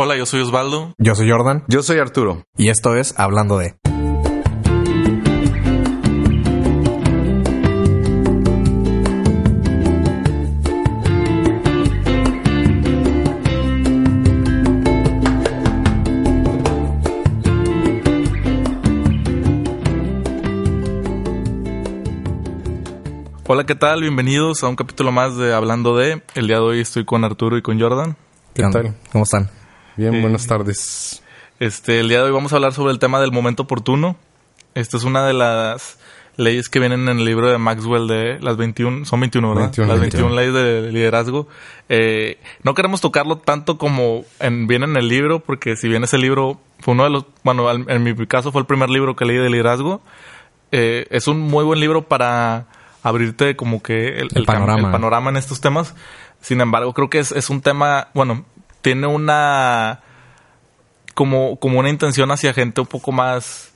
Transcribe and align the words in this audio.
Hola, 0.00 0.16
yo 0.16 0.26
soy 0.26 0.42
Osvaldo. 0.42 0.94
Yo 0.98 1.16
soy 1.16 1.28
Jordan. 1.28 1.64
Yo 1.66 1.82
soy 1.82 1.98
Arturo. 1.98 2.44
Y 2.56 2.68
esto 2.68 2.94
es 2.94 3.18
Hablando 3.18 3.58
de. 3.58 3.74
Hola, 23.48 23.66
¿qué 23.66 23.74
tal? 23.74 24.02
Bienvenidos 24.02 24.62
a 24.62 24.68
un 24.68 24.76
capítulo 24.76 25.10
más 25.10 25.36
de 25.36 25.52
Hablando 25.52 25.96
de. 25.96 26.22
El 26.36 26.46
día 26.46 26.58
de 26.58 26.62
hoy 26.62 26.80
estoy 26.82 27.04
con 27.04 27.24
Arturo 27.24 27.58
y 27.58 27.62
con 27.62 27.80
Jordan. 27.80 28.16
¿Qué 28.54 28.62
tal? 28.62 28.94
¿Cómo 29.10 29.24
están? 29.24 29.57
Bien, 29.98 30.14
Eh, 30.14 30.20
buenas 30.22 30.46
tardes. 30.46 31.22
Este, 31.60 32.00
el 32.00 32.08
día 32.08 32.18
de 32.18 32.24
hoy 32.24 32.30
vamos 32.30 32.52
a 32.52 32.56
hablar 32.56 32.72
sobre 32.72 32.92
el 32.92 32.98
tema 32.98 33.20
del 33.20 33.32
momento 33.32 33.64
oportuno. 33.64 34.16
Esta 34.74 34.96
es 34.96 35.04
una 35.04 35.26
de 35.26 35.32
las 35.34 35.98
leyes 36.36 36.68
que 36.68 36.78
vienen 36.78 37.08
en 37.08 37.18
el 37.18 37.24
libro 37.24 37.50
de 37.50 37.58
Maxwell 37.58 38.06
de 38.06 38.38
las 38.40 38.56
21, 38.56 39.04
son 39.04 39.18
21, 39.20 39.48
¿verdad? 39.48 39.62
21, 39.64 39.88
las 39.88 40.00
21. 40.00 40.28
21 40.28 40.40
leyes 40.40 40.54
de 40.86 40.92
liderazgo. 40.92 41.48
Eh, 41.88 42.38
no 42.62 42.74
queremos 42.74 43.00
tocarlo 43.00 43.38
tanto 43.38 43.76
como 43.76 44.24
en, 44.38 44.68
viene 44.68 44.84
en 44.84 44.96
el 44.96 45.08
libro, 45.08 45.40
porque 45.40 45.74
si 45.76 45.88
bien 45.88 46.04
ese 46.04 46.16
libro 46.16 46.60
fue 46.78 46.94
uno 46.94 47.02
de 47.04 47.10
los, 47.10 47.24
bueno, 47.42 47.68
al- 47.68 47.90
en 47.90 48.02
mi 48.04 48.14
caso 48.28 48.52
fue 48.52 48.60
el 48.60 48.66
primer 48.66 48.88
libro 48.88 49.16
que 49.16 49.24
leí 49.24 49.36
de 49.36 49.50
liderazgo, 49.50 50.00
eh, 50.70 51.08
es 51.10 51.26
un 51.26 51.40
muy 51.40 51.64
buen 51.64 51.80
libro 51.80 52.02
para 52.06 52.66
abrirte 53.02 53.56
como 53.56 53.82
que 53.82 54.20
el, 54.20 54.28
El 54.32 54.44
cam- 54.44 54.46
panorama. 54.46 54.78
el 54.86 54.92
panorama 54.92 55.30
en 55.30 55.36
estos 55.38 55.60
temas. 55.60 55.94
Sin 56.40 56.60
embargo, 56.60 56.94
creo 56.94 57.10
que 57.10 57.18
es, 57.18 57.32
es 57.32 57.50
un 57.50 57.60
tema, 57.62 58.08
bueno, 58.14 58.44
tiene 58.82 59.06
una 59.06 60.00
como, 61.14 61.56
como 61.58 61.78
una 61.80 61.88
intención 61.90 62.30
hacia 62.30 62.52
gente 62.54 62.80
un 62.80 62.86
poco 62.86 63.10
más, 63.10 63.72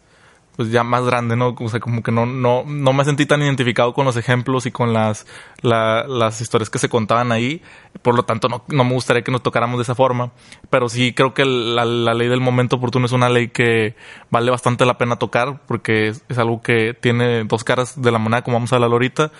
pues 0.57 0.71
ya 0.71 0.85
más 0.85 1.05
grande, 1.05 1.35
¿no? 1.35 1.57
O 1.59 1.69
sea, 1.69 1.81
como 1.81 2.03
que 2.03 2.13
no, 2.13 2.25
no, 2.25 2.63
no 2.65 2.93
me 2.93 3.05
sentí 3.05 3.27
tan 3.27 3.43
identificado 3.43 3.95
con 3.95 4.05
los 4.05 4.17
ejemplos 4.17 4.65
y 4.67 4.71
con 4.71 4.93
las, 4.93 5.27
la- 5.61 6.05
las 6.07 6.41
historias 6.41 6.71
que 6.71 6.79
se 6.79 6.89
contaban 6.89 7.33
ahí. 7.33 7.61
Por 8.03 8.15
lo 8.15 8.25
tanto, 8.25 8.49
no, 8.49 8.63
no 8.69 8.85
me 8.85 8.93
gustaría 8.93 9.23
que 9.23 9.33
nos 9.33 9.43
tocáramos 9.43 9.79
de 9.79 9.83
esa 9.83 9.97
forma. 9.97 10.31
Pero 10.71 10.89
sí 10.89 11.15
creo 11.15 11.35
que 11.35 11.45
la, 11.45 11.85
la 11.85 12.15
ley 12.15 12.29
del 12.29 12.41
momento 12.41 12.77
oportuno 12.77 13.07
es 13.07 13.13
una 13.13 13.29
ley 13.29 13.49
que 13.49 13.97
vale 14.31 14.51
bastante 14.53 14.85
la 14.87 14.99
pena 14.99 15.17
tocar 15.17 15.61
porque 15.67 16.09
es, 16.09 16.25
es 16.29 16.39
algo 16.39 16.63
que 16.63 16.95
tiene 16.95 17.43
dos 17.45 17.65
caras 17.65 18.01
de 18.01 18.13
la 18.13 18.19
moneda, 18.19 18.43
como 18.43 18.57
vamos 18.57 18.73
a 18.73 18.77
hablar 18.77 18.93
ahorita. 18.93 19.33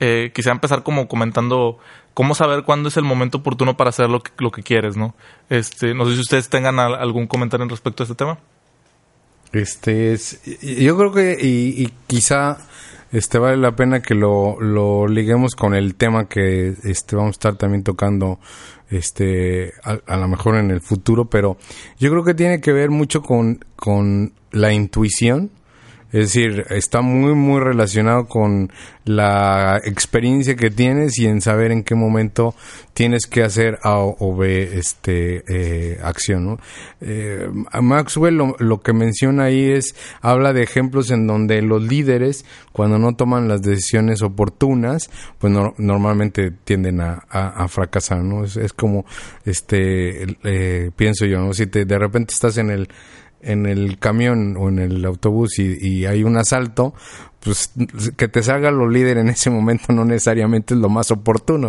Eh, 0.00 0.30
quisiera 0.34 0.54
empezar 0.54 0.82
como 0.82 1.08
comentando 1.08 1.78
cómo 2.14 2.34
saber 2.34 2.62
cuándo 2.64 2.88
es 2.88 2.96
el 2.96 3.04
momento 3.04 3.38
oportuno 3.38 3.76
para 3.76 3.90
hacer 3.90 4.08
lo 4.08 4.20
que, 4.20 4.30
lo 4.38 4.50
que 4.50 4.62
quieres, 4.62 4.96
¿no? 4.96 5.14
Este, 5.50 5.94
no 5.94 6.04
sé 6.06 6.14
si 6.14 6.20
ustedes 6.20 6.48
tengan 6.48 6.78
al- 6.78 6.94
algún 6.94 7.26
comentario 7.26 7.64
en 7.64 7.70
respecto 7.70 8.02
a 8.02 8.04
este 8.04 8.14
tema. 8.14 8.38
Este 9.52 10.12
es, 10.12 10.42
yo 10.62 10.96
creo 10.98 11.12
que 11.12 11.38
y, 11.40 11.82
y 11.82 11.92
quizá 12.06 12.58
este 13.12 13.38
vale 13.38 13.56
la 13.56 13.74
pena 13.74 14.02
que 14.02 14.14
lo, 14.14 14.60
lo 14.60 15.08
liguemos 15.08 15.54
con 15.54 15.74
el 15.74 15.94
tema 15.94 16.28
que 16.28 16.74
este 16.84 17.16
vamos 17.16 17.30
a 17.30 17.38
estar 17.38 17.56
también 17.56 17.82
tocando 17.82 18.38
este 18.90 19.72
a, 19.84 19.98
a 20.06 20.16
lo 20.18 20.28
mejor 20.28 20.56
en 20.56 20.70
el 20.70 20.80
futuro, 20.82 21.24
pero 21.26 21.56
yo 21.98 22.10
creo 22.10 22.24
que 22.24 22.34
tiene 22.34 22.60
que 22.60 22.72
ver 22.72 22.90
mucho 22.90 23.22
con 23.22 23.64
con 23.76 24.32
la 24.50 24.72
intuición. 24.72 25.50
Es 26.10 26.32
decir, 26.32 26.64
está 26.70 27.02
muy, 27.02 27.34
muy 27.34 27.60
relacionado 27.60 28.26
con 28.26 28.72
la 29.04 29.78
experiencia 29.84 30.56
que 30.56 30.70
tienes 30.70 31.18
y 31.18 31.26
en 31.26 31.40
saber 31.42 31.70
en 31.70 31.82
qué 31.84 31.94
momento 31.94 32.54
tienes 32.94 33.26
que 33.26 33.42
hacer 33.42 33.78
A 33.82 33.98
o 33.98 34.34
B 34.36 34.70
este, 34.78 35.42
eh, 35.48 35.98
acción. 36.02 36.44
¿no? 36.46 36.58
Eh, 37.02 37.46
Maxwell 37.82 38.36
lo, 38.58 38.80
que 38.80 38.92
menciona 38.94 39.44
ahí 39.44 39.70
es, 39.70 39.94
habla 40.22 40.52
de 40.54 40.62
ejemplos 40.62 41.10
en 41.10 41.26
donde 41.26 41.60
los 41.62 41.82
líderes, 41.82 42.44
cuando 42.72 42.98
no 42.98 43.14
toman 43.14 43.46
las 43.48 43.60
decisiones 43.60 44.22
oportunas, 44.22 45.10
pues 45.38 45.52
no- 45.52 45.74
normalmente 45.76 46.50
tienden 46.64 47.00
a, 47.02 47.22
a- 47.28 47.68
fracasar. 47.68 48.22
¿no? 48.24 48.44
Es, 48.44 48.56
es 48.56 48.72
como, 48.72 49.04
este, 49.44 50.26
eh, 50.44 50.90
pienso 50.96 51.26
yo, 51.26 51.38
¿no? 51.40 51.52
si 51.52 51.66
te, 51.66 51.84
de 51.84 51.98
repente 51.98 52.32
estás 52.32 52.56
en 52.58 52.70
el 52.70 52.88
en 53.40 53.66
el 53.66 53.98
camión 53.98 54.56
o 54.56 54.68
en 54.68 54.78
el 54.78 55.04
autobús 55.04 55.58
y, 55.58 55.76
y 55.80 56.06
hay 56.06 56.24
un 56.24 56.36
asalto, 56.36 56.94
pues 57.40 57.70
que 58.16 58.26
te 58.28 58.42
salga 58.42 58.70
lo 58.70 58.88
líder 58.88 59.18
en 59.18 59.28
ese 59.28 59.48
momento 59.48 59.92
no 59.92 60.04
necesariamente 60.04 60.74
es 60.74 60.80
lo 60.80 60.88
más 60.88 61.10
oportuno. 61.10 61.68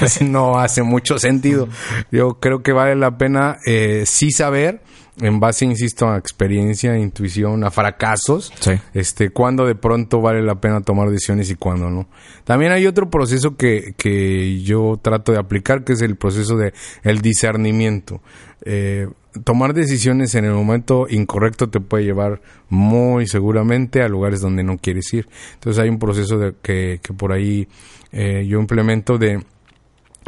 Así 0.00 0.24
no 0.24 0.58
hace 0.58 0.82
mucho 0.82 1.18
sentido. 1.18 1.68
Yo 2.10 2.38
creo 2.40 2.62
que 2.62 2.72
vale 2.72 2.96
la 2.96 3.18
pena 3.18 3.58
eh, 3.66 4.04
sí 4.06 4.30
saber, 4.30 4.80
en 5.20 5.38
base, 5.38 5.64
insisto, 5.64 6.08
a 6.08 6.16
experiencia, 6.16 6.96
intuición, 6.98 7.62
a 7.64 7.70
fracasos, 7.70 8.52
Sí. 8.58 8.72
este, 8.94 9.30
cuándo 9.30 9.64
de 9.66 9.74
pronto 9.76 10.20
vale 10.20 10.42
la 10.42 10.56
pena 10.56 10.80
tomar 10.80 11.08
decisiones 11.10 11.50
y 11.50 11.54
cuándo 11.54 11.88
no. 11.90 12.08
También 12.44 12.72
hay 12.72 12.86
otro 12.86 13.08
proceso 13.10 13.56
que, 13.56 13.94
que 13.96 14.60
yo 14.62 14.98
trato 15.00 15.30
de 15.32 15.38
aplicar, 15.38 15.84
que 15.84 15.92
es 15.92 16.00
el 16.02 16.16
proceso 16.16 16.56
de 16.56 16.72
el 17.04 17.20
discernimiento. 17.20 18.22
Eh, 18.64 19.06
tomar 19.42 19.74
decisiones 19.74 20.34
en 20.34 20.44
el 20.44 20.52
momento 20.52 21.06
incorrecto 21.08 21.68
te 21.68 21.80
puede 21.80 22.04
llevar 22.04 22.40
muy 22.68 23.26
seguramente 23.26 24.02
a 24.02 24.08
lugares 24.08 24.40
donde 24.40 24.62
no 24.62 24.78
quieres 24.78 25.12
ir. 25.12 25.28
Entonces 25.54 25.82
hay 25.82 25.88
un 25.88 25.98
proceso 25.98 26.38
de 26.38 26.54
que, 26.62 27.00
que 27.02 27.12
por 27.12 27.32
ahí 27.32 27.66
eh, 28.12 28.46
yo 28.46 28.60
implemento 28.60 29.18
de 29.18 29.42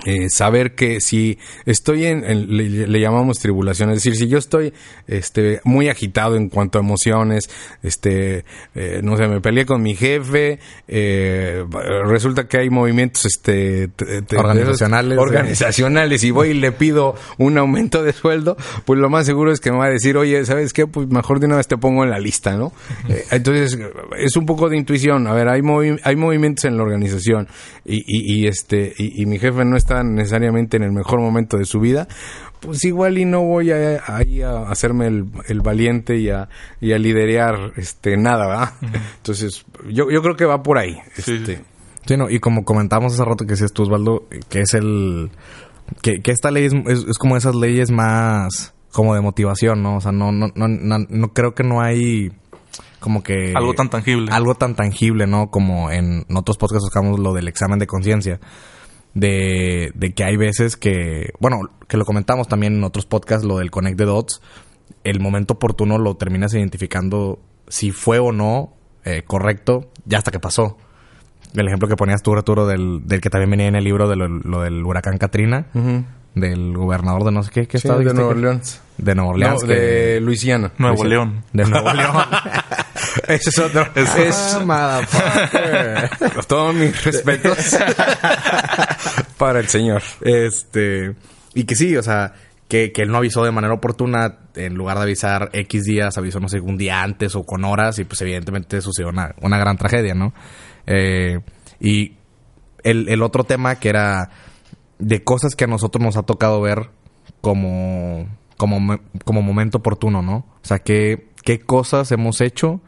eh, 0.05 0.29
saber 0.29 0.75
que 0.75 1.01
si 1.01 1.39
estoy 1.65 2.05
en, 2.07 2.23
en- 2.25 2.57
le, 2.57 2.87
le 2.87 3.01
llamamos 3.01 3.39
tribulación, 3.39 3.91
es 3.91 3.97
decir, 3.97 4.15
si 4.17 4.29
yo 4.29 4.39
estoy 4.39 4.73
este 5.07 5.61
muy 5.65 5.89
agitado 5.89 6.37
en 6.37 6.49
cuanto 6.49 6.79
a 6.79 6.83
emociones, 6.83 7.49
este 7.83 8.45
eh, 8.75 9.01
no 9.03 9.17
sé, 9.17 9.27
me 9.29 9.41
peleé 9.41 9.65
con 9.65 9.83
mi 9.83 9.95
jefe, 9.95 10.59
eh, 10.87 11.65
resulta 12.07 12.47
que 12.47 12.59
hay 12.59 12.71
movimientos 12.71 13.25
este 13.25 13.89
te- 13.89 14.23
te- 14.23 14.37
Organizacionales, 14.37 15.19
organizacionales 15.19 16.25
y 16.25 16.31
voy 16.31 16.49
y 16.49 16.55
le 16.55 16.73
pido 16.73 17.15
un 17.39 17.57
aumento 17.59 18.03
de 18.03 18.13
sueldo, 18.13 18.57
pues 18.85 18.99
lo 19.01 19.09
más 19.09 19.25
seguro 19.27 19.51
es 19.53 19.61
que 19.61 19.71
me 19.73 19.79
va 19.79 19.87
a 19.87 19.91
decir, 19.91 20.17
"Oye, 20.17 20.45
¿sabes 20.45 20.73
qué? 20.73 20.87
Pues 20.87 21.09
mejor 21.09 21.41
de 21.41 21.47
una 21.47 21.57
vez 21.57 21.69
te 21.69 21.77
pongo 21.79 22.05
en 22.05 22.11
la 22.11 22.19
lista, 22.19 22.57
¿no?" 22.57 22.73
Eh, 23.09 23.25
entonces 23.31 23.79
es 24.19 24.37
un 24.37 24.45
poco 24.47 24.69
de 24.69 24.77
intuición, 24.77 25.27
a 25.27 25.33
ver, 25.33 25.49
hay 25.49 25.61
movi- 25.63 25.99
hay 26.03 26.17
movimientos 26.17 26.65
en 26.67 26.77
la 26.77 26.83
organización 26.83 27.49
y, 27.85 27.97
y, 28.07 28.41
y, 28.43 28.47
este 28.47 28.93
y, 28.99 29.23
y 29.23 29.27
mi 29.27 29.39
jefe 29.39 29.65
no 29.65 29.77
está 29.77 29.86
necesariamente 30.05 30.77
en 30.77 30.83
el 30.85 30.93
mejor 30.93 31.21
momento 31.21 31.57
de 31.59 31.65
su 31.65 31.81
vida, 31.81 32.07
pues 32.61 32.85
igual 32.85 33.19
y 33.19 33.25
no 33.25 33.43
voy 33.43 33.71
a, 33.71 34.03
ahí 34.07 34.43
a 34.43 34.63
hacerme 34.69 35.07
el, 35.07 35.27
el 35.49 35.61
valiente 35.61 36.17
y 36.17 36.31
a, 36.31 36.49
y 36.81 36.93
a 36.93 36.99
liderear 36.99 37.73
este 37.77 38.17
nada, 38.17 38.47
¿verdad? 38.47 38.71
Entonces, 39.19 39.65
yo, 39.89 40.11
yo 40.11 40.23
creo 40.23 40.37
que 40.37 40.45
va 40.45 40.63
por 40.63 40.79
ahí. 40.79 40.97
Sí, 41.15 41.33
Este, 41.37 41.57
sí. 41.57 41.63
Sí, 42.07 42.17
no, 42.17 42.31
y 42.31 42.39
como 42.39 42.65
comentamos 42.65 43.15
hace 43.15 43.25
rato 43.25 43.45
que 43.47 43.53
decías 43.55 43.73
tú, 43.73 43.83
Osvaldo, 43.83 44.29
que 44.49 44.61
es 44.61 44.75
el... 44.75 45.31
Que, 46.03 46.21
que 46.23 46.31
esta 46.31 46.51
ley 46.51 46.65
es, 46.67 46.73
es- 46.87 47.05
es 47.09 47.19
como 47.19 47.37
esas 47.37 47.55
leyes 47.57 47.91
más 47.91 48.75
como 48.93 49.15
de 49.15 49.21
motivación, 49.21 49.83
¿no? 49.83 49.97
O 49.97 50.01
sea, 50.01 50.13
no, 50.13 50.31
no, 50.33 50.47
no, 50.55 50.69
no, 50.69 50.99
no 51.09 51.29
creo 51.33 51.55
que 51.55 51.63
no 51.65 51.81
hay 51.83 52.31
como 53.01 53.23
que... 53.23 53.53
Algo 53.57 53.75
tan 53.75 53.91
tangible. 53.91 54.33
Algo 54.33 54.55
tan 54.55 54.75
tangible, 54.75 55.27
¿no? 55.27 55.51
Como 55.51 55.91
en 55.91 56.25
otros 56.35 56.57
podcasts 56.59 56.89
tocamos 56.89 57.19
lo 57.21 57.33
del 57.35 57.47
examen 57.49 57.79
de 57.79 57.87
conciencia. 57.87 58.41
De, 59.19 59.93
de 59.95 60.13
que 60.13 60.25
hay 60.25 60.37
veces 60.37 60.77
que... 60.77 61.31
Bueno, 61.41 61.57
que 61.89 61.97
lo 61.97 62.05
comentamos 62.05 62.49
también 62.49 62.75
en 62.77 62.85
otros 62.85 63.07
podcasts, 63.07 63.47
lo 63.47 63.57
del 63.59 63.71
Connect 63.71 63.97
the 63.97 64.05
Dots. 64.05 64.43
El 65.05 65.21
momento 65.21 65.55
oportuno 65.55 65.97
lo 65.97 66.17
terminas 66.17 66.53
identificando 66.53 67.39
si 67.67 67.93
fue 67.93 68.19
o 68.19 68.31
no 68.31 68.75
eh, 69.05 69.23
correcto 69.27 69.91
ya 70.05 70.19
hasta 70.19 70.31
que 70.31 70.39
pasó. 70.39 70.77
El 71.55 71.67
ejemplo 71.67 71.89
que 71.89 71.97
ponías 71.97 72.23
tú, 72.23 72.35
Arturo, 72.35 72.67
del, 72.67 73.07
del 73.07 73.21
que 73.23 73.31
también 73.31 73.51
venía 73.51 73.67
en 73.69 73.77
el 73.77 73.85
libro 73.85 74.07
de 74.09 74.17
lo, 74.17 74.29
lo 74.29 74.61
del 74.61 74.85
huracán 74.85 75.17
Katrina, 75.17 75.69
del 76.35 76.77
gobernador 76.77 77.25
de 77.25 77.33
no 77.33 77.43
sé 77.43 77.51
qué, 77.51 77.67
¿qué 77.67 77.79
sí, 77.79 77.87
estado 77.89 78.01
de 78.05 78.13
Nueva 78.13 78.31
Orleans. 78.31 78.83
De 78.99 79.15
Nueva 79.15 79.31
Orleans. 79.31 79.63
No, 79.63 79.69
que- 79.69 79.75
de 79.75 80.21
Luisiana. 80.21 80.73
Nuevo 80.77 81.03
Luisiana. 81.05 81.25
León. 81.33 81.45
de 81.55 81.65
Nuevo 81.65 81.93
León. 81.95 82.15
Ese 83.29 83.51
es 83.51 83.59
otro. 83.59 83.87
Es, 83.95 84.09
todos 86.49 86.75
mis 86.75 87.05
respetos 87.05 87.57
para 89.39 89.61
el 89.61 89.69
señor. 89.69 90.03
Este. 90.23 91.15
Y 91.55 91.65
que 91.65 91.75
sí, 91.75 91.97
o 91.97 92.03
sea, 92.03 92.35
que, 92.69 92.93
que 92.93 93.03
él 93.03 93.11
no 93.11 93.19
avisó 93.19 93.45
de 93.45 93.51
manera 93.53 93.75
oportuna. 93.75 94.39
En 94.55 94.75
lugar 94.75 94.97
de 94.97 95.03
avisar 95.05 95.51
X 95.53 95.85
días, 95.85 96.17
avisó, 96.17 96.41
no 96.41 96.49
sé, 96.49 96.61
un 96.61 96.79
día 96.79 97.03
antes 97.03 97.35
o 97.37 97.45
con 97.45 97.65
horas. 97.65 97.99
Y 97.99 98.05
pues, 98.05 98.21
evidentemente, 98.23 98.81
sucedió 98.81 99.09
una, 99.11 99.35
una 99.43 99.59
gran 99.59 99.77
tragedia, 99.77 100.15
¿no? 100.15 100.33
Eh, 100.87 101.41
y 101.81 102.17
el, 102.83 103.09
el 103.09 103.23
otro 103.23 103.45
tema 103.45 103.77
que 103.77 103.89
era 103.91 104.31
de 104.99 105.23
cosas 105.25 105.55
que 105.55 105.65
a 105.65 105.67
nosotros 105.67 106.03
nos 106.03 106.17
ha 106.17 106.23
tocado 106.23 106.61
ver 106.63 106.89
como, 107.43 108.27
como, 108.57 108.81
me- 108.81 109.01
como 109.25 109.43
momento 109.43 109.79
oportuno, 109.79 110.23
¿no? 110.23 110.37
O 110.37 110.61
sea, 110.63 110.79
¿qué, 110.79 111.29
qué 111.45 111.59
cosas 111.61 112.11
hemos 112.13 112.41
hecho 112.41 112.81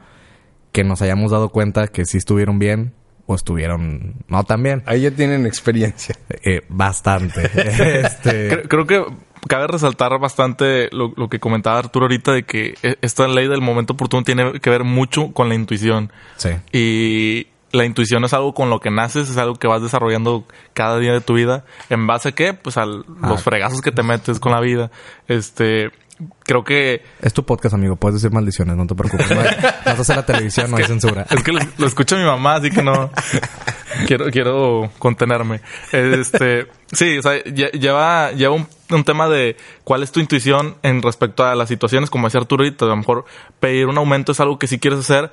que 0.72 0.84
nos 0.84 1.02
hayamos 1.02 1.30
dado 1.32 1.48
cuenta 1.50 1.86
que 1.88 2.04
sí 2.04 2.18
estuvieron 2.18 2.58
bien 2.58 2.92
o 3.26 3.34
estuvieron 3.34 4.14
no 4.28 4.44
tan 4.44 4.62
bien? 4.62 4.82
Ahí 4.86 5.02
ya 5.02 5.10
tienen 5.10 5.46
experiencia. 5.46 6.14
Eh, 6.44 6.62
bastante. 6.68 7.42
este, 8.04 8.50
Cre- 8.50 8.68
Creo 8.68 8.86
que 8.86 9.04
cabe 9.46 9.66
resaltar 9.66 10.18
bastante 10.18 10.88
lo, 10.92 11.12
lo, 11.16 11.28
que 11.28 11.38
comentaba 11.38 11.78
Arturo 11.78 12.06
ahorita 12.06 12.32
de 12.32 12.42
que 12.44 12.74
e, 12.82 12.96
esta 13.02 13.28
ley 13.28 13.48
del 13.48 13.60
momento 13.60 13.92
oportuno 13.94 14.22
tiene 14.24 14.60
que 14.60 14.70
ver 14.70 14.84
mucho 14.84 15.32
con 15.32 15.48
la 15.48 15.54
intuición. 15.54 16.10
Sí. 16.36 16.50
Y 16.72 17.46
la 17.70 17.84
intuición 17.84 18.24
es 18.24 18.32
algo 18.32 18.54
con 18.54 18.70
lo 18.70 18.80
que 18.80 18.90
naces, 18.90 19.28
es 19.28 19.36
algo 19.36 19.54
que 19.56 19.68
vas 19.68 19.82
desarrollando 19.82 20.46
cada 20.72 20.98
día 20.98 21.12
de 21.12 21.20
tu 21.20 21.34
vida. 21.34 21.64
¿En 21.90 22.06
base 22.06 22.30
a 22.30 22.32
qué? 22.32 22.54
Pues 22.54 22.76
a 22.78 22.86
los 22.86 23.04
Ah. 23.22 23.36
fregazos 23.36 23.80
que 23.82 23.92
te 23.92 24.02
metes 24.02 24.40
con 24.40 24.52
la 24.52 24.60
vida. 24.60 24.90
Este, 25.28 25.90
creo 26.44 26.64
que 26.64 27.02
Es 27.22 27.32
tu 27.32 27.44
podcast, 27.44 27.74
amigo. 27.74 27.96
Puedes 27.96 28.20
decir 28.20 28.34
maldiciones, 28.34 28.76
no 28.76 28.86
te 28.86 28.94
preocupes. 28.94 29.30
No, 29.30 29.40
estás 29.90 30.10
en 30.10 30.16
la 30.16 30.26
televisión, 30.26 30.70
no 30.70 30.76
hay 30.76 30.84
censura. 30.84 31.26
Es 31.30 31.42
que 31.42 31.52
lo, 31.52 31.60
lo 31.78 31.86
escucha 31.86 32.16
mi 32.16 32.24
mamá, 32.24 32.56
así 32.56 32.70
que 32.70 32.82
no 32.82 33.10
quiero 34.06 34.26
quiero 34.30 34.90
contenerme. 34.98 35.60
Este, 35.92 36.66
sí, 36.92 37.18
o 37.18 37.22
sea, 37.22 37.42
lle- 37.44 37.72
lleva 37.72 38.32
lleva 38.32 38.54
un, 38.54 38.66
un 38.90 39.04
tema 39.04 39.28
de 39.28 39.56
cuál 39.84 40.02
es 40.02 40.12
tu 40.12 40.20
intuición 40.20 40.76
en 40.82 41.02
respecto 41.02 41.44
a 41.44 41.54
las 41.54 41.68
situaciones, 41.68 42.10
como 42.10 42.26
decía 42.26 42.40
Arturo, 42.40 42.64
y 42.66 42.74
a 42.78 42.84
lo 42.84 42.96
mejor 42.96 43.24
pedir 43.60 43.86
un 43.86 43.98
aumento 43.98 44.32
es 44.32 44.40
algo 44.40 44.58
que 44.58 44.66
sí 44.66 44.78
quieres 44.78 45.00
hacer, 45.00 45.30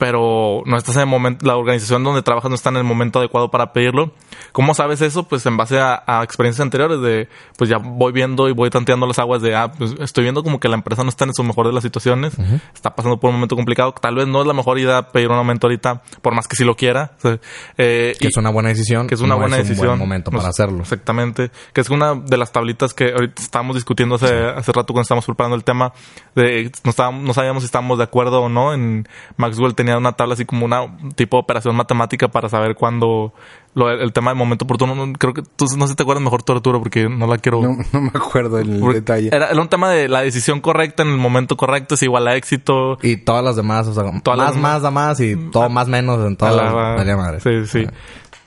pero 0.00 0.62
no 0.64 0.78
estás 0.78 0.96
en 0.96 1.02
el 1.02 1.08
momento, 1.08 1.44
la 1.46 1.58
organización 1.58 2.02
donde 2.02 2.22
trabajas 2.22 2.48
no 2.48 2.54
está 2.54 2.70
en 2.70 2.78
el 2.78 2.84
momento 2.84 3.18
adecuado 3.18 3.50
para 3.50 3.74
pedirlo. 3.74 4.12
¿Cómo 4.52 4.72
sabes 4.74 5.02
eso? 5.02 5.28
Pues 5.28 5.44
en 5.44 5.58
base 5.58 5.78
a, 5.78 6.02
a 6.06 6.24
experiencias 6.24 6.62
anteriores 6.64 7.02
de, 7.02 7.28
pues 7.58 7.68
ya 7.68 7.76
voy 7.76 8.10
viendo 8.10 8.48
y 8.48 8.52
voy 8.52 8.70
tanteando 8.70 9.06
las 9.06 9.18
aguas 9.18 9.42
de, 9.42 9.54
ah, 9.54 9.70
pues 9.76 9.94
estoy 10.00 10.22
viendo 10.24 10.42
como 10.42 10.58
que 10.58 10.68
la 10.68 10.76
empresa 10.76 11.02
no 11.04 11.10
está 11.10 11.26
en 11.26 11.34
su 11.34 11.44
mejor 11.44 11.66
de 11.66 11.74
las 11.74 11.82
situaciones, 11.82 12.32
está 12.74 12.94
pasando 12.96 13.20
por 13.20 13.28
un 13.28 13.36
momento 13.36 13.56
complicado, 13.56 13.92
tal 13.92 14.14
vez 14.14 14.26
no 14.26 14.40
es 14.40 14.46
la 14.46 14.54
mejor 14.54 14.78
idea 14.78 15.02
pedir 15.08 15.28
un 15.28 15.36
aumento 15.36 15.66
ahorita, 15.66 16.00
por 16.22 16.34
más 16.34 16.48
que 16.48 16.56
si 16.56 16.64
lo 16.64 16.76
quiera. 16.76 17.12
O 17.18 17.20
sea, 17.20 17.38
eh, 17.76 18.14
Que 18.18 18.24
y- 18.24 18.28
es 18.30 18.36
una 18.38 18.48
buena 18.48 18.70
decisión. 18.70 19.06
que 19.06 19.14
es 19.16 19.20
una 19.20 19.34
no 19.34 19.40
buena 19.40 19.56
es 19.56 19.64
un 19.64 19.68
decisión. 19.68 19.88
buen 19.88 19.98
momento 19.98 20.30
para 20.30 20.44
Nos- 20.44 20.48
hacerlo. 20.48 20.80
Exactamente. 20.80 21.50
Que 21.74 21.82
es 21.82 21.90
una 21.90 22.14
de 22.14 22.38
las 22.38 22.52
tablitas 22.52 22.94
que 22.94 23.12
ahorita 23.12 23.42
estábamos 23.42 23.76
discutiendo 23.76 24.14
hace, 24.14 24.34
hace 24.34 24.72
rato 24.72 24.94
cuando 24.94 25.02
estábamos 25.02 25.26
preparando 25.26 25.56
el 25.56 25.64
tema. 25.64 25.92
De, 26.34 26.72
no, 26.84 26.90
estábamos, 26.90 27.22
no 27.22 27.34
sabíamos 27.34 27.62
si 27.62 27.66
estábamos 27.66 27.98
de 27.98 28.04
acuerdo 28.04 28.40
o 28.40 28.48
no. 28.48 28.72
En 28.72 29.06
Maxwell 29.36 29.74
tenía 29.74 29.89
una 29.98 30.12
tabla 30.12 30.34
así 30.34 30.44
como 30.44 30.64
una 30.64 30.82
tipo 31.16 31.36
de 31.36 31.42
operación 31.42 31.74
matemática 31.76 32.28
para 32.28 32.48
saber 32.48 32.74
cuándo 32.74 33.32
lo, 33.74 33.90
el 33.90 34.12
tema 34.12 34.30
del 34.30 34.38
momento 34.38 34.64
oportuno. 34.64 34.94
No, 34.94 35.12
Creo 35.14 35.32
que 35.34 35.42
tú 35.42 35.66
no 35.76 35.86
sé 35.86 35.92
si 35.92 35.96
te 35.96 36.02
acuerdas 36.02 36.22
mejor 36.22 36.42
tú, 36.42 36.52
Arturo, 36.52 36.78
porque 36.80 37.08
no 37.08 37.26
la 37.26 37.38
quiero. 37.38 37.62
No, 37.62 37.76
no 37.92 38.00
me 38.00 38.08
acuerdo 38.14 38.58
el 38.58 38.80
detalle. 38.92 39.28
Era, 39.32 39.48
era 39.50 39.60
un 39.60 39.68
tema 39.68 39.90
de 39.90 40.08
la 40.08 40.22
decisión 40.22 40.60
correcta 40.60 41.02
en 41.02 41.10
el 41.10 41.18
momento 41.18 41.56
correcto 41.56 41.94
es 41.94 42.02
igual 42.02 42.26
a 42.28 42.36
éxito. 42.36 42.98
Y 43.02 43.16
todas 43.18 43.44
las 43.44 43.56
demás, 43.56 43.86
o 43.86 43.94
sea, 43.94 44.04
Todas 44.22 44.38
más, 44.38 44.46
las 44.54 44.56
más 44.56 44.82
da 44.82 44.90
más 44.90 45.20
y 45.20 45.36
todo 45.50 45.68
más 45.68 45.88
menos 45.88 46.18
en 46.26 46.34
A 46.34 46.36
todo. 46.36 46.56
la- 46.56 46.72
Valía 46.72 47.16
madre. 47.16 47.40
Sí, 47.40 47.66
sí. 47.66 47.86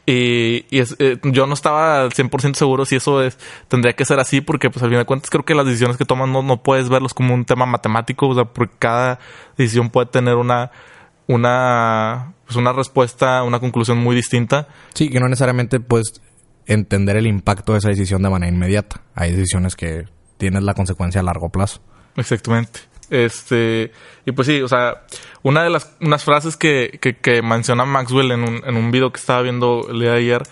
Y, 0.06 0.66
y 0.70 0.80
es- 0.80 0.98
eh, 1.00 1.18
yo 1.24 1.48
no 1.48 1.54
estaba 1.54 2.02
al 2.02 2.12
100% 2.12 2.56
seguro 2.56 2.84
si 2.84 2.98
eso 2.98 3.22
es, 3.24 3.38
tendría 3.70 3.94
que 3.94 4.04
ser 4.04 4.20
así, 4.20 4.42
porque 4.42 4.70
pues 4.70 4.84
al 4.84 4.90
final 4.90 5.04
de 5.04 5.06
cuentas 5.06 5.30
creo 5.30 5.46
que 5.46 5.56
las 5.56 5.66
decisiones 5.66 5.96
que 5.96 6.04
toman 6.04 6.34
no, 6.34 6.44
no 6.44 6.62
puedes 6.62 6.90
verlos 6.90 7.14
como 7.14 7.34
un 7.34 7.46
tema 7.46 7.66
matemático, 7.66 8.28
o 8.28 8.36
sea, 8.36 8.44
porque 8.44 8.74
cada 8.80 9.20
decisión 9.58 9.90
puede 9.90 10.08
tener 10.08 10.36
una, 10.36 10.72
una, 11.28 12.34
pues 12.46 12.56
una 12.58 12.74
respuesta, 12.74 13.44
una 13.44 13.60
conclusión 13.60 13.98
muy 13.98 14.16
distinta. 14.16 14.68
Sí, 14.94 15.10
que 15.10 15.20
no 15.20 15.28
necesariamente 15.28 15.80
puedes 15.80 16.22
entender 16.66 17.18
el 17.18 17.28
impacto 17.28 17.74
de 17.74 17.80
esa 17.80 17.90
decisión 17.90 18.22
de 18.24 18.30
manera 18.30 18.54
inmediata. 18.54 19.02
Hay 19.16 19.32
decisiones 19.32 19.76
que 19.76 20.06
tienes 20.38 20.64
la 20.64 20.74
consecuencia 20.74 21.22
a 21.22 21.24
largo 21.24 21.50
plazo. 21.50 21.82
Exactamente. 22.16 22.82
Este, 23.10 23.92
y 24.26 24.32
pues 24.32 24.48
sí, 24.48 24.62
o 24.62 24.68
sea, 24.68 25.04
una 25.44 25.64
de 25.64 25.70
las 25.70 25.96
unas 26.02 26.24
frases 26.24 26.58
que, 26.58 26.98
que, 27.02 27.18
que 27.18 27.42
menciona 27.42 27.86
Maxwell 27.86 28.32
en 28.32 28.44
un, 28.44 28.62
en 28.66 28.76
un 28.76 28.92
video 28.92 29.12
que 29.12 29.20
estaba 29.20 29.42
viendo 29.42 29.88
el 29.90 30.00
día 30.00 30.12
de 30.12 30.18
ayer 30.18 30.44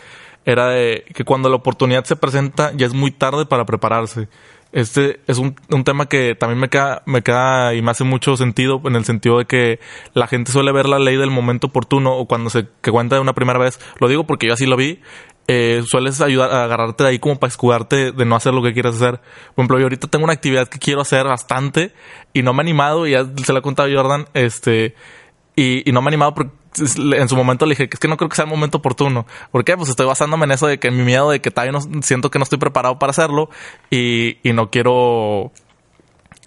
era 0.45 0.69
de 0.69 1.05
que 1.13 1.23
cuando 1.23 1.49
la 1.49 1.55
oportunidad 1.55 2.03
se 2.03 2.15
presenta 2.15 2.71
ya 2.75 2.85
es 2.85 2.93
muy 2.93 3.11
tarde 3.11 3.45
para 3.45 3.65
prepararse. 3.65 4.27
Este 4.71 5.19
es 5.27 5.37
un, 5.37 5.55
un 5.69 5.83
tema 5.83 6.05
que 6.05 6.33
también 6.35 6.59
me 6.59 6.69
queda, 6.69 7.03
me 7.05 7.21
queda 7.21 7.73
y 7.73 7.81
me 7.81 7.91
hace 7.91 8.05
mucho 8.05 8.37
sentido 8.37 8.81
en 8.85 8.95
el 8.95 9.03
sentido 9.03 9.37
de 9.37 9.45
que 9.45 9.79
la 10.13 10.27
gente 10.27 10.51
suele 10.51 10.71
ver 10.71 10.87
la 10.87 10.99
ley 10.99 11.17
del 11.17 11.29
momento 11.29 11.67
oportuno 11.67 12.15
o 12.15 12.25
cuando 12.25 12.49
se 12.49 12.67
que 12.81 12.91
cuenta 12.91 13.15
de 13.15 13.21
una 13.21 13.33
primera 13.33 13.59
vez. 13.59 13.79
Lo 13.99 14.07
digo 14.07 14.25
porque 14.25 14.47
yo 14.47 14.53
así 14.53 14.65
lo 14.65 14.77
vi. 14.77 14.99
Eh, 15.47 15.83
sueles 15.85 16.21
ayudar 16.21 16.51
a 16.51 16.63
agarrarte 16.63 17.03
de 17.03 17.09
ahí 17.09 17.19
como 17.19 17.37
para 17.37 17.49
escudarte 17.49 18.13
de 18.13 18.25
no 18.25 18.37
hacer 18.37 18.53
lo 18.53 18.63
que 18.63 18.71
quieres 18.71 18.95
hacer. 18.95 19.19
Por 19.55 19.63
ejemplo, 19.63 19.79
yo 19.79 19.85
ahorita 19.85 20.07
tengo 20.07 20.23
una 20.23 20.33
actividad 20.33 20.69
que 20.69 20.79
quiero 20.79 21.01
hacer 21.01 21.25
bastante 21.25 21.93
y 22.31 22.41
no 22.41 22.53
me 22.53 22.59
he 22.59 22.65
animado 22.65 23.05
y 23.07 23.11
ya 23.11 23.25
se 23.43 23.51
la 23.51 23.59
he 23.59 23.61
contado 23.61 23.89
a 23.89 23.93
Jordan, 23.93 24.27
este, 24.33 24.95
y, 25.55 25.89
y 25.89 25.91
no 25.91 26.01
me 26.01 26.05
he 26.05 26.09
animado 26.09 26.33
porque 26.33 26.60
en 26.77 27.27
su 27.29 27.35
momento 27.35 27.65
le 27.65 27.71
dije 27.71 27.89
que 27.89 27.95
es 27.95 27.99
que 27.99 28.07
no 28.07 28.17
creo 28.17 28.29
que 28.29 28.35
sea 28.35 28.45
el 28.45 28.51
momento 28.51 28.77
oportuno. 28.79 29.25
¿Por 29.51 29.63
qué? 29.65 29.75
Pues 29.75 29.89
estoy 29.89 30.05
basándome 30.05 30.45
en 30.45 30.51
eso 30.51 30.67
de 30.67 30.79
que 30.79 30.91
mi 30.91 31.03
miedo 31.03 31.29
de 31.31 31.41
que 31.41 31.51
todavía 31.51 31.71
no 31.73 31.81
siento 32.01 32.31
que 32.31 32.39
no 32.39 32.43
estoy 32.43 32.59
preparado 32.59 32.97
para 32.99 33.11
hacerlo 33.11 33.49
y, 33.89 34.37
y 34.47 34.53
no 34.53 34.69
quiero 34.69 35.51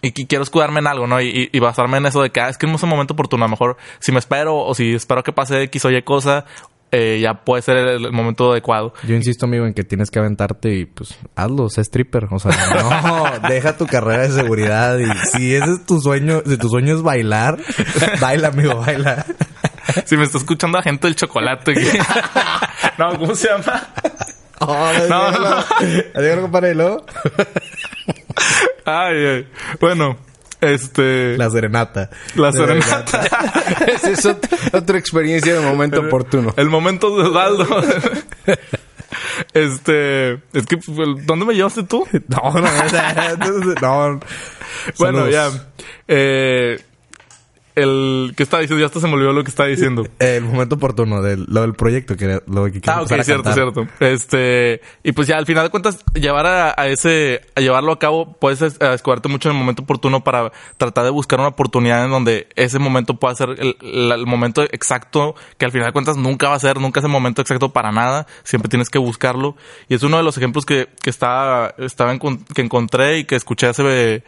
y 0.02 0.12
quiero 0.12 0.44
escudarme 0.44 0.80
en 0.80 0.86
algo, 0.86 1.06
¿no? 1.06 1.20
Y, 1.20 1.48
y- 1.50 1.58
basarme 1.60 1.96
en 1.96 2.04
eso 2.06 2.22
de 2.22 2.28
que 2.30 2.40
ah, 2.40 2.48
es 2.50 2.58
que 2.58 2.66
no 2.66 2.74
es 2.76 2.82
el 2.82 2.88
momento 2.90 3.14
oportuno. 3.14 3.44
A 3.44 3.48
lo 3.48 3.52
mejor 3.52 3.76
si 4.00 4.12
me 4.12 4.18
espero 4.18 4.56
o 4.58 4.74
si 4.74 4.94
espero 4.94 5.22
que 5.22 5.32
pase 5.32 5.62
X 5.62 5.84
o 5.86 5.90
Y 5.90 6.02
cosa, 6.02 6.44
eh, 6.92 7.18
ya 7.22 7.42
puede 7.42 7.62
ser 7.62 7.76
el, 7.78 8.04
el 8.04 8.12
momento 8.12 8.52
adecuado. 8.52 8.92
Yo 9.08 9.14
insisto, 9.14 9.46
amigo, 9.46 9.64
en 9.66 9.72
que 9.72 9.82
tienes 9.82 10.10
que 10.10 10.18
aventarte 10.18 10.74
y 10.74 10.84
pues 10.84 11.18
hazlo, 11.34 11.70
sé 11.70 11.80
stripper. 11.80 12.28
O 12.30 12.38
sea, 12.38 12.52
no, 12.52 13.48
deja 13.48 13.78
tu 13.78 13.86
carrera 13.86 14.24
de 14.24 14.30
seguridad 14.30 14.98
y 14.98 15.06
si 15.32 15.54
ese 15.54 15.72
es 15.72 15.86
tu 15.86 15.98
sueño, 16.00 16.42
si 16.46 16.58
tu 16.58 16.68
sueño 16.68 16.94
es 16.96 17.02
bailar, 17.02 17.58
baila, 18.20 18.48
amigo, 18.48 18.76
baila. 18.76 19.24
Si 20.06 20.16
me 20.16 20.24
está 20.24 20.38
escuchando 20.38 20.78
la 20.78 20.82
gente 20.84 21.06
del 21.06 21.16
chocolate. 21.16 21.74
que- 21.74 21.98
no, 22.98 23.18
¿cómo 23.18 23.34
se 23.34 23.48
llama? 23.48 23.88
Oh, 24.60 24.90
No, 25.08 25.30
no, 25.32 25.38
no. 25.40 25.64
Adiós, 26.14 26.38
compadre. 26.40 26.74
Ay, 28.86 29.16
ay. 29.26 29.48
Bueno, 29.80 30.16
este... 30.60 31.36
La 31.36 31.50
serenata. 31.50 32.10
La 32.36 32.52
serenata. 32.52 33.20
Esa 33.86 34.10
es 34.10 34.24
ot- 34.24 34.48
otra 34.72 34.98
experiencia 34.98 35.54
de 35.54 35.60
momento 35.60 36.00
oportuno. 36.00 36.54
El 36.56 36.68
momento 36.70 37.14
de 37.16 37.22
Osvaldo. 37.28 37.66
este... 39.52 40.32
Es 40.52 40.66
que... 40.68 40.78
¿Dónde 41.24 41.44
me 41.44 41.54
llevaste 41.54 41.82
tú? 41.84 42.06
No, 42.28 42.52
no, 42.52 42.60
no. 42.60 44.10
no. 44.14 44.20
Bueno, 44.98 45.18
Saludos. 45.26 45.30
ya. 45.32 45.50
Eh, 46.08 46.80
el... 47.74 48.32
¿Qué 48.36 48.42
estaba 48.42 48.60
diciendo? 48.60 48.80
Ya 48.80 48.86
hasta 48.86 49.00
se 49.00 49.06
me 49.08 49.14
olvidó 49.14 49.32
lo 49.32 49.42
que 49.44 49.50
estaba 49.50 49.68
diciendo. 49.68 50.06
El 50.18 50.44
momento 50.44 50.76
oportuno 50.76 51.22
de 51.22 51.36
lo 51.36 51.62
del 51.62 51.74
proyecto 51.74 52.16
que 52.16 52.40
lo 52.46 52.64
que 52.70 52.80
Ah, 52.86 53.02
ok, 53.02 53.12
a 53.12 53.24
cierto, 53.24 53.42
cantar. 53.42 53.54
cierto. 53.54 53.86
Este, 54.00 54.80
y 55.02 55.12
pues 55.12 55.26
ya 55.28 55.36
al 55.38 55.46
final 55.46 55.64
de 55.64 55.70
cuentas, 55.70 55.98
llevar 56.14 56.46
a, 56.46 56.74
a 56.76 56.86
ese, 56.88 57.40
a 57.54 57.60
llevarlo 57.60 57.92
a 57.92 57.98
cabo, 57.98 58.34
puedes 58.34 58.62
escudarte 58.62 59.28
mucho 59.28 59.48
en 59.50 59.56
el 59.56 59.60
momento 59.60 59.82
oportuno 59.82 60.22
para 60.22 60.52
tratar 60.76 61.04
de 61.04 61.10
buscar 61.10 61.38
una 61.40 61.48
oportunidad 61.48 62.04
en 62.04 62.10
donde 62.10 62.48
ese 62.56 62.78
momento 62.78 63.14
pueda 63.16 63.34
ser 63.34 63.50
el, 63.58 63.76
el- 63.80 64.12
el 64.12 64.26
momento 64.26 64.62
exacto, 64.62 65.34
que 65.58 65.64
al 65.64 65.72
final 65.72 65.88
de 65.88 65.92
cuentas 65.92 66.16
nunca 66.16 66.48
va 66.48 66.54
a 66.54 66.60
ser, 66.60 66.80
nunca 66.80 67.00
es 67.00 67.04
el 67.04 67.10
momento 67.10 67.42
exacto 67.42 67.72
para 67.72 67.90
nada, 67.92 68.26
siempre 68.44 68.68
tienes 68.68 68.90
que 68.90 68.98
buscarlo. 68.98 69.56
Y 69.88 69.94
es 69.94 70.02
uno 70.02 70.16
de 70.16 70.22
los 70.22 70.36
ejemplos 70.36 70.64
que, 70.64 70.88
que 71.02 71.10
estaba, 71.10 71.74
estaba 71.78 72.14
encon- 72.14 72.44
que 72.54 72.62
encontré 72.62 73.18
y 73.18 73.24
que 73.24 73.34
escuché 73.36 73.66
hace, 73.66 74.22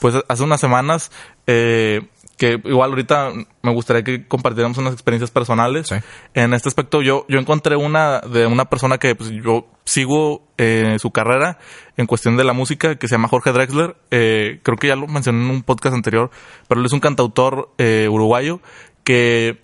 pues 0.00 0.14
hace 0.28 0.42
unas 0.42 0.60
semanas, 0.60 1.10
eh, 1.46 2.02
que 2.42 2.60
igual 2.64 2.90
ahorita 2.90 3.30
me 3.62 3.72
gustaría 3.72 4.02
que 4.02 4.26
compartiéramos 4.26 4.76
unas 4.76 4.94
experiencias 4.94 5.30
personales. 5.30 5.86
Sí. 5.86 5.94
En 6.34 6.54
este 6.54 6.68
aspecto, 6.68 7.00
yo, 7.00 7.24
yo 7.28 7.38
encontré 7.38 7.76
una 7.76 8.18
de 8.18 8.46
una 8.46 8.64
persona 8.64 8.98
que 8.98 9.14
pues, 9.14 9.30
yo 9.30 9.68
sigo 9.84 10.42
eh, 10.58 10.96
su 10.98 11.12
carrera 11.12 11.58
en 11.96 12.06
cuestión 12.06 12.36
de 12.36 12.42
la 12.42 12.52
música, 12.52 12.96
que 12.96 13.06
se 13.06 13.14
llama 13.14 13.28
Jorge 13.28 13.52
Drexler. 13.52 13.94
Eh, 14.10 14.58
creo 14.64 14.76
que 14.76 14.88
ya 14.88 14.96
lo 14.96 15.06
mencioné 15.06 15.44
en 15.44 15.50
un 15.50 15.62
podcast 15.62 15.94
anterior, 15.94 16.32
pero 16.66 16.80
él 16.80 16.86
es 16.86 16.92
un 16.92 16.98
cantautor 16.98 17.70
eh, 17.78 18.08
uruguayo 18.10 18.58
que 19.04 19.60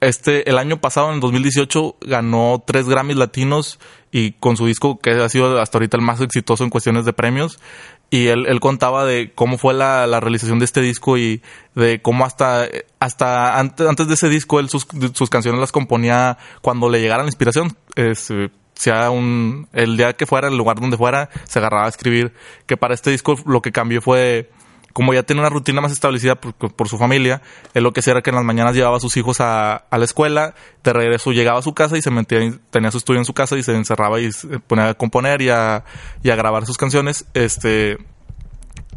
este 0.00 0.50
el 0.50 0.58
año 0.58 0.80
pasado, 0.80 1.10
en 1.10 1.14
el 1.14 1.20
2018, 1.20 1.98
ganó 2.00 2.60
tres 2.66 2.88
Grammys 2.88 3.16
latinos 3.16 3.78
y 4.10 4.32
con 4.32 4.56
su 4.56 4.66
disco 4.66 4.98
que 4.98 5.10
ha 5.10 5.28
sido 5.28 5.60
hasta 5.60 5.78
ahorita 5.78 5.96
el 5.96 6.02
más 6.02 6.20
exitoso 6.20 6.64
en 6.64 6.70
cuestiones 6.70 7.04
de 7.04 7.12
premios. 7.12 7.60
Y 8.08 8.28
él, 8.28 8.46
él 8.46 8.60
contaba 8.60 9.04
de 9.04 9.32
cómo 9.34 9.58
fue 9.58 9.74
la, 9.74 10.06
la 10.06 10.20
realización 10.20 10.58
de 10.58 10.64
este 10.64 10.80
disco 10.80 11.18
y 11.18 11.42
de 11.74 12.00
cómo 12.00 12.24
hasta, 12.24 12.68
hasta 13.00 13.58
antes, 13.58 13.86
antes 13.86 14.06
de 14.06 14.14
ese 14.14 14.28
disco 14.28 14.60
él 14.60 14.68
sus, 14.68 14.86
sus 15.12 15.28
canciones 15.28 15.60
las 15.60 15.72
componía 15.72 16.38
cuando 16.62 16.88
le 16.88 17.00
llegara 17.00 17.24
la 17.24 17.28
inspiración. 17.28 17.76
Es, 17.96 18.30
sea 18.76 19.10
un, 19.10 19.68
el 19.72 19.96
día 19.96 20.12
que 20.12 20.26
fuera, 20.26 20.48
el 20.48 20.56
lugar 20.56 20.78
donde 20.80 20.96
fuera, 20.96 21.30
se 21.44 21.58
agarraba 21.58 21.86
a 21.86 21.88
escribir. 21.88 22.32
Que 22.66 22.76
para 22.76 22.94
este 22.94 23.10
disco 23.10 23.36
lo 23.46 23.62
que 23.62 23.72
cambió 23.72 24.00
fue 24.00 24.50
como 24.96 25.12
ya 25.12 25.24
tiene 25.24 25.42
una 25.42 25.50
rutina 25.50 25.82
más 25.82 25.92
establecida 25.92 26.36
por, 26.36 26.88
su 26.88 26.96
familia, 26.96 27.42
él 27.74 27.84
lo 27.84 27.92
que 27.92 28.00
hacía 28.00 28.12
era 28.12 28.22
que 28.22 28.30
en 28.30 28.36
las 28.36 28.46
mañanas 28.46 28.74
llevaba 28.74 28.96
a 28.96 29.00
sus 29.00 29.14
hijos 29.18 29.42
a, 29.42 29.84
la 29.90 30.04
escuela, 30.06 30.54
de 30.82 30.90
regreso 30.94 31.32
llegaba 31.32 31.58
a 31.58 31.62
su 31.62 31.74
casa 31.74 31.98
y 31.98 32.00
se 32.00 32.10
metía, 32.10 32.38
tenía 32.70 32.90
su 32.90 32.96
estudio 32.96 33.20
en 33.20 33.26
su 33.26 33.34
casa 33.34 33.58
y 33.58 33.62
se 33.62 33.76
encerraba 33.76 34.20
y 34.20 34.32
se 34.32 34.58
ponía 34.58 34.88
a 34.88 34.94
componer 34.94 35.42
y 35.42 35.50
a, 35.50 35.84
grabar 36.22 36.64
sus 36.64 36.78
canciones. 36.78 37.26
Este, 37.34 37.98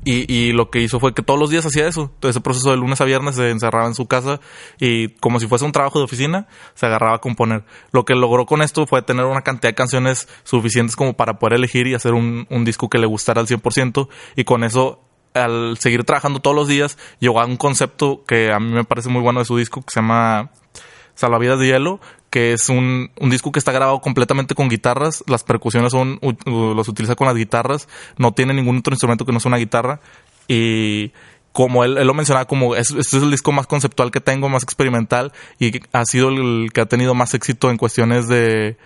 Y, 0.06 0.53
lo 0.53 0.70
que 0.70 0.79
hizo 0.79 1.01
fue 1.01 1.13
que 1.13 1.22
todos 1.22 1.38
los 1.38 1.50
días 1.50 1.65
hacía 1.65 1.86
eso. 1.86 2.10
Todo 2.22 2.32
ese 2.32 2.39
proceso 2.39 2.72
de 2.72 2.77
lunes 2.77 3.01
a 3.01 3.03
viernes 3.03 3.36
se 3.36 3.50
encerraba 3.50 3.86
en 3.86 3.94
su 3.94 4.08
casa 4.08 4.39
y 4.79 5.10
como 5.20 5.41
si 5.41 5.48
fuese 5.48 5.65
un 5.65 5.74
trabajo 5.74 6.00
de 6.00 6.06
oficina, 6.06 6.48
se 6.75 6.86
agarraba 6.86 7.18
a 7.18 7.20
componer. 7.20 7.65
Lo 7.91 8.06
que 8.06 8.15
logró 8.15 8.46
con 8.46 8.62
esto 8.62 8.88
fue 8.88 9.01
tener 9.01 9.25
una 9.25 9.41
cantidad 9.41 9.72
de 9.72 9.75
canciones 9.75 10.29
suficientes 10.46 10.96
como 10.96 11.12
para 11.15 11.39
poder 11.39 11.56
elegir 11.56 11.88
y 11.88 11.94
hacer 11.94 12.13
un, 12.13 12.48
un 12.50 12.63
disco 12.63 12.88
que 12.88 13.00
le 13.00 13.06
gustara 13.06 13.41
al 13.41 13.48
100% 13.48 14.08
y 14.38 14.46
con 14.46 14.63
eso 14.63 15.08
al 15.33 15.77
seguir 15.77 16.03
trabajando 16.03 16.39
todos 16.39 16.55
los 16.55 16.67
días, 16.67 16.98
llegó 17.19 17.41
a 17.41 17.45
un 17.45 17.57
concepto 17.57 18.24
que 18.25 18.51
a 18.51 18.59
mí 18.59 18.71
me 18.71 18.83
parece 18.83 19.09
muy 19.09 19.21
bueno 19.21 19.39
de 19.39 19.45
su 19.45 19.57
disco, 19.57 19.81
que 19.81 19.91
se 19.91 20.01
llama 20.01 20.51
Salvavidas 21.15 21.59
de 21.59 21.67
Hielo, 21.67 22.00
que 22.29 22.53
es 22.53 22.69
un, 22.69 23.12
un 23.19 23.29
disco 23.29 23.51
que 23.51 23.59
está 23.59 23.71
grabado 23.71 24.00
completamente 24.01 24.55
con 24.55 24.69
guitarras, 24.69 25.24
las 25.27 25.43
percusiones 25.43 25.91
son, 25.91 26.19
los 26.45 26.88
utiliza 26.88 27.15
con 27.15 27.27
las 27.27 27.36
guitarras, 27.36 27.88
no 28.17 28.33
tiene 28.33 28.53
ningún 28.53 28.77
otro 28.77 28.93
instrumento 28.93 29.25
que 29.25 29.31
no 29.31 29.39
sea 29.39 29.50
una 29.50 29.57
guitarra, 29.57 30.00
y 30.48 31.12
como 31.51 31.83
él, 31.83 31.95
lo 31.95 32.13
mencionaba 32.13 32.45
como 32.45 32.75
es, 32.75 32.91
este 32.91 33.17
es 33.17 33.24
el 33.24 33.31
disco 33.31 33.51
más 33.51 33.67
conceptual 33.67 34.12
que 34.12 34.21
tengo, 34.21 34.50
más 34.50 34.63
experimental, 34.63 35.33
y 35.59 35.79
ha 35.91 36.05
sido 36.05 36.29
el 36.29 36.69
que 36.74 36.81
ha 36.81 36.86
tenido 36.86 37.15
más 37.15 37.33
éxito 37.33 37.69
en 37.69 37.77
cuestiones 37.77 38.27
de, 38.27 38.77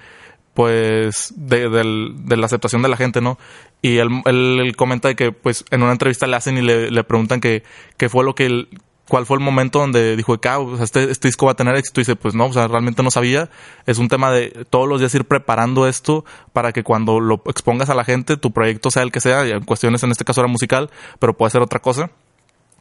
pues 0.53 1.33
de, 1.35 1.69
del- 1.69 2.13
de 2.25 2.37
la 2.37 2.45
aceptación 2.45 2.81
de 2.81 2.89
la 2.89 2.97
gente, 2.97 3.21
¿no? 3.21 3.37
Y 3.81 3.97
él, 3.97 4.09
él- 4.25 4.75
comenta 4.77 5.07
de 5.07 5.15
que 5.15 5.31
pues 5.31 5.65
en 5.71 5.83
una 5.83 5.91
entrevista 5.91 6.27
le 6.27 6.35
hacen 6.35 6.57
y 6.57 6.61
le, 6.61 6.91
le 6.91 7.03
preguntan 7.03 7.41
que 7.41 7.63
qué 7.97 8.09
fue 8.09 8.23
lo 8.23 8.35
que 8.35 8.45
él- 8.45 8.69
cuál 9.09 9.25
fue 9.25 9.35
el 9.37 9.43
momento 9.43 9.79
donde 9.79 10.15
dijo 10.15 10.39
que 10.39 10.47
ah, 10.47 10.59
este, 10.81 11.11
este 11.11 11.27
disco 11.27 11.45
va 11.47 11.51
a 11.51 11.55
tener 11.55 11.75
éxito. 11.75 11.99
Y 11.99 12.03
dice 12.03 12.15
pues 12.15 12.33
no, 12.35 12.45
o 12.45 12.53
sea, 12.53 12.67
realmente 12.67 13.03
no 13.03 13.11
sabía, 13.11 13.49
es 13.85 13.97
un 13.97 14.07
tema 14.07 14.31
de 14.31 14.65
todos 14.69 14.87
los 14.87 14.99
días 14.99 15.13
ir 15.15 15.25
preparando 15.25 15.87
esto 15.87 16.23
para 16.53 16.71
que 16.71 16.83
cuando 16.83 17.19
lo 17.19 17.41
expongas 17.47 17.89
a 17.89 17.95
la 17.95 18.05
gente 18.05 18.37
tu 18.37 18.51
proyecto 18.51 18.91
sea 18.91 19.03
el 19.03 19.11
que 19.11 19.19
sea, 19.19 19.45
en 19.45 19.63
cuestiones 19.65 20.03
en 20.03 20.11
este 20.11 20.23
caso 20.23 20.41
era 20.41 20.47
musical, 20.47 20.89
pero 21.19 21.33
puede 21.35 21.51
ser 21.51 21.61
otra 21.61 21.79
cosa 21.79 22.11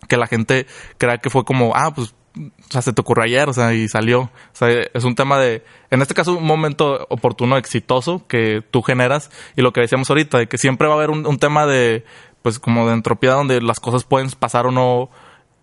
que 0.09 0.16
la 0.16 0.26
gente 0.26 0.66
crea 0.99 1.18
que 1.18 1.30
fue 1.30 1.44
como, 1.44 1.73
ah, 1.75 1.92
pues, 1.94 2.14
o 2.37 2.73
sea, 2.73 2.80
se 2.82 2.92
te 2.92 3.00
ocurrió 3.02 3.25
ayer, 3.25 3.49
o 3.49 3.52
sea, 3.52 3.75
y 3.75 3.88
salió. 3.88 4.23
O 4.23 4.30
sea, 4.52 4.68
es 4.71 5.04
un 5.04 5.14
tema 5.14 5.38
de, 5.38 5.62
en 5.90 6.00
este 6.02 6.14
caso, 6.14 6.32
un 6.37 6.47
momento 6.47 7.06
oportuno, 7.11 7.56
exitoso 7.59 8.26
que 8.26 8.62
tú 8.71 8.82
generas. 8.82 9.30
Y 9.56 9.62
lo 9.62 9.73
que 9.73 9.82
decíamos 9.82 10.09
ahorita, 10.09 10.38
de 10.38 10.47
que 10.49 10.56
siempre 10.59 10.88
va 10.88 10.94
a 10.94 10.97
haber 10.97 11.11
un, 11.11 11.38
tema 11.38 11.66
de, 11.66 12.04
pues, 12.42 12.59
como 12.59 12.87
de 12.88 12.94
entropía 12.94 13.32
donde 13.32 13.61
las 13.61 13.80
cosas 13.80 14.04
pueden 14.04 14.30
pasar 14.30 14.66
o 14.66 14.71
no, 14.71 15.11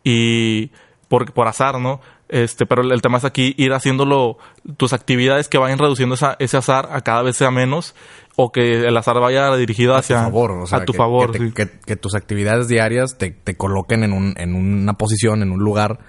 y 0.03 0.71
por, 1.07 1.31
por 1.33 1.47
azar, 1.47 1.79
¿no? 1.79 2.01
Este, 2.29 2.67
pero 2.67 2.83
el, 2.83 2.91
el 2.91 3.01
tema 3.01 3.17
es 3.17 3.25
aquí 3.25 3.55
ir 3.57 3.73
haciéndolo, 3.73 4.37
tus 4.77 4.93
actividades 4.93 5.49
que 5.49 5.57
vayan 5.57 5.79
reduciendo 5.79 6.13
esa- 6.15 6.35
ese 6.37 6.57
azar 6.57 6.89
a 6.91 7.01
cada 7.01 7.23
vez 7.23 7.35
sea 7.35 7.49
menos, 7.49 7.95
o 8.41 8.51
que 8.53 8.87
el 8.87 8.95
azar 8.95 9.19
vaya 9.19 9.53
dirigido 9.57 9.93
a 9.93 9.97
tu 9.97 9.99
hacia 9.99 10.23
favor, 10.23 10.51
o 10.51 10.65
sea, 10.65 10.79
a 10.79 10.85
tu 10.85 10.93
que, 10.93 10.97
favor. 10.97 11.31
que, 11.33 11.39
te- 11.39 11.45
sí. 11.47 11.51
que- 11.53 11.79
que 11.85 11.95
tus 11.97 12.15
actividades 12.15 12.69
diarias 12.69 13.17
te, 13.17 13.31
te 13.31 13.57
coloquen 13.57 14.03
en, 14.05 14.13
un, 14.13 14.33
en 14.37 14.55
una 14.55 14.93
posición, 14.93 15.41
en 15.43 15.51
un 15.51 15.59
lugar, 15.59 15.99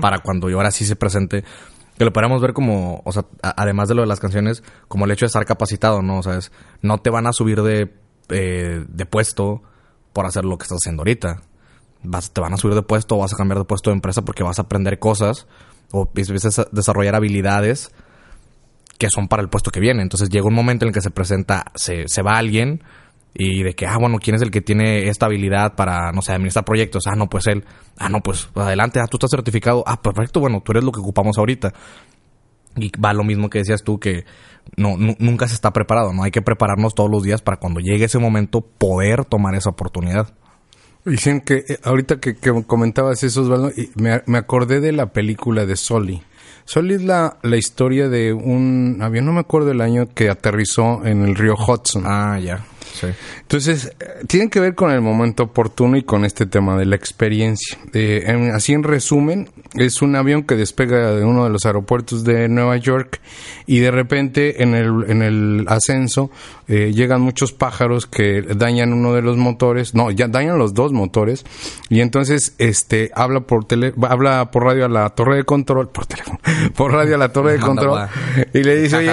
para 0.00 0.18
cuando 0.18 0.48
yo 0.50 0.56
ahora 0.56 0.70
sí 0.72 0.84
se 0.84 0.96
presente. 0.96 1.44
Que 1.98 2.04
lo 2.04 2.12
podamos 2.12 2.42
ver 2.42 2.52
como, 2.54 3.02
o 3.04 3.12
sea, 3.12 3.24
a- 3.42 3.54
además 3.62 3.88
de 3.88 3.94
lo 3.94 4.02
de 4.02 4.08
las 4.08 4.18
canciones, 4.20 4.64
como 4.88 5.04
el 5.04 5.12
hecho 5.12 5.26
de 5.26 5.28
estar 5.28 5.44
capacitado, 5.44 6.02
¿no? 6.02 6.18
O 6.18 6.22
sea, 6.24 6.36
es- 6.38 6.50
no 6.82 6.98
te 6.98 7.10
van 7.10 7.26
a 7.28 7.32
subir 7.32 7.62
de, 7.62 7.94
eh, 8.30 8.84
de 8.88 9.06
puesto 9.06 9.62
por 10.12 10.26
hacer 10.26 10.44
lo 10.44 10.58
que 10.58 10.64
estás 10.64 10.78
haciendo 10.82 11.02
ahorita. 11.02 11.42
Vas, 12.02 12.32
te 12.32 12.40
van 12.40 12.52
a 12.52 12.56
subir 12.56 12.74
de 12.74 12.82
puesto 12.82 13.14
o 13.16 13.18
vas 13.18 13.32
a 13.32 13.36
cambiar 13.36 13.58
de 13.58 13.64
puesto 13.64 13.90
de 13.90 13.94
empresa 13.94 14.22
porque 14.22 14.42
vas 14.42 14.58
a 14.58 14.62
aprender 14.62 14.98
cosas 14.98 15.46
o 15.92 16.02
empiezas 16.14 16.58
a 16.58 16.66
desarrollar 16.72 17.14
habilidades 17.14 17.92
que 18.98 19.08
son 19.10 19.28
para 19.28 19.42
el 19.42 19.48
puesto 19.48 19.70
que 19.70 19.80
viene. 19.80 20.02
Entonces 20.02 20.28
llega 20.28 20.46
un 20.46 20.54
momento 20.54 20.84
en 20.84 20.88
el 20.88 20.94
que 20.94 21.00
se 21.00 21.10
presenta, 21.10 21.64
se, 21.74 22.08
se 22.08 22.22
va 22.22 22.36
alguien 22.38 22.82
y 23.34 23.62
de 23.62 23.74
que, 23.74 23.86
ah, 23.86 23.96
bueno, 24.00 24.16
¿quién 24.18 24.36
es 24.36 24.42
el 24.42 24.50
que 24.50 24.62
tiene 24.62 25.08
esta 25.08 25.26
habilidad 25.26 25.74
para, 25.74 26.10
no 26.12 26.22
sé, 26.22 26.32
administrar 26.32 26.64
proyectos? 26.64 27.04
Ah, 27.06 27.14
no, 27.16 27.28
pues 27.28 27.46
él. 27.48 27.64
Ah, 27.98 28.08
no, 28.08 28.20
pues 28.20 28.48
adelante, 28.54 28.98
ah, 29.00 29.06
tú 29.10 29.18
estás 29.18 29.30
certificado. 29.30 29.84
Ah, 29.86 30.00
perfecto, 30.00 30.40
bueno, 30.40 30.62
tú 30.64 30.72
eres 30.72 30.84
lo 30.84 30.92
que 30.92 31.00
ocupamos 31.00 31.36
ahorita. 31.38 31.72
Y 32.76 32.90
va 33.00 33.12
lo 33.14 33.24
mismo 33.24 33.48
que 33.48 33.58
decías 33.58 33.82
tú, 33.82 33.98
que 33.98 34.24
no, 34.76 34.96
nu- 34.98 35.16
nunca 35.18 35.48
se 35.48 35.54
está 35.54 35.72
preparado, 35.72 36.12
¿no? 36.12 36.22
Hay 36.24 36.30
que 36.30 36.42
prepararnos 36.42 36.94
todos 36.94 37.10
los 37.10 37.22
días 37.22 37.40
para 37.40 37.58
cuando 37.58 37.80
llegue 37.80 38.04
ese 38.04 38.18
momento 38.18 38.60
poder 38.60 39.24
tomar 39.24 39.54
esa 39.54 39.70
oportunidad. 39.70 40.34
Dicen 41.04 41.40
que 41.40 41.64
eh, 41.68 41.78
ahorita 41.84 42.20
que, 42.20 42.36
que 42.36 42.52
comentabas 42.66 43.22
eso, 43.22 43.70
me, 43.94 44.22
me 44.26 44.38
acordé 44.38 44.80
de 44.80 44.92
la 44.92 45.12
película 45.12 45.64
de 45.64 45.76
Soli. 45.76 46.22
Soli 46.66 46.94
es 46.94 47.02
la, 47.02 47.36
la 47.42 47.56
historia 47.56 48.08
de 48.08 48.32
un 48.32 48.98
avión, 49.00 49.24
no 49.24 49.32
me 49.32 49.40
acuerdo 49.40 49.70
el 49.70 49.80
año, 49.80 50.08
que 50.12 50.28
aterrizó 50.28 51.06
en 51.06 51.22
el 51.22 51.36
río 51.36 51.54
Hudson. 51.54 52.02
Ah, 52.04 52.40
ya. 52.40 52.64
Sí. 53.00 53.08
Entonces, 53.42 53.92
eh, 54.00 54.24
tienen 54.26 54.48
que 54.50 54.60
ver 54.60 54.74
con 54.74 54.90
el 54.90 55.00
momento 55.02 55.44
oportuno 55.44 55.96
y 55.96 56.02
con 56.02 56.24
este 56.24 56.46
tema 56.46 56.76
de 56.78 56.86
la 56.86 56.96
experiencia. 56.96 57.76
Eh, 57.92 58.24
en- 58.26 58.50
así 58.54 58.72
en 58.72 58.82
resumen, 58.82 59.48
es 59.74 60.00
un 60.02 60.16
avión 60.16 60.44
que 60.44 60.54
despega 60.56 61.12
de 61.12 61.24
uno 61.24 61.44
de 61.44 61.50
los 61.50 61.66
aeropuertos 61.66 62.24
de 62.24 62.48
Nueva 62.48 62.76
York 62.78 63.20
y 63.66 63.80
de 63.80 63.90
repente 63.90 64.62
en 64.62 64.74
el, 64.74 65.04
en 65.08 65.22
el 65.22 65.64
ascenso 65.68 66.30
eh, 66.68 66.92
llegan 66.94 67.20
muchos 67.20 67.52
pájaros 67.52 68.06
que 68.06 68.42
dañan 68.42 68.92
uno 68.92 69.12
de 69.12 69.22
los 69.22 69.36
motores, 69.36 69.94
no, 69.94 70.10
ya 70.10 70.28
dañan 70.28 70.58
los 70.58 70.72
dos 70.74 70.92
motores 70.92 71.44
y 71.90 72.00
entonces 72.00 72.54
este 72.58 73.10
habla 73.14 73.40
por 73.40 73.66
tele, 73.66 73.92
habla 74.08 74.50
por 74.50 74.64
radio 74.64 74.86
a 74.86 74.88
la 74.88 75.10
torre 75.10 75.36
de 75.36 75.44
control, 75.44 75.88
por 75.88 76.06
teléfono, 76.06 76.38
por 76.76 76.92
radio 76.92 77.16
a 77.16 77.18
la 77.18 77.32
torre 77.32 77.52
de 77.52 77.58
control 77.60 78.08
y 78.54 78.62
le 78.62 78.76
dice, 78.80 78.96
oye, 78.96 79.10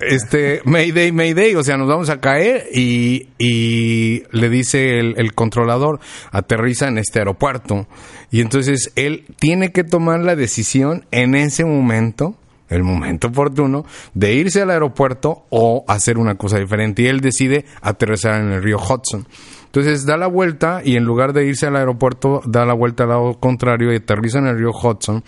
este, 0.00 0.60
Mayday, 0.64 1.12
Mayday, 1.12 1.54
o 1.54 1.62
sea, 1.62 1.76
nos 1.76 1.88
vamos 1.88 2.10
a 2.10 2.20
caer 2.20 2.64
y, 2.72 3.11
y 3.38 4.22
le 4.30 4.48
dice 4.48 4.98
el, 4.98 5.34
controlador, 5.34 6.00
aterriza 6.30 6.88
en 6.88 6.98
este 6.98 7.18
aeropuerto. 7.20 7.86
Y 8.30 8.40
entonces 8.40 8.92
él 8.96 9.24
tiene 9.38 9.72
que 9.72 9.84
tomar 9.84 10.20
la 10.20 10.36
decisión 10.36 11.06
en 11.10 11.34
ese 11.34 11.64
momento, 11.64 12.36
el 12.68 12.82
momento 12.82 13.28
oportuno, 13.28 13.84
de 14.14 14.34
irse 14.34 14.62
al 14.62 14.70
aeropuerto 14.70 15.44
o 15.50 15.84
hacer 15.88 16.18
una 16.18 16.36
cosa 16.36 16.58
diferente. 16.58 17.02
Y 17.02 17.06
él 17.06 17.20
decide 17.20 17.64
aterrizar 17.80 18.40
en 18.40 18.52
el 18.52 18.62
río 18.62 18.78
Hudson. 18.78 19.26
Entonces 19.72 20.04
da 20.04 20.18
la 20.18 20.26
vuelta 20.26 20.82
y 20.84 20.96
en 20.96 21.04
lugar 21.04 21.32
de 21.32 21.46
irse 21.46 21.66
al 21.66 21.76
aeropuerto, 21.76 22.42
da 22.44 22.66
la 22.66 22.74
vuelta 22.74 23.04
al 23.04 23.08
lado 23.08 23.40
contrario 23.40 23.90
y 23.90 23.96
aterriza 23.96 24.38
en 24.38 24.48
el 24.48 24.58
río 24.58 24.70
Hudson. 24.70 25.24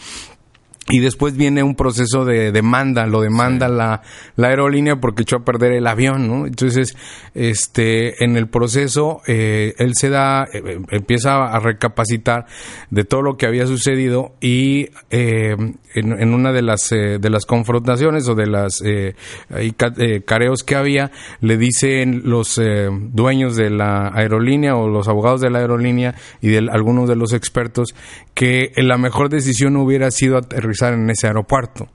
Y 0.86 1.00
después 1.00 1.34
viene 1.34 1.62
un 1.62 1.76
proceso 1.76 2.26
de 2.26 2.52
demanda, 2.52 3.06
lo 3.06 3.22
demanda 3.22 3.68
la, 3.68 4.02
la 4.36 4.48
aerolínea 4.48 4.96
porque 4.96 5.22
echó 5.22 5.36
a 5.36 5.44
perder 5.44 5.72
el 5.72 5.86
avión, 5.86 6.28
¿no? 6.28 6.46
Entonces, 6.46 6.94
este, 7.34 8.22
en 8.22 8.36
el 8.36 8.48
proceso, 8.48 9.22
eh, 9.26 9.74
él 9.78 9.92
se 9.94 10.10
da, 10.10 10.44
eh, 10.52 10.78
empieza 10.90 11.42
a 11.42 11.58
recapacitar 11.58 12.44
de 12.90 13.04
todo 13.04 13.22
lo 13.22 13.36
que 13.38 13.46
había 13.46 13.66
sucedido 13.66 14.34
y 14.42 14.90
eh, 15.10 15.56
en, 15.94 16.20
en 16.20 16.34
una 16.34 16.52
de 16.52 16.60
las, 16.60 16.92
eh, 16.92 17.18
de 17.18 17.30
las 17.30 17.46
confrontaciones 17.46 18.28
o 18.28 18.34
de 18.34 18.46
las 18.46 18.82
eh, 18.82 19.14
eh, 19.50 20.22
careos 20.26 20.64
que 20.64 20.74
había, 20.74 21.12
le 21.40 21.56
dicen 21.56 22.22
los 22.24 22.58
eh, 22.58 22.88
dueños 22.90 23.56
de 23.56 23.70
la 23.70 24.08
aerolínea 24.14 24.76
o 24.76 24.88
los 24.88 25.08
abogados 25.08 25.40
de 25.40 25.48
la 25.48 25.60
aerolínea 25.60 26.14
y 26.42 26.48
de 26.48 26.58
algunos 26.70 27.08
de 27.08 27.16
los 27.16 27.32
expertos 27.32 27.94
que 28.34 28.72
la 28.76 28.98
mejor 28.98 29.28
decisión 29.28 29.76
hubiera 29.76 30.10
sido 30.10 30.36
aterrizar 30.36 30.73
en 30.82 31.08
ese 31.10 31.26
aeropuerto. 31.26 31.88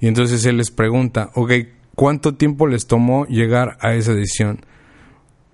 Y 0.00 0.08
entonces 0.08 0.44
él 0.44 0.58
les 0.58 0.70
pregunta, 0.70 1.30
ok, 1.34 1.52
¿cuánto 1.94 2.34
tiempo 2.34 2.66
les 2.66 2.86
tomó 2.86 3.26
llegar 3.26 3.78
a 3.80 3.94
esa 3.94 4.12
decisión? 4.12 4.64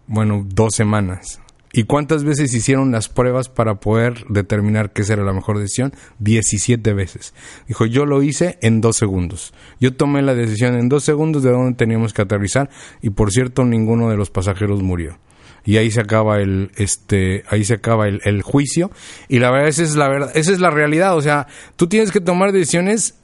Bueno, 0.07 0.45
dos 0.47 0.75
semanas. 0.75 1.41
¿Y 1.75 1.85
cuántas 1.85 2.23
veces 2.23 2.53
hicieron 2.53 2.93
las 2.93 3.09
pruebas 3.09 3.49
para 3.49 3.77
poder 3.77 4.27
determinar 4.29 4.93
que 4.93 5.03
esa 5.03 5.15
era 5.15 5.25
la 5.25 5.33
mejor 5.33 5.59
decisión? 5.59 5.95
17 6.19 6.93
veces. 6.93 7.33
Dijo, 7.67 7.87
yo 7.87 8.05
lo 8.05 8.23
hice 8.23 8.59
en 8.61 8.83
dos 8.83 8.97
segundos. 8.97 9.55
Yo 9.81 9.95
tomé 9.95 10.21
la 10.21 10.35
decisión 10.35 10.75
en 10.75 10.91
dos 10.91 11.05
segundos 11.05 11.43
de 11.43 11.51
dónde 11.51 11.77
teníamos 11.77 12.13
que 12.13 12.21
aterrizar 12.21 12.69
y 13.01 13.11
por 13.11 13.33
cierto 13.33 13.65
ninguno 13.65 14.11
de 14.11 14.19
los 14.19 14.31
pasajeros 14.31 14.83
murió. 14.83 15.19
Y 15.65 15.77
ahí 15.77 15.91
se 15.91 16.01
acaba 16.01 16.39
el, 16.41 16.73
este, 16.77 17.45
ahí 17.49 17.65
se 17.65 17.75
acaba 17.75 18.09
el, 18.09 18.21
el 18.25 18.43
juicio. 18.43 18.91
Y 19.29 19.39
la 19.39 19.51
verdad, 19.51 19.69
esa 19.69 19.83
es 19.83 19.95
la 19.95 20.09
verdad, 20.09 20.31
esa 20.35 20.53
es 20.53 20.61
la 20.61 20.71
realidad. 20.71 21.17
O 21.17 21.23
sea, 21.23 21.47
tú 21.77 21.87
tienes 21.87 22.11
que 22.11 22.21
tomar 22.21 22.53
decisiones 22.53 23.19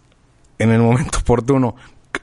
en 0.59 0.71
el 0.71 0.81
momento 0.81 1.19
oportuno. 1.19 1.77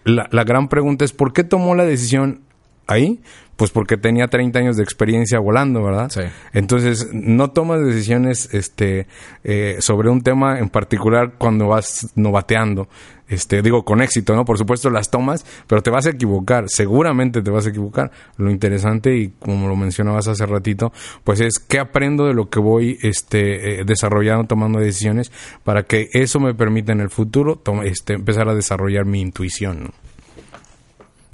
La, 0.03 0.27
la 0.31 0.43
gran 0.43 0.67
pregunta 0.67 1.05
es, 1.05 1.13
¿por 1.13 1.33
qué 1.33 1.43
tomó 1.43 1.75
la 1.75 1.85
decisión 1.85 2.41
ahí? 2.87 3.21
Pues 3.55 3.71
porque 3.71 3.97
tenía 3.97 4.27
30 4.27 4.59
años 4.59 4.77
de 4.77 4.83
experiencia 4.83 5.39
volando, 5.39 5.83
¿verdad? 5.83 6.09
Sí. 6.09 6.21
Entonces, 6.53 7.09
no 7.13 7.51
tomas 7.51 7.81
decisiones 7.85 8.53
este, 8.53 9.07
eh, 9.43 9.77
sobre 9.79 10.09
un 10.09 10.21
tema 10.21 10.59
en 10.59 10.69
particular 10.69 11.35
cuando 11.37 11.67
vas 11.67 12.11
novateando. 12.15 12.89
Este, 13.27 13.63
digo, 13.63 13.83
con 13.83 14.01
éxito, 14.01 14.35
¿no? 14.35 14.45
Por 14.45 14.57
supuesto 14.57 14.89
las 14.89 15.09
tomas, 15.09 15.45
pero 15.67 15.81
te 15.81 15.89
vas 15.89 16.05
a 16.05 16.11
equivocar, 16.11 16.65
seguramente 16.67 17.41
te 17.41 17.49
vas 17.49 17.65
a 17.65 17.69
equivocar. 17.69 18.11
Lo 18.37 18.51
interesante, 18.51 19.17
y 19.17 19.29
como 19.39 19.67
lo 19.67 19.75
mencionabas 19.75 20.27
hace 20.27 20.45
ratito, 20.45 20.93
pues 21.23 21.39
es 21.39 21.57
qué 21.59 21.79
aprendo 21.79 22.25
de 22.25 22.33
lo 22.33 22.49
que 22.49 22.59
voy 22.59 22.97
este, 23.01 23.81
eh, 23.81 23.83
desarrollando, 23.85 24.45
tomando 24.45 24.79
decisiones, 24.79 25.31
para 25.63 25.83
que 25.83 26.09
eso 26.13 26.39
me 26.39 26.53
permita 26.53 26.91
en 26.91 27.01
el 27.01 27.09
futuro 27.09 27.61
este, 27.83 28.13
empezar 28.13 28.47
a 28.47 28.53
desarrollar 28.53 29.05
mi 29.05 29.21
intuición, 29.21 29.85
¿no? 29.85 30.04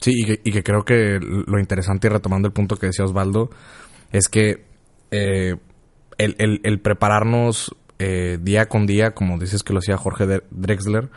Sí, 0.02 0.12
y 0.16 0.26
que, 0.26 0.42
y 0.44 0.52
que 0.52 0.64
creo 0.64 0.84
que 0.84 1.20
lo 1.22 1.60
interesante, 1.60 2.08
y 2.08 2.10
retomando 2.10 2.48
el 2.48 2.54
punto 2.54 2.76
que 2.76 2.88
decía 2.88 3.06
Osvaldo, 3.06 3.52
es 4.12 4.28
que 4.28 4.66
eh, 5.12 5.56
el, 6.18 6.36
el, 6.40 6.60
el 6.64 6.80
prepararnos 6.82 7.76
eh, 8.00 8.40
día 8.42 8.68
con 8.68 8.88
día, 8.88 9.12
como 9.12 9.38
dices 9.38 9.62
que 9.62 9.74
lo 9.74 9.80
hacía 9.80 9.96
Jorge 9.96 10.42
Drexler, 10.50 11.10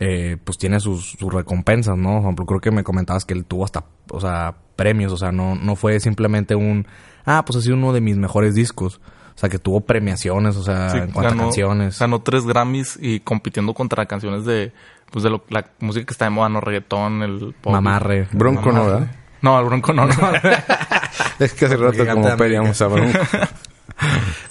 eh, 0.00 0.38
pues 0.42 0.56
tiene 0.56 0.80
sus, 0.80 1.10
sus 1.18 1.32
recompensas, 1.32 1.98
¿no? 1.98 2.14
Por 2.14 2.22
ejemplo, 2.22 2.46
creo 2.46 2.60
que 2.60 2.70
me 2.70 2.84
comentabas 2.84 3.26
que 3.26 3.34
él 3.34 3.44
tuvo 3.44 3.64
hasta, 3.64 3.84
o 4.10 4.20
sea, 4.20 4.56
premios, 4.76 5.12
o 5.12 5.18
sea, 5.18 5.30
no, 5.30 5.54
no 5.54 5.76
fue 5.76 6.00
simplemente 6.00 6.54
un, 6.54 6.86
ah, 7.26 7.44
pues 7.44 7.58
ha 7.58 7.60
sido 7.60 7.76
uno 7.76 7.92
de 7.92 8.00
mis 8.00 8.16
mejores 8.16 8.54
discos. 8.54 9.00
O 9.34 9.38
sea, 9.38 9.50
que 9.50 9.58
tuvo 9.58 9.82
premiaciones, 9.82 10.56
o 10.56 10.62
sea, 10.62 10.88
Sí, 10.88 10.96
en 10.96 11.10
cuanto 11.10 11.34
a 11.34 11.36
canciones. 11.36 11.98
Ganó 11.98 12.22
tres 12.22 12.46
Grammys 12.46 12.98
y 12.98 13.20
compitiendo 13.20 13.74
contra 13.74 14.06
canciones 14.06 14.46
de, 14.46 14.72
pues 15.10 15.22
de 15.22 15.30
lo- 15.30 15.44
la 15.48 15.64
música 15.80 16.04
que 16.06 16.12
está 16.12 16.24
de 16.26 16.30
moda, 16.30 16.48
no 16.48 16.60
reggaetón, 16.60 17.22
el 17.22 17.54
pop. 17.60 17.72
Mamarre. 17.72 18.28
Bronco 18.32 18.72
no, 18.72 18.84
Mamarre. 18.84 18.92
¿verdad? 19.00 19.16
No, 19.42 19.58
el 19.60 19.64
Bronco 19.66 19.92
no. 19.92 20.06
no. 20.06 20.14
Es 21.38 21.52
que 21.52 21.66
hace 21.66 21.76
rato 21.76 22.06
como 22.06 22.36
peleamos 22.36 22.80
a 22.82 22.86
Bronco. 22.88 23.18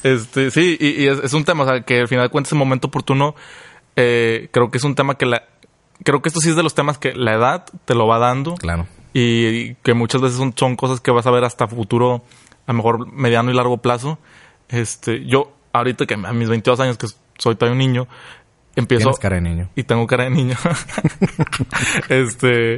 Este, 0.04 0.52
sí, 0.52 0.78
y, 0.80 1.04
y 1.04 1.08
es, 1.08 1.20
es 1.20 1.34
un 1.34 1.44
tema, 1.46 1.64
o 1.64 1.68
sea, 1.68 1.82
que 1.82 2.00
al 2.00 2.08
final 2.08 2.26
de 2.26 2.30
cuentas, 2.30 2.52
en 2.52 2.58
momento 2.58 2.88
oportuno, 2.88 3.36
eh, 3.96 4.50
creo 4.52 4.70
que 4.72 4.78
es 4.78 4.84
un 4.84 4.96
tema 4.96 5.16
que 5.16 5.26
la. 5.26 5.44
Creo 6.04 6.22
que 6.22 6.30
esto 6.30 6.42
sí 6.42 6.50
es 6.50 6.56
de 6.56 6.64
los 6.64 6.76
temas 6.76 6.98
que 6.98 7.14
la 7.14 7.34
edad 7.34 7.66
te 7.86 7.96
lo 7.96 8.08
va 8.08 8.18
dando. 8.20 8.56
Claro. 8.56 8.88
Y, 9.14 9.46
y 9.48 9.76
que 9.84 9.94
muchas 9.94 10.22
veces 10.22 10.38
son, 10.38 10.54
son 10.56 10.76
cosas 10.76 11.00
que 11.00 11.12
vas 11.12 11.26
a 11.26 11.32
ver 11.32 11.44
hasta 11.44 11.68
futuro, 11.68 12.24
a 12.68 12.72
lo 12.72 12.78
mejor 12.78 13.12
mediano 13.14 13.52
y 13.52 13.54
largo 13.56 13.78
plazo. 13.78 14.20
Este, 14.70 15.26
yo, 15.26 15.54
ahorita 15.74 16.06
que 16.06 16.16
a 16.16 16.34
mis 16.34 16.50
22 16.50 16.80
años, 16.82 16.98
que 16.98 17.08
soy 17.38 17.56
todavía 17.56 17.74
un 17.74 17.80
niño, 17.80 18.08
empiezo. 18.75 19.03
Tienes 19.03 19.20
cara 19.20 19.36
de 19.36 19.41
niño. 19.41 19.70
Y 19.75 19.84
tengo 19.84 20.05
cara 20.08 20.25
de 20.25 20.29
niño. 20.32 20.55
este. 22.10 22.75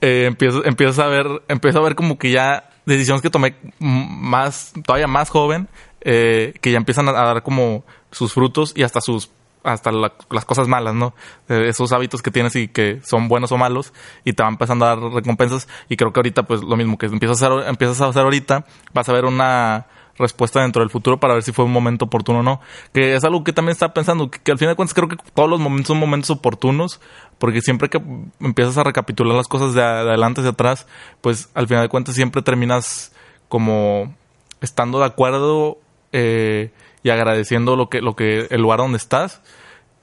eh, 0.00 0.26
empiezo, 0.26 0.64
empiezo 0.64 1.02
a 1.02 1.08
ver, 1.08 1.26
empiezo 1.48 1.78
a 1.78 1.82
ver 1.82 1.94
como 1.94 2.18
que 2.18 2.30
ya 2.30 2.70
decisiones 2.86 3.22
que 3.22 3.30
tomé 3.30 3.54
más, 3.78 4.72
todavía 4.84 5.06
más 5.06 5.30
joven, 5.30 5.68
eh, 6.02 6.54
que 6.60 6.70
ya 6.72 6.76
empiezan 6.78 7.08
a, 7.08 7.12
a 7.12 7.24
dar 7.24 7.42
como 7.42 7.84
sus 8.10 8.32
frutos 8.34 8.72
y 8.76 8.82
hasta 8.82 9.00
sus, 9.00 9.30
hasta 9.62 9.90
la- 9.90 10.12
las 10.30 10.44
cosas 10.44 10.68
malas, 10.68 10.94
¿no? 10.94 11.14
Eh, 11.48 11.68
esos 11.68 11.92
hábitos 11.92 12.20
que 12.20 12.30
tienes 12.30 12.54
y 12.56 12.68
que 12.68 13.00
son 13.02 13.28
buenos 13.28 13.50
o 13.52 13.56
malos 13.56 13.94
y 14.24 14.34
te 14.34 14.42
van 14.42 14.52
empezando 14.52 14.84
a 14.84 14.88
dar 14.90 14.98
recompensas 15.00 15.66
y 15.88 15.96
creo 15.96 16.12
que 16.12 16.20
ahorita 16.20 16.42
pues 16.42 16.62
lo 16.62 16.76
mismo 16.76 16.98
que 16.98 17.06
empiezas 17.06 17.42
a 17.42 17.46
hacer, 17.46 17.68
empiezas 17.68 18.00
a 18.02 18.08
hacer 18.08 18.22
ahorita, 18.22 18.66
vas 18.92 19.08
a 19.08 19.12
ver 19.14 19.24
una 19.24 19.86
respuesta 20.18 20.60
dentro 20.60 20.82
del 20.82 20.90
futuro 20.90 21.18
para 21.18 21.34
ver 21.34 21.42
si 21.42 21.52
fue 21.52 21.64
un 21.64 21.72
momento 21.72 22.06
oportuno 22.06 22.40
o 22.40 22.42
no. 22.42 22.60
Que 22.92 23.14
es 23.14 23.24
algo 23.24 23.44
que 23.44 23.52
también 23.52 23.72
estaba 23.72 23.94
pensando, 23.94 24.30
que, 24.30 24.38
que 24.38 24.52
al 24.52 24.58
fin 24.58 24.68
de 24.68 24.74
cuentas 24.74 24.94
creo 24.94 25.08
que 25.08 25.16
todos 25.34 25.48
los 25.48 25.60
momentos 25.60 25.88
son 25.88 25.98
momentos 25.98 26.30
oportunos, 26.30 27.00
porque 27.38 27.60
siempre 27.60 27.88
que 27.88 28.00
empiezas 28.40 28.78
a 28.78 28.84
recapitular 28.84 29.34
las 29.34 29.48
cosas 29.48 29.74
de, 29.74 29.82
adelante 29.82 30.40
hacia 30.40 30.52
atrás, 30.52 30.86
pues 31.20 31.50
al 31.54 31.66
final 31.66 31.84
de 31.84 31.88
cuentas 31.88 32.14
siempre 32.14 32.42
terminas 32.42 33.12
como 33.48 34.14
estando 34.60 34.98
de 34.98 35.06
acuerdo 35.06 35.78
eh, 36.12 36.70
y 37.02 37.10
agradeciendo 37.10 37.76
lo 37.76 37.88
que, 37.88 38.00
lo 38.00 38.16
que, 38.16 38.46
el 38.50 38.60
lugar 38.60 38.78
donde 38.78 38.98
estás. 38.98 39.42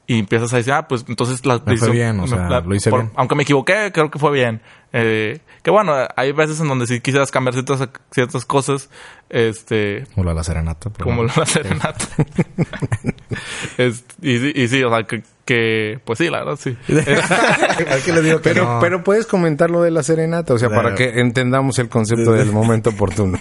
Y 0.08 0.20
empiezas 0.20 0.52
a 0.54 0.58
decir, 0.58 0.74
ah, 0.74 0.88
pues 0.88 1.06
entonces 1.08 1.46
la 1.46 1.62
Me 1.66 1.78
fue 1.78 1.92
bien, 1.92 2.20
o 2.20 2.28
sea, 2.28 2.62
lo 2.62 2.76
hice 2.76 2.92
bien. 2.92 3.12
Aunque 3.16 3.36
me 3.36 3.44
equivoqué, 3.44 3.92
creo 3.94 4.12
que 4.12 4.20
fue 4.20 4.32
bien. 4.32 4.62
Eh, 4.92 5.40
que 5.64 5.72
bueno, 5.72 5.94
hay 6.16 6.32
veces 6.32 6.60
en 6.60 6.68
donde 6.68 6.88
sí 6.88 7.02
quisieras 7.02 7.32
cambiar 7.32 7.54
ciertas, 7.54 7.88
ciertas 8.12 8.46
cosas, 8.46 8.90
este, 9.30 10.06
Como 10.16 10.24
lo 10.26 10.30
de 10.32 10.36
la 10.38 10.44
serenata. 10.44 10.90
pero 10.90 11.04
como 11.06 11.18
bueno. 11.18 11.34
la 11.38 11.46
serenata. 11.46 12.06
Es- 13.78 14.04
y, 14.22 14.38
sí- 14.40 14.52
y 14.56 14.68
sí, 14.68 14.84
o 14.84 14.90
sea, 14.90 15.04
que, 15.04 15.24
que 15.46 16.00
pues 16.04 16.20
sí, 16.20 16.30
la 16.30 16.40
verdad, 16.40 16.58
sí. 16.62 16.76
Que 16.88 18.12
les 18.14 18.24
digo 18.24 18.42
que 18.42 18.50
Pero, 18.50 18.66
no. 18.76 18.80
pero 18.82 19.04
puedes 19.04 19.26
comentar 19.28 19.70
lo 19.70 19.82
de 19.82 19.92
la 19.92 20.04
serenata, 20.04 20.54
o 20.54 20.58
sea, 20.60 20.68
Claro. 20.70 20.84
para 20.84 20.96
que 20.96 21.20
entendamos 21.20 21.80
el 21.80 21.90
concepto 21.90 22.34
del 22.34 22.52
momento 22.52 22.90
oportuno. 22.92 23.40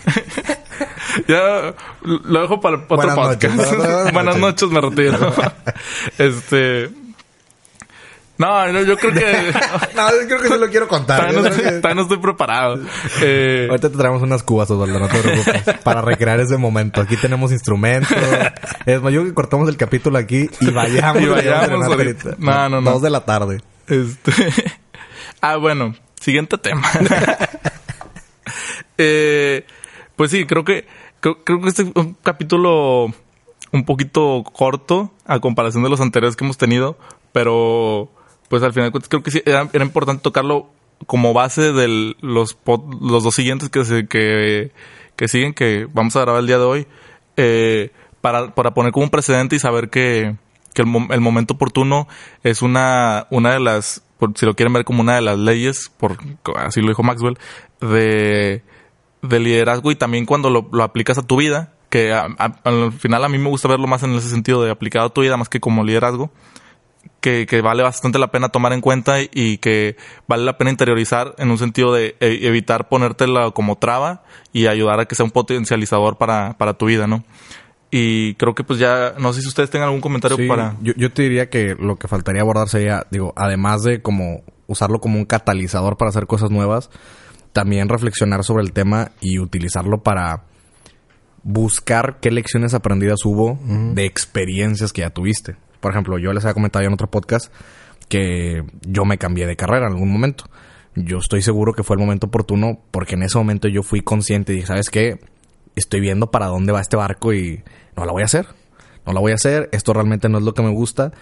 ya 1.28 1.74
lo 2.02 2.40
dejo 2.42 2.60
para 2.60 2.76
otro 2.76 2.96
Buenas 2.96 3.16
podcast. 3.16 3.54
noches. 3.56 4.12
Buenas 4.12 4.36
noches, 4.38 4.68
me 4.70 4.80
retiro. 4.80 5.32
este. 6.18 6.90
No, 8.40 8.72
no, 8.72 8.82
yo 8.82 8.96
creo 8.96 9.12
que. 9.12 9.20
no, 9.94 10.10
yo 10.10 10.26
creo 10.26 10.40
que 10.40 10.48
sí 10.48 10.58
lo 10.58 10.68
quiero 10.70 10.88
contar. 10.88 11.18
todavía, 11.18 11.40
no 11.42 11.46
estoy, 11.46 11.62
que- 11.62 11.70
todavía 11.72 11.94
no 11.94 12.02
estoy 12.02 12.18
preparado. 12.18 12.80
Eh, 13.20 13.66
Ahorita 13.68 13.90
te 13.90 13.98
traemos 13.98 14.22
unas 14.22 14.42
cubas, 14.42 14.70
Osvaldo, 14.70 14.98
no 14.98 15.08
te 15.08 15.18
preocupes. 15.18 15.62
para 15.84 16.00
recrear 16.00 16.40
ese 16.40 16.56
momento. 16.56 17.02
Aquí 17.02 17.18
tenemos 17.18 17.52
instrumentos. 17.52 18.16
Es 18.86 19.02
más, 19.02 19.12
yo 19.12 19.24
que 19.24 19.34
cortamos 19.34 19.68
el 19.68 19.76
capítulo 19.76 20.16
aquí 20.16 20.48
y 20.58 20.70
vayamos. 20.70 21.22
Y 21.22 21.26
vayamos 21.26 21.64
serenata 21.66 21.94
ahorita. 21.94 22.30
No, 22.38 22.68
no, 22.70 22.80
no. 22.80 22.90
Dos 22.92 23.02
de 23.02 23.10
la 23.10 23.24
tarde. 23.26 23.60
Este. 23.86 24.32
ah, 25.42 25.56
bueno. 25.56 25.94
Siguiente 26.18 26.56
tema. 26.58 26.88
Eh, 28.98 29.64
pues 30.16 30.30
sí, 30.30 30.46
creo 30.46 30.64
que. 30.64 30.86
Creo, 31.20 31.44
creo 31.44 31.60
que 31.60 31.68
este 31.68 31.82
es 31.82 31.88
un 31.94 32.14
capítulo 32.22 33.12
un 33.72 33.84
poquito 33.84 34.42
corto 34.52 35.12
a 35.26 35.38
comparación 35.40 35.82
de 35.82 35.90
los 35.90 36.00
anteriores 36.00 36.36
que 36.36 36.44
hemos 36.44 36.58
tenido. 36.58 36.98
Pero. 37.32 38.10
Pues 38.50 38.62
al 38.62 38.74
final 38.74 38.88
de 38.88 38.90
cuentas 38.92 39.08
creo 39.08 39.22
que 39.22 39.30
sí 39.30 39.42
era, 39.46 39.66
importante 39.80 40.22
tocarlo 40.22 40.68
como 41.06 41.32
base 41.32 41.72
de 41.72 42.14
los, 42.20 42.58
los 43.00 43.22
dos 43.24 43.34
siguientes 43.34 43.70
que, 43.70 43.84
se, 43.86 44.06
que, 44.06 44.72
que 45.16 45.28
siguen, 45.28 45.54
que 45.54 45.86
vamos 45.94 46.14
a 46.16 46.20
grabar 46.20 46.40
el 46.42 46.46
día 46.46 46.58
de 46.58 46.64
hoy. 46.64 46.86
eh, 47.38 47.90
para, 48.20 48.54
para 48.54 48.74
poner 48.74 48.92
como 48.92 49.04
un 49.04 49.10
precedente 49.10 49.56
y 49.56 49.58
saber 49.60 49.88
que, 49.88 50.36
que 50.74 50.82
el, 50.82 50.88
el 51.10 51.20
momento 51.22 51.54
oportuno 51.54 52.06
es 52.42 52.60
una, 52.60 53.26
una 53.30 53.52
de 53.54 53.60
las, 53.60 54.02
por, 54.18 54.36
si 54.36 54.44
lo 54.44 54.54
quieren 54.54 54.74
ver 54.74 54.84
como 54.84 55.00
una 55.00 55.14
de 55.14 55.22
las 55.22 55.38
leyes, 55.38 55.90
por, 55.96 56.18
así 56.56 56.82
lo 56.82 56.88
dijo 56.88 57.02
Maxwell, 57.02 57.38
de, 57.80 58.62
de 59.22 59.40
liderazgo 59.40 59.90
y 59.90 59.96
también 59.96 60.26
cuando 60.26 60.50
lo, 60.50 60.68
lo 60.70 60.82
aplicas 60.82 61.16
a 61.16 61.22
tu 61.22 61.36
vida, 61.36 61.72
que 61.88 62.12
a- 62.12 62.24
al 62.64 62.92
final 62.92 63.24
a 63.24 63.28
mí 63.30 63.38
me 63.38 63.48
gusta 63.48 63.68
verlo 63.68 63.86
más 63.86 64.02
en 64.02 64.12
ese 64.14 64.28
sentido 64.28 64.62
de 64.62 64.70
aplicado 64.70 65.06
a 65.06 65.14
tu 65.14 65.22
vida 65.22 65.38
más 65.38 65.48
que 65.48 65.60
como 65.60 65.82
liderazgo, 65.82 66.30
que, 67.20 67.46
que 67.46 67.60
vale 67.60 67.82
bastante 67.82 68.18
la 68.18 68.30
pena 68.30 68.48
tomar 68.48 68.72
en 68.72 68.80
cuenta 68.80 69.20
y, 69.20 69.28
y 69.32 69.58
que 69.58 69.96
vale 70.26 70.44
la 70.44 70.56
pena 70.56 70.70
interiorizar 70.70 71.34
en 71.38 71.50
un 71.50 71.58
sentido 71.58 71.92
de 71.92 72.16
e- 72.20 72.46
evitar 72.46 72.88
ponértela 72.88 73.50
como 73.50 73.76
traba 73.76 74.22
y 74.52 74.66
ayudar 74.66 75.00
a 75.00 75.04
que 75.06 75.14
sea 75.14 75.24
un 75.24 75.30
potencializador 75.30 76.16
para, 76.16 76.56
para 76.58 76.74
tu 76.74 76.86
vida, 76.86 77.06
¿no? 77.06 77.24
Y 77.90 78.34
creo 78.34 78.54
que 78.54 78.62
pues 78.64 78.78
ya, 78.78 79.14
no 79.18 79.32
sé 79.32 79.42
si 79.42 79.48
ustedes 79.48 79.68
tengan 79.68 79.88
algún 79.88 80.00
comentario 80.00 80.36
Sí, 80.36 80.46
para... 80.46 80.76
yo, 80.80 80.92
yo 80.96 81.12
te 81.12 81.22
diría 81.22 81.50
que 81.50 81.74
lo 81.78 81.96
que 81.96 82.06
faltaría 82.08 82.40
abordar 82.42 82.68
sería, 82.68 83.06
digo, 83.10 83.32
además 83.36 83.82
de 83.82 84.00
como 84.00 84.42
usarlo 84.68 85.00
como 85.00 85.18
un 85.18 85.24
catalizador 85.24 85.96
para 85.96 86.10
hacer 86.10 86.26
cosas 86.28 86.50
nuevas, 86.50 86.88
también 87.52 87.88
reflexionar 87.88 88.44
sobre 88.44 88.62
el 88.62 88.72
tema 88.72 89.10
y 89.20 89.40
utilizarlo 89.40 90.02
para 90.04 90.44
buscar 91.42 92.18
qué 92.20 92.30
lecciones 92.30 92.74
aprendidas 92.74 93.24
hubo 93.24 93.58
de 93.64 94.04
experiencias 94.04 94.92
que 94.92 95.00
ya 95.00 95.10
tuviste. 95.10 95.56
Por 95.80 95.92
ejemplo, 95.92 96.18
yo 96.18 96.32
les 96.32 96.44
había 96.44 96.54
comentado 96.54 96.82
ya 96.82 96.88
en 96.88 96.94
otro 96.94 97.10
podcast 97.10 97.52
que 98.08 98.64
yo 98.82 99.04
me 99.04 99.18
cambié 99.18 99.46
de 99.46 99.56
carrera 99.56 99.86
en 99.86 99.92
algún 99.92 100.12
momento. 100.12 100.44
Yo 100.96 101.18
estoy 101.18 101.42
seguro 101.42 101.72
que 101.72 101.84
fue 101.84 101.94
el 101.96 102.00
momento 102.00 102.26
oportuno 102.26 102.80
porque 102.90 103.14
en 103.14 103.22
ese 103.22 103.38
momento 103.38 103.68
yo 103.68 103.82
fui 103.82 104.00
consciente 104.00 104.52
y 104.52 104.56
dije, 104.56 104.66
¿sabes 104.66 104.90
qué? 104.90 105.20
Estoy 105.76 106.00
viendo 106.00 106.30
para 106.30 106.46
dónde 106.46 106.72
va 106.72 106.80
este 106.80 106.96
barco 106.96 107.32
y 107.32 107.62
no 107.96 108.04
la 108.04 108.12
voy 108.12 108.22
a 108.22 108.24
hacer. 108.24 108.46
No 109.06 109.12
la 109.12 109.20
voy 109.20 109.32
a 109.32 109.36
hacer. 109.36 109.68
Esto 109.72 109.92
realmente 109.92 110.28
no 110.28 110.38
es 110.38 110.44
lo 110.44 110.52
que 110.52 110.62
me 110.62 110.70
gusta. 110.70 111.12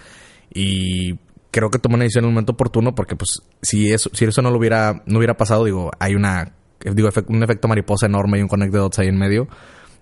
Y 0.51 1.19
creo 1.51 1.69
que 1.69 1.77
tomé 1.77 1.95
una 1.95 2.03
decisión 2.03 2.25
en 2.25 2.29
el 2.29 2.33
momento 2.33 2.53
oportuno 2.53 2.95
porque 2.95 3.15
pues 3.15 3.41
si 3.61 3.91
eso, 3.91 4.09
si 4.13 4.25
eso 4.25 4.41
no 4.41 4.49
lo 4.49 4.57
hubiera, 4.57 5.03
no 5.05 5.19
hubiera 5.19 5.37
pasado, 5.37 5.65
digo, 5.65 5.91
hay 5.99 6.15
una, 6.15 6.53
digo, 6.79 7.09
un 7.27 7.43
efecto 7.43 7.67
mariposa 7.67 8.07
enorme 8.07 8.39
y 8.39 8.41
un 8.41 8.47
connect 8.47 8.73
de 8.73 8.79
dots 8.79 8.99
ahí 8.99 9.07
en 9.07 9.17
medio. 9.17 9.47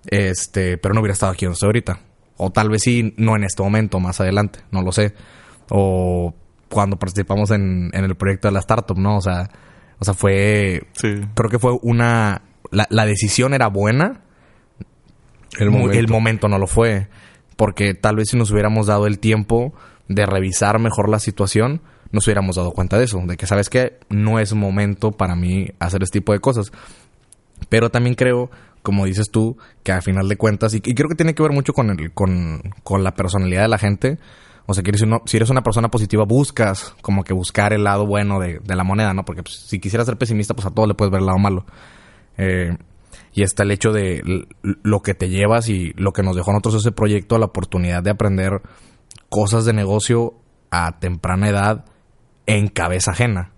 Este, 0.06 0.78
pero 0.78 0.94
no 0.94 1.02
hubiera 1.02 1.14
estado 1.14 1.34
aquí 1.34 1.46
donde 1.46 1.56
estoy 1.56 1.68
ahorita. 1.68 2.00
O 2.38 2.52
tal 2.52 2.70
vez 2.70 2.82
sí, 2.84 3.14
no 3.18 3.36
en 3.36 3.44
este 3.44 3.64
momento, 3.64 4.00
más 4.00 4.22
adelante, 4.22 4.60
no 4.72 4.82
lo 4.82 4.92
sé. 4.92 5.14
O 5.70 6.34
cuando 6.70 6.98
participamos 6.98 7.52
en, 7.52 7.90
en 7.94 8.04
el 8.06 8.16
proyecto 8.16 8.48
de 8.48 8.52
la 8.54 8.60
startup, 8.60 8.98
¿no? 8.98 9.18
O 9.18 9.22
sea, 9.22 9.50
o 10.00 10.06
sea, 10.06 10.14
fue, 10.14 10.84
Sí. 10.94 11.22
creo 11.34 11.50
que 11.50 11.60
fue 11.60 11.78
una, 11.82 12.42
la, 12.72 12.86
la 12.90 13.06
decisión 13.06 13.54
era 13.54 13.68
buena, 13.68 14.22
El 15.60 15.72
momento. 15.72 15.94
el 15.98 16.08
momento 16.08 16.48
no 16.48 16.58
lo 16.60 16.68
fue. 16.68 17.08
Porque 17.56 17.94
tal 17.96 18.18
vez 18.18 18.30
si 18.30 18.38
nos 18.38 18.52
hubiéramos 18.52 18.86
dado 18.88 19.08
el 19.08 19.18
tiempo 19.20 19.74
de 20.08 20.26
revisar 20.28 20.78
mejor 20.80 21.10
la 21.10 21.18
situación, 21.20 21.82
nos 22.12 22.28
hubiéramos 22.28 22.56
dado 22.56 22.72
cuenta 22.72 22.98
de 23.00 23.06
eso. 23.06 23.20
De 23.26 23.36
que, 23.36 23.48
¿sabes 23.48 23.70
qué? 23.70 23.98
No 24.10 24.40
es 24.40 24.54
momento 24.54 25.12
para 25.12 25.36
mí 25.36 25.70
hacer 25.80 26.04
este 26.04 26.20
tipo 26.20 26.34
de 26.34 26.40
cosas. 26.40 26.72
Pero 27.70 27.90
también 27.90 28.14
creo, 28.16 28.52
como 28.88 29.04
dices 29.04 29.30
tú, 29.30 29.58
que 29.84 29.92
al 29.92 30.02
final 30.02 30.30
de 30.30 30.38
cuentas, 30.38 30.74
y, 30.74 30.80
creo 30.80 31.10
que 31.10 31.16
tiene 31.16 31.36
que 31.36 31.44
ver 31.44 31.52
mucho 31.52 31.74
con, 31.74 31.90
el, 31.90 32.14
con, 32.14 32.62
con 32.86 33.04
la 33.04 33.16
personalidad 33.16 33.64
de 33.64 33.68
la 33.68 33.78
gente. 33.78 34.18
O 34.66 34.74
sea, 34.74 34.82
si 35.26 35.36
eres 35.36 35.50
una 35.50 35.62
persona 35.62 35.90
positiva, 35.90 36.24
buscas 36.24 36.96
como 37.02 37.26
que 37.26 37.34
buscar 37.34 37.74
el 37.74 37.84
lado 37.84 38.08
bueno 38.08 38.40
de, 38.40 38.62
la 38.66 38.86
moneda, 38.86 39.14
¿no? 39.14 39.26
Porque 39.26 39.44
pues, 39.44 39.58
si 39.68 39.82
quisieras 39.82 40.08
ser 40.08 40.18
pesimista, 40.18 40.54
pues 40.54 40.68
a 40.68 40.72
todo 40.72 40.88
le 40.88 40.94
puedes 40.94 41.12
ver 41.12 41.20
el 41.20 41.26
lado 41.26 41.38
malo. 41.38 41.66
Eh, 42.38 42.78
y 43.34 43.44
está 43.44 43.64
el 43.64 43.72
hecho 43.72 43.92
de 43.92 44.48
lo 44.62 45.02
que 45.02 45.14
te 45.14 45.28
llevas 45.28 45.68
y 45.68 45.92
lo 45.98 46.14
que 46.14 46.24
nos 46.24 46.38
dejó 46.38 46.52
a 46.52 46.54
nosotros 46.54 46.76
ese 46.76 46.94
proyecto, 46.94 47.38
la 47.38 47.48
oportunidad 47.48 48.02
de 48.04 48.12
aprender 48.12 48.62
cosas 49.28 49.66
de 49.66 49.74
negocio 49.74 50.36
a 50.72 50.98
temprana 51.00 51.50
edad 51.50 51.84
en 52.46 52.70
cabeza 52.70 53.12
ajena. 53.12 53.52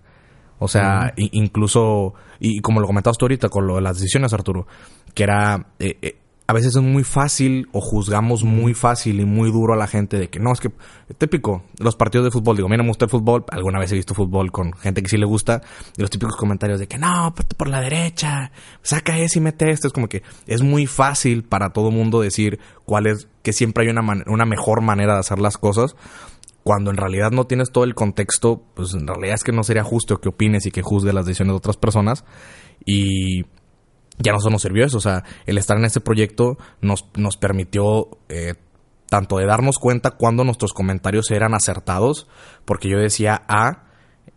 O 0.60 0.68
sea, 0.68 1.12
i- 1.16 1.30
incluso, 1.32 2.14
y 2.38 2.60
como 2.60 2.80
lo 2.80 2.86
comentabas 2.86 3.18
tú 3.18 3.24
ahorita 3.24 3.48
con 3.48 3.66
lo 3.66 3.74
de 3.76 3.80
las 3.80 3.96
decisiones, 3.98 4.32
Arturo, 4.32 4.66
que 5.14 5.24
era, 5.24 5.66
eh, 5.80 5.96
eh, 6.02 6.16
a 6.46 6.52
veces 6.52 6.74
es 6.74 6.82
muy 6.82 7.04
fácil 7.04 7.68
o 7.72 7.80
juzgamos 7.80 8.42
muy 8.44 8.74
fácil 8.74 9.20
y 9.20 9.24
muy 9.24 9.52
duro 9.52 9.72
a 9.72 9.76
la 9.76 9.86
gente 9.86 10.18
de 10.18 10.28
que 10.30 10.40
no, 10.40 10.52
es 10.52 10.58
que 10.60 10.70
típico, 11.16 11.62
los 11.78 11.94
partidos 11.96 12.24
de 12.24 12.30
fútbol, 12.32 12.56
digo, 12.56 12.66
a 12.66 12.70
mí 12.70 12.76
no 12.76 12.82
me 12.82 12.88
gusta 12.90 13.04
el 13.04 13.10
fútbol, 13.10 13.44
alguna 13.52 13.78
vez 13.78 13.92
he 13.92 13.94
visto 13.94 14.14
fútbol 14.14 14.50
con 14.50 14.72
gente 14.72 15.00
que 15.02 15.08
sí 15.08 15.16
le 15.16 15.26
gusta, 15.26 15.62
y 15.96 16.00
los 16.00 16.10
típicos 16.10 16.34
comentarios 16.36 16.80
de 16.80 16.88
que 16.88 16.98
no, 16.98 17.32
por 17.56 17.68
la 17.68 17.80
derecha, 17.80 18.50
saca 18.82 19.16
ese 19.18 19.38
y 19.38 19.42
mete 19.42 19.70
esto, 19.70 19.86
es 19.86 19.92
como 19.92 20.08
que 20.08 20.22
es 20.48 20.60
muy 20.60 20.86
fácil 20.86 21.44
para 21.44 21.70
todo 21.70 21.92
mundo 21.92 22.20
decir 22.20 22.58
cuál 22.84 23.06
es, 23.06 23.28
que 23.42 23.52
siempre 23.52 23.84
hay 23.84 23.90
una, 23.90 24.02
una 24.26 24.44
mejor 24.44 24.80
manera 24.82 25.14
de 25.14 25.20
hacer 25.20 25.38
las 25.38 25.56
cosas, 25.56 25.94
cuando 26.62 26.90
en 26.90 26.96
realidad 26.96 27.30
no 27.30 27.46
tienes 27.46 27.70
todo 27.72 27.84
el 27.84 27.94
contexto, 27.94 28.62
pues 28.74 28.94
en 28.94 29.06
realidad 29.06 29.34
es 29.34 29.44
que 29.44 29.52
no 29.52 29.62
sería 29.62 29.84
justo 29.84 30.20
que 30.20 30.28
opines 30.28 30.66
y 30.66 30.70
que 30.70 30.82
juzgue 30.82 31.12
las 31.12 31.26
decisiones 31.26 31.52
de 31.52 31.58
otras 31.58 31.76
personas, 31.76 32.24
y 32.84 33.44
ya 34.18 34.32
no 34.32 34.50
nos 34.50 34.62
sirvió 34.62 34.84
eso, 34.84 34.98
o 34.98 35.00
sea, 35.00 35.24
el 35.46 35.58
estar 35.58 35.78
en 35.78 35.84
este 35.84 36.00
proyecto 36.00 36.58
nos, 36.80 37.06
nos 37.16 37.36
permitió 37.36 38.08
eh, 38.28 38.54
tanto 39.08 39.38
de 39.38 39.46
darnos 39.46 39.78
cuenta 39.78 40.12
cuando 40.12 40.44
nuestros 40.44 40.72
comentarios 40.72 41.30
eran 41.30 41.54
acertados, 41.54 42.28
porque 42.64 42.88
yo 42.88 42.98
decía 42.98 43.42
A, 43.48 43.86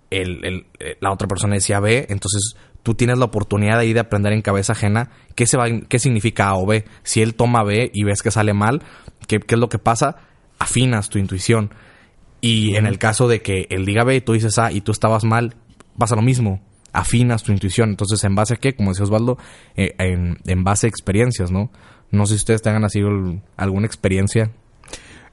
el, 0.10 0.66
eh, 0.80 0.98
la 1.00 1.12
otra 1.12 1.28
persona 1.28 1.56
decía 1.56 1.80
B, 1.80 2.08
entonces 2.10 2.56
tú 2.84 2.96
tienes 2.96 3.18
la 3.18 3.26
oportunidad 3.26 3.80
ahí 3.80 3.94
de 3.94 4.02
aprender 4.02 4.34
en 4.34 4.42
cabeza 4.42 4.74
ajena 4.74 5.12
qué, 5.36 5.48
se 5.48 5.58
va, 5.58 5.66
qué 5.88 6.00
significa 6.00 6.50
A 6.50 6.56
o 6.56 6.66
B. 6.66 6.86
Si 7.04 7.22
él 7.22 7.36
toma 7.36 7.64
B 7.64 7.90
y 7.94 8.04
ves 8.04 8.22
que 8.22 8.32
sale 8.32 8.54
mal, 8.54 8.84
¿qué, 9.28 9.40
qué 9.40 9.56
es 9.56 9.60
lo 9.60 9.70
que 9.70 9.80
pasa? 9.80 10.18
Afinas 10.60 11.10
tu 11.10 11.18
intuición. 11.18 11.74
Y 12.44 12.76
en 12.76 12.86
el 12.86 13.00
caso 13.00 13.30
de 13.30 13.42
que 13.42 13.68
él 13.70 13.86
diga 13.86 14.04
B 14.04 14.18
y 14.18 14.22
tú 14.22 14.34
dices 14.34 14.60
A 14.60 14.72
y 14.72 14.82
tú 14.82 14.92
estabas 14.92 15.24
mal, 15.24 15.56
pasa 15.98 16.16
lo 16.16 16.22
mismo 16.22 16.60
afinas 16.94 17.44
tu 17.44 17.52
intuición. 17.52 17.90
Entonces, 17.90 18.24
¿en 18.24 18.36
base 18.36 18.54
a 18.54 18.58
qué? 18.58 18.76
Como 18.76 18.92
decía 18.92 19.04
Osvaldo, 19.04 19.38
eh, 19.76 19.96
en, 19.98 20.64
base 20.64 20.88
a 20.88 20.90
experiencias, 20.90 21.52
¿no? 21.52 21.72
No 22.12 22.26
sé 22.26 22.36
si 22.36 22.42
ustedes 22.42 22.62
tengan 22.62 22.86
así 22.86 23.02
alguna 23.58 23.88
experiencia. 23.88 24.52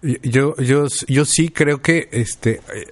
Yo, 0.02 0.56
yo, 0.56 0.86
yo 1.06 1.24
sí 1.26 1.50
creo 1.50 1.82
que, 1.82 2.08
este, 2.10 2.60
eh, 2.74 2.86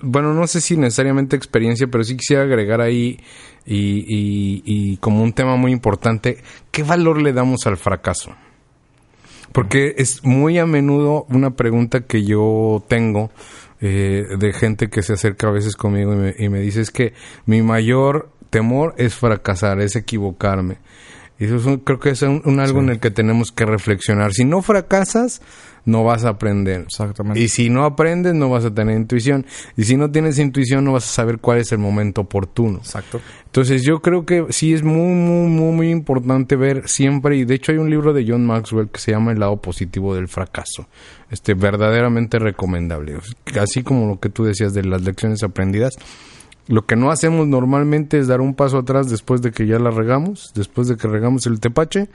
bueno, 0.00 0.32
no 0.32 0.46
sé 0.46 0.60
si 0.60 0.76
necesariamente 0.76 1.34
experiencia, 1.34 1.88
pero 1.88 2.04
sí 2.04 2.16
quisiera 2.16 2.44
agregar 2.44 2.80
ahí 2.80 3.18
y, 3.66 4.62
y 4.64 4.96
como 4.98 5.24
un 5.24 5.32
tema 5.32 5.56
muy 5.56 5.72
importante, 5.72 6.38
¿qué 6.70 6.84
valor 6.84 7.20
le 7.20 7.32
damos 7.32 7.66
al 7.66 7.76
fracaso? 7.76 8.36
Porque 9.56 9.94
es 9.96 10.22
muy 10.22 10.58
a 10.58 10.66
menudo 10.66 11.24
una 11.30 11.56
pregunta 11.56 12.02
que 12.02 12.24
yo 12.24 12.84
tengo 12.88 13.30
eh, 13.80 14.26
de 14.38 14.52
gente 14.52 14.90
que 14.90 15.00
se 15.00 15.14
acerca 15.14 15.48
a 15.48 15.50
veces 15.50 15.76
conmigo 15.76 16.12
y 16.12 16.16
me, 16.16 16.34
y 16.38 16.50
me 16.50 16.60
dice 16.60 16.82
es 16.82 16.90
que 16.90 17.14
mi 17.46 17.62
mayor 17.62 18.28
temor 18.50 18.94
es 18.98 19.14
fracasar, 19.14 19.80
es 19.80 19.96
equivocarme. 19.96 20.76
Y 21.38 21.46
eso 21.46 21.80
creo 21.84 21.98
que 21.98 22.10
es 22.10 22.20
un, 22.20 22.60
algo 22.60 22.80
en 22.80 22.90
el 22.90 23.00
que 23.00 23.10
tenemos 23.10 23.50
que 23.50 23.64
reflexionar. 23.64 24.34
Si 24.34 24.44
no 24.44 24.60
fracasas, 24.60 25.40
no 25.86 26.04
vas 26.04 26.24
a 26.24 26.30
aprender. 26.30 26.82
Exactamente. 26.82 27.40
Y 27.40 27.48
si 27.48 27.70
no 27.70 27.84
aprendes, 27.84 28.34
no 28.34 28.50
vas 28.50 28.64
a 28.64 28.74
tener 28.74 28.96
intuición. 28.96 29.46
Y 29.76 29.84
si 29.84 29.96
no 29.96 30.10
tienes 30.10 30.38
intuición, 30.38 30.84
no 30.84 30.92
vas 30.92 31.04
a 31.04 31.12
saber 31.12 31.38
cuál 31.38 31.58
es 31.58 31.72
el 31.72 31.78
momento 31.78 32.22
oportuno. 32.22 32.78
Exacto. 32.78 33.20
Entonces 33.46 33.82
yo 33.84 34.02
creo 34.02 34.26
que 34.26 34.46
sí 34.50 34.74
es 34.74 34.82
muy, 34.82 35.14
muy, 35.14 35.48
muy, 35.48 35.72
muy 35.72 35.90
importante 35.90 36.56
ver 36.56 36.88
siempre, 36.88 37.36
y 37.36 37.44
de 37.46 37.54
hecho 37.54 37.72
hay 37.72 37.78
un 37.78 37.88
libro 37.88 38.12
de 38.12 38.26
John 38.28 38.44
Maxwell 38.44 38.88
que 38.90 39.00
se 39.00 39.12
llama 39.12 39.32
El 39.32 39.40
lado 39.40 39.56
positivo 39.62 40.14
del 40.14 40.28
fracaso. 40.28 40.88
Este, 41.30 41.54
verdaderamente 41.54 42.38
recomendable. 42.38 43.16
Así 43.58 43.82
como 43.82 44.06
lo 44.06 44.20
que 44.20 44.28
tú 44.28 44.44
decías 44.44 44.74
de 44.74 44.84
las 44.84 45.02
lecciones 45.02 45.42
aprendidas 45.42 45.96
lo 46.68 46.84
que 46.84 46.96
no 46.96 47.10
hacemos 47.10 47.46
normalmente 47.46 48.18
es 48.18 48.26
dar 48.26 48.40
un 48.40 48.54
paso 48.54 48.78
atrás 48.78 49.08
después 49.08 49.42
de 49.42 49.52
que 49.52 49.66
ya 49.66 49.78
la 49.78 49.90
regamos, 49.90 50.52
después 50.54 50.88
de 50.88 50.96
que 50.96 51.06
regamos 51.06 51.46
el 51.46 51.60
tepache, 51.60 52.08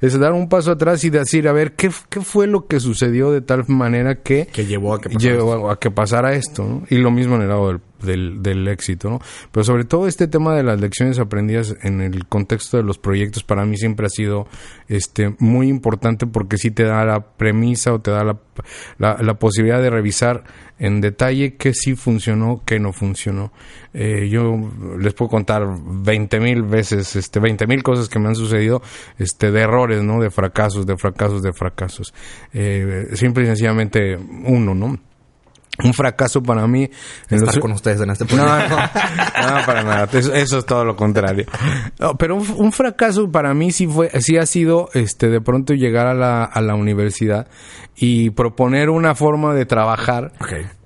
es 0.00 0.18
dar 0.18 0.32
un 0.32 0.48
paso 0.48 0.72
atrás 0.72 1.04
y 1.04 1.10
decir, 1.10 1.48
a 1.48 1.52
ver, 1.52 1.72
¿qué, 1.72 1.90
qué 2.10 2.20
fue 2.20 2.46
lo 2.46 2.66
que 2.66 2.80
sucedió 2.80 3.30
de 3.30 3.40
tal 3.40 3.64
manera 3.68 4.16
que, 4.16 4.46
que 4.46 4.66
llevó 4.66 4.94
a 4.94 5.00
que 5.00 5.10
pasara, 5.10 5.72
a 5.72 5.76
que 5.76 5.90
pasara 5.90 6.34
esto? 6.34 6.82
Y 6.90 6.96
lo 6.96 7.10
mismo 7.10 7.36
en 7.36 7.42
el 7.42 7.48
lado 7.48 7.68
del 7.68 7.80
del, 8.04 8.42
del 8.42 8.68
éxito, 8.68 9.10
¿no? 9.10 9.20
Pero 9.52 9.64
sobre 9.64 9.84
todo 9.84 10.06
este 10.06 10.28
tema 10.28 10.54
de 10.54 10.62
las 10.62 10.80
lecciones 10.80 11.18
aprendidas 11.18 11.74
en 11.82 12.00
el 12.00 12.26
contexto 12.26 12.76
de 12.76 12.82
los 12.82 12.98
proyectos 12.98 13.42
para 13.42 13.64
mí 13.64 13.76
siempre 13.76 14.06
ha 14.06 14.10
sido 14.10 14.46
este 14.88 15.34
muy 15.38 15.68
importante 15.68 16.26
porque 16.26 16.58
sí 16.58 16.70
te 16.70 16.84
da 16.84 17.04
la 17.04 17.20
premisa 17.20 17.92
o 17.92 18.00
te 18.00 18.10
da 18.10 18.24
la, 18.24 18.38
la, 18.98 19.34
posibilidad 19.34 19.80
de 19.80 19.90
revisar 19.90 20.44
en 20.78 21.00
detalle 21.00 21.54
qué 21.56 21.72
sí 21.72 21.94
funcionó, 21.94 22.62
qué 22.64 22.78
no 22.78 22.92
funcionó. 22.92 23.52
Eh, 23.92 24.28
yo 24.28 24.56
les 24.98 25.14
puedo 25.14 25.30
contar 25.30 25.62
20 25.66 26.40
mil 26.40 26.62
veces, 26.62 27.16
este, 27.16 27.40
20 27.40 27.66
mil 27.66 27.82
cosas 27.82 28.08
que 28.08 28.18
me 28.18 28.28
han 28.28 28.36
sucedido, 28.36 28.82
este, 29.18 29.50
de 29.50 29.60
errores, 29.60 30.02
¿no? 30.02 30.20
De 30.20 30.30
fracasos, 30.30 30.86
de 30.86 30.96
fracasos, 30.96 31.42
de 31.42 31.52
fracasos. 31.52 32.12
Eh, 32.52 33.08
simple 33.14 33.44
y 33.44 33.46
sencillamente 33.46 34.16
uno, 34.16 34.74
¿no? 34.74 34.98
Un 35.82 35.92
fracaso 35.92 36.42
para 36.42 36.66
mí 36.66 36.88
estar 37.28 37.58
con 37.60 37.72
ustedes 37.72 38.00
en 38.00 38.10
este 38.10 38.24
no, 38.36 38.44
no, 38.44 38.68
no, 38.68 39.66
para 39.66 39.82
nada. 39.82 40.08
Eso, 40.12 40.58
es 40.58 40.66
todo 40.66 40.84
lo 40.84 40.96
contrario. 40.96 41.46
Pero 42.18 42.36
un, 42.36 42.72
fracaso 42.72 43.30
para 43.30 43.54
mí 43.54 43.72
sí 43.72 43.86
fue 43.86 44.10
sí 44.20 44.36
ha 44.36 44.46
sido 44.46 44.88
este 44.94 45.28
de 45.28 45.40
pronto 45.40 45.74
llegar 45.74 46.06
a 46.06 46.14
la, 46.14 46.44
a 46.44 46.60
la 46.60 46.74
universidad 46.74 47.48
y 47.96 48.30
proponer 48.30 48.90
una 48.90 49.14
forma 49.14 49.54
de 49.54 49.66
trabajar 49.66 50.32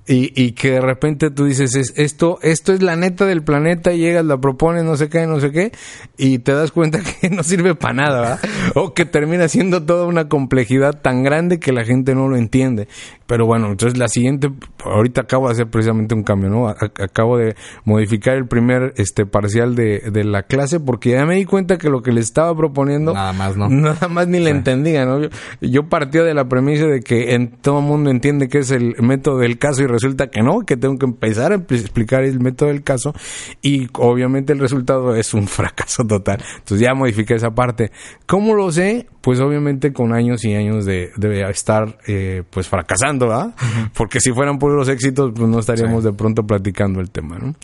y, 0.09 0.33
y 0.35 0.53
que 0.53 0.71
de 0.71 0.81
repente 0.81 1.29
tú 1.29 1.45
dices, 1.45 1.75
es, 1.75 1.93
esto, 1.95 2.39
esto 2.41 2.73
es 2.73 2.81
la 2.81 2.95
neta 2.95 3.27
del 3.27 3.43
planeta, 3.43 3.93
y 3.93 3.99
llegas, 3.99 4.25
la 4.25 4.39
propones, 4.39 4.83
no 4.83 4.97
sé 4.97 5.07
qué, 5.07 5.27
no 5.27 5.39
sé 5.39 5.51
qué, 5.51 5.71
y 6.17 6.39
te 6.39 6.51
das 6.51 6.71
cuenta 6.71 6.99
que 7.21 7.29
no 7.29 7.43
sirve 7.43 7.75
para 7.75 7.93
nada, 7.93 8.19
¿verdad? 8.21 8.39
O 8.73 8.95
que 8.95 9.05
termina 9.05 9.47
siendo 9.47 9.83
toda 9.83 10.07
una 10.07 10.27
complejidad 10.27 10.99
tan 10.99 11.21
grande 11.21 11.59
que 11.59 11.71
la 11.71 11.85
gente 11.85 12.15
no 12.15 12.27
lo 12.27 12.37
entiende. 12.37 12.87
Pero 13.27 13.45
bueno, 13.45 13.67
entonces 13.67 13.99
la 13.99 14.07
siguiente, 14.07 14.49
ahorita 14.83 15.21
acabo 15.21 15.45
de 15.45 15.53
hacer 15.53 15.67
precisamente 15.67 16.15
un 16.15 16.23
cambio, 16.23 16.49
¿no? 16.49 16.67
acabo 16.67 17.37
de 17.37 17.55
modificar 17.85 18.35
el 18.35 18.47
primer 18.47 18.93
este 18.97 19.27
parcial 19.27 19.75
de, 19.75 19.99
de, 20.11 20.23
la 20.23 20.41
clase 20.41 20.79
porque 20.79 21.11
ya 21.11 21.27
me 21.27 21.35
di 21.35 21.45
cuenta 21.45 21.77
que 21.77 21.91
lo 21.91 22.01
que 22.01 22.11
le 22.11 22.21
estaba 22.21 22.55
proponiendo... 22.57 23.13
Nada 23.13 23.31
más, 23.33 23.55
¿no? 23.55 23.69
Nada 23.69 24.07
más 24.07 24.27
ni 24.27 24.39
le 24.39 24.49
entendía, 24.49 25.05
¿no? 25.05 25.19
Yo, 25.21 25.29
yo 25.61 25.83
partía 25.89 26.23
de 26.23 26.33
la 26.33 26.49
premisa 26.49 26.87
de 26.87 27.01
que 27.01 27.35
en 27.35 27.51
todo 27.51 27.77
el 27.77 27.85
mundo 27.85 28.09
entiende 28.09 28.47
que 28.47 28.57
es 28.57 28.71
el 28.71 28.95
método 28.99 29.37
del 29.37 29.59
caso 29.59 29.83
y 29.83 29.85
resulta 30.01 30.27
que 30.27 30.41
no, 30.41 30.61
que 30.61 30.77
tengo 30.77 30.97
que 30.97 31.05
empezar 31.05 31.51
a 31.51 31.55
explicar 31.55 32.23
el 32.23 32.39
método 32.39 32.69
del 32.69 32.83
caso 32.83 33.13
y 33.61 33.87
obviamente 33.93 34.53
el 34.53 34.59
resultado 34.59 35.15
es 35.15 35.33
un 35.33 35.47
fracaso 35.59 36.03
total. 36.05 36.43
Entonces 36.57 36.79
ya 36.79 36.93
modifiqué 36.93 37.35
esa 37.35 37.51
parte. 37.51 37.91
¿Cómo 38.25 38.53
lo 38.55 38.71
sé? 38.71 39.07
Pues 39.21 39.39
obviamente 39.39 39.91
con 39.91 40.13
años 40.13 40.43
y 40.45 40.53
años 40.53 40.85
de, 40.85 41.11
de 41.17 41.41
estar 41.49 41.97
eh, 42.07 42.43
pues 42.49 42.67
fracasando, 42.67 43.27
¿verdad? 43.27 43.53
Porque 43.93 44.19
si 44.19 44.31
fueran 44.31 44.57
puros 44.57 44.87
éxitos, 44.87 45.31
pues 45.35 45.47
no 45.47 45.59
estaríamos 45.59 46.03
de 46.03 46.13
pronto 46.13 46.43
platicando 46.43 46.99
el 47.01 47.11
tema, 47.11 47.37
¿no? 47.37 47.55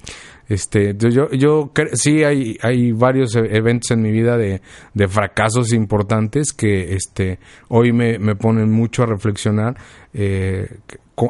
Este, 0.47 0.95
yo, 0.97 1.31
yo 1.31 1.71
sí 1.93 2.23
hay, 2.23 2.57
hay 2.61 2.91
varios 2.91 3.35
e-, 3.35 3.57
eventos 3.57 3.91
en 3.91 4.01
mi 4.01 4.11
vida 4.11 4.37
de, 4.37 4.61
de 4.93 5.07
fracasos 5.07 5.73
importantes 5.73 6.53
que 6.53 6.93
este, 6.93 7.39
hoy 7.69 7.91
me, 7.91 8.19
me 8.19 8.35
ponen 8.35 8.71
mucho 8.71 9.03
a 9.03 9.07
reflexionar 9.07 9.75
eh, 10.13 10.77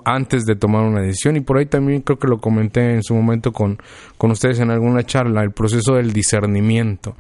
antes 0.04 0.46
de 0.46 0.56
tomar 0.56 0.84
una 0.84 1.02
decisión 1.02 1.36
y 1.36 1.42
por 1.42 1.58
ahí 1.58 1.66
también 1.66 2.02
creo 2.02 2.18
que 2.20 2.28
lo 2.28 2.40
comenté 2.40 2.94
en 2.94 3.04
su 3.04 3.14
momento 3.14 3.52
con, 3.52 3.78
con 4.18 4.32
ustedes 4.32 4.60
en 4.60 4.72
alguna 4.72 5.04
charla, 5.04 5.44
el 5.44 5.52
proceso 5.52 5.96
del 5.96 6.14
discernimiento. 6.14 7.16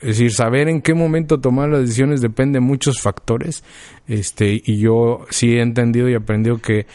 Es 0.00 0.16
decir, 0.16 0.32
saber 0.32 0.68
en 0.68 0.80
qué 0.80 0.94
momento 0.94 1.40
tomar 1.40 1.68
las 1.68 1.82
decisiones 1.82 2.22
depende 2.22 2.56
de 2.56 2.64
muchos 2.64 3.02
factores. 3.02 3.62
Este, 4.10 4.60
y 4.64 4.78
yo 4.78 5.24
sí 5.30 5.56
he 5.56 5.62
entendido 5.62 6.08
y 6.08 6.14
aprendido 6.14 6.58
que 6.58 6.86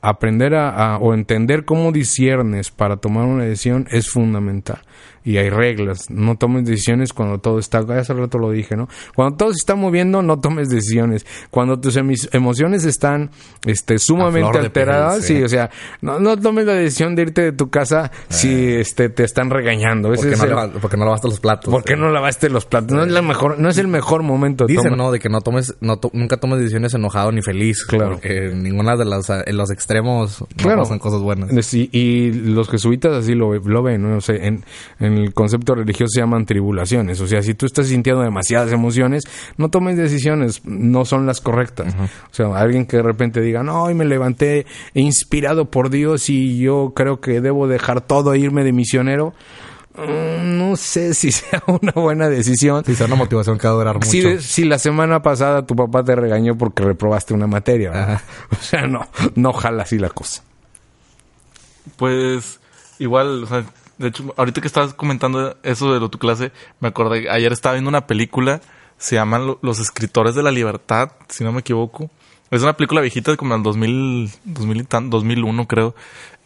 aprender 0.00 0.56
a, 0.56 0.98
o 0.98 1.14
entender 1.14 1.64
cómo 1.64 1.92
disiernes 1.92 2.72
para 2.72 2.96
tomar 2.96 3.24
una 3.24 3.44
decisión 3.44 3.86
es 3.92 4.10
fundamental 4.10 4.80
y 5.26 5.38
hay 5.38 5.50
reglas. 5.50 6.08
No 6.08 6.36
tomes 6.36 6.64
decisiones 6.64 7.12
cuando 7.12 7.38
todo 7.38 7.58
está, 7.58 7.80
hace 7.80 8.14
rato 8.14 8.38
lo 8.38 8.52
dije, 8.52 8.76
¿no? 8.76 8.88
Cuando 9.16 9.36
todo 9.36 9.48
se 9.50 9.58
está 9.58 9.74
moviendo, 9.74 10.22
no 10.22 10.38
tomes 10.38 10.68
decisiones. 10.68 11.26
Cuando 11.50 11.80
tus 11.80 11.96
emociones 11.96 12.84
están 12.84 13.30
este, 13.64 13.98
sumamente 13.98 14.56
alteradas, 14.56 15.24
sí. 15.24 15.42
o 15.42 15.48
sea, 15.48 15.68
no, 16.00 16.20
no, 16.20 16.38
tomes 16.38 16.64
la 16.66 16.74
decisión 16.74 17.16
de 17.16 17.22
irte 17.22 17.42
de 17.42 17.50
tu 17.50 17.70
casa 17.70 18.12
si 18.28 18.50
eh. 18.50 18.80
este, 18.80 19.08
te 19.08 19.24
están 19.24 19.50
regañando. 19.50 20.10
Porque, 20.14 20.36
no, 20.36 20.80
porque, 20.80 20.96
no, 20.96 21.04
lavaste 21.04 21.26
los 21.26 21.40
platos. 21.40 21.72
Porque 21.72 21.94
eh. 21.94 21.96
no 21.96 22.10
lavaste 22.10 22.48
los 22.48 22.64
platos. 22.64 22.92
No 22.92 23.02
es, 23.02 23.10
la 23.10 23.20
mejor, 23.20 23.58
no 23.58 23.68
es 23.68 23.78
el 23.78 23.88
mejor 23.88 24.22
momento. 24.22 24.66
Dicen, 24.66 24.96
¿no? 24.96 25.10
De 25.10 25.18
que 25.18 25.28
no 25.28 25.40
tomes, 25.40 25.74
no 25.80 25.98
nunca 26.12 26.36
tomes 26.36 26.55
decisiones 26.58 26.94
enojado 26.94 27.32
ni 27.32 27.42
feliz. 27.42 27.84
Claro. 27.84 28.12
Porque 28.12 28.52
ninguna 28.54 28.96
de 28.96 29.04
las, 29.04 29.28
en 29.30 29.56
los 29.56 29.70
extremos 29.70 30.44
no 30.62 30.76
pasan 30.76 30.98
cosas 30.98 31.20
buenas. 31.20 31.50
Sí, 31.66 31.88
y 31.92 32.32
los 32.32 32.68
jesuitas 32.68 33.12
así 33.12 33.34
lo, 33.34 33.54
lo 33.54 33.82
ven, 33.82 34.02
¿no? 34.02 34.16
O 34.16 34.20
sea, 34.20 34.36
en, 34.36 34.64
en 35.00 35.14
el 35.14 35.34
concepto 35.34 35.74
religioso 35.74 36.10
se 36.12 36.20
llaman 36.20 36.46
tribulaciones. 36.46 37.20
O 37.20 37.26
sea, 37.26 37.42
si 37.42 37.54
tú 37.54 37.66
estás 37.66 37.88
sintiendo 37.88 38.22
demasiadas 38.22 38.72
emociones, 38.72 39.24
no 39.56 39.68
tomes 39.68 39.96
decisiones, 39.96 40.64
no 40.64 41.04
son 41.04 41.26
las 41.26 41.40
correctas. 41.40 41.94
O 41.94 42.34
sea, 42.34 42.46
alguien 42.56 42.86
que 42.86 42.98
de 42.98 43.02
repente 43.02 43.40
diga, 43.40 43.62
no, 43.62 43.84
hoy 43.84 43.94
me 43.94 44.04
levanté 44.04 44.66
inspirado 44.94 45.70
por 45.70 45.90
Dios 45.90 46.28
y 46.30 46.58
yo 46.58 46.92
creo 46.94 47.20
que 47.20 47.40
debo 47.40 47.68
dejar 47.68 48.00
todo 48.00 48.34
e 48.34 48.38
irme 48.38 48.64
de 48.64 48.72
misionero 48.72 49.34
no 49.96 50.76
sé 50.76 51.14
si 51.14 51.32
sea 51.32 51.62
una 51.66 51.92
buena 51.92 52.28
decisión. 52.28 52.84
Si 52.84 52.94
sea 52.94 53.06
una 53.06 53.16
motivación 53.16 53.58
que 53.58 53.66
va 53.66 53.72
a 53.72 53.76
durar 53.76 53.94
mucho. 53.96 54.06
Si, 54.08 54.38
si 54.40 54.64
la 54.64 54.78
semana 54.78 55.22
pasada 55.22 55.64
tu 55.66 55.74
papá 55.76 56.04
te 56.04 56.14
regañó 56.14 56.56
porque 56.56 56.82
reprobaste 56.84 57.34
una 57.34 57.46
materia, 57.46 57.90
¿verdad? 57.90 58.12
Ajá. 58.14 58.24
O 58.52 58.62
sea, 58.62 58.86
no, 58.86 59.06
no 59.34 59.52
jala 59.52 59.82
así 59.84 59.98
la 59.98 60.10
cosa. 60.10 60.42
Pues 61.96 62.60
igual, 62.98 63.44
o 63.44 63.46
sea, 63.46 63.64
de 63.98 64.08
hecho, 64.08 64.34
ahorita 64.36 64.60
que 64.60 64.66
estabas 64.66 64.94
comentando 64.94 65.56
eso 65.62 65.92
de 65.92 66.00
lo 66.00 66.08
tu 66.10 66.18
clase, 66.18 66.52
me 66.80 66.88
acordé, 66.88 67.30
ayer 67.30 67.52
estaba 67.52 67.74
viendo 67.74 67.88
una 67.88 68.06
película, 68.06 68.60
se 68.98 69.14
llama 69.16 69.38
Lo- 69.38 69.58
Los 69.62 69.78
Escritores 69.78 70.34
de 70.34 70.42
la 70.42 70.50
Libertad, 70.50 71.12
si 71.28 71.44
no 71.44 71.52
me 71.52 71.60
equivoco. 71.60 72.10
Es 72.50 72.62
una 72.62 72.76
película 72.76 73.00
viejita 73.00 73.36
como 73.36 73.54
en 73.54 73.60
el 73.60 73.64
2000, 73.64 74.30
2000 74.44 74.80
y 74.80 74.84
tan- 74.84 75.10
2001 75.10 75.66
creo. 75.66 75.94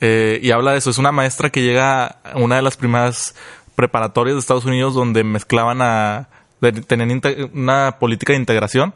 Eh, 0.01 0.39
y 0.43 0.51
habla 0.51 0.73
de 0.73 0.79
eso, 0.79 0.91
es 0.91 0.99
una 0.99 1.13
maestra 1.13 1.51
que 1.51 1.63
llega 1.63 2.07
a 2.07 2.37
una 2.37 2.57
de 2.57 2.63
las 2.63 2.77
primeras 2.77 3.35
preparatorias 3.77 4.35
de 4.35 4.41
Estados 4.41 4.65
Unidos 4.65 4.95
donde 4.95 5.25
mezclaban 5.25 5.81
a... 5.83 6.29
tenían 6.87 7.21
una 7.55 7.97
política 7.99 8.33
de 8.35 8.39
integración 8.39 8.93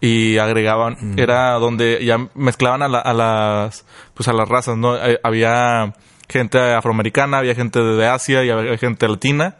y 0.00 0.38
agregaban 0.38 0.96
era 1.18 1.52
donde 1.54 1.98
ya 2.04 2.18
mezclaban 2.34 2.82
a, 2.82 2.88
la- 2.88 3.00
a 3.00 3.12
las 3.14 3.84
pues 4.14 4.28
a 4.28 4.32
las 4.32 4.48
razas 4.48 4.76
no 4.76 4.96
Eh, 4.96 5.18
había 5.22 5.94
gente 6.28 6.58
afroamericana 6.58 7.38
había 7.38 7.54
gente 7.54 7.80
de 7.80 8.06
Asia 8.06 8.44
y 8.44 8.50
había 8.50 8.76
gente 8.78 9.08
latina 9.08 9.56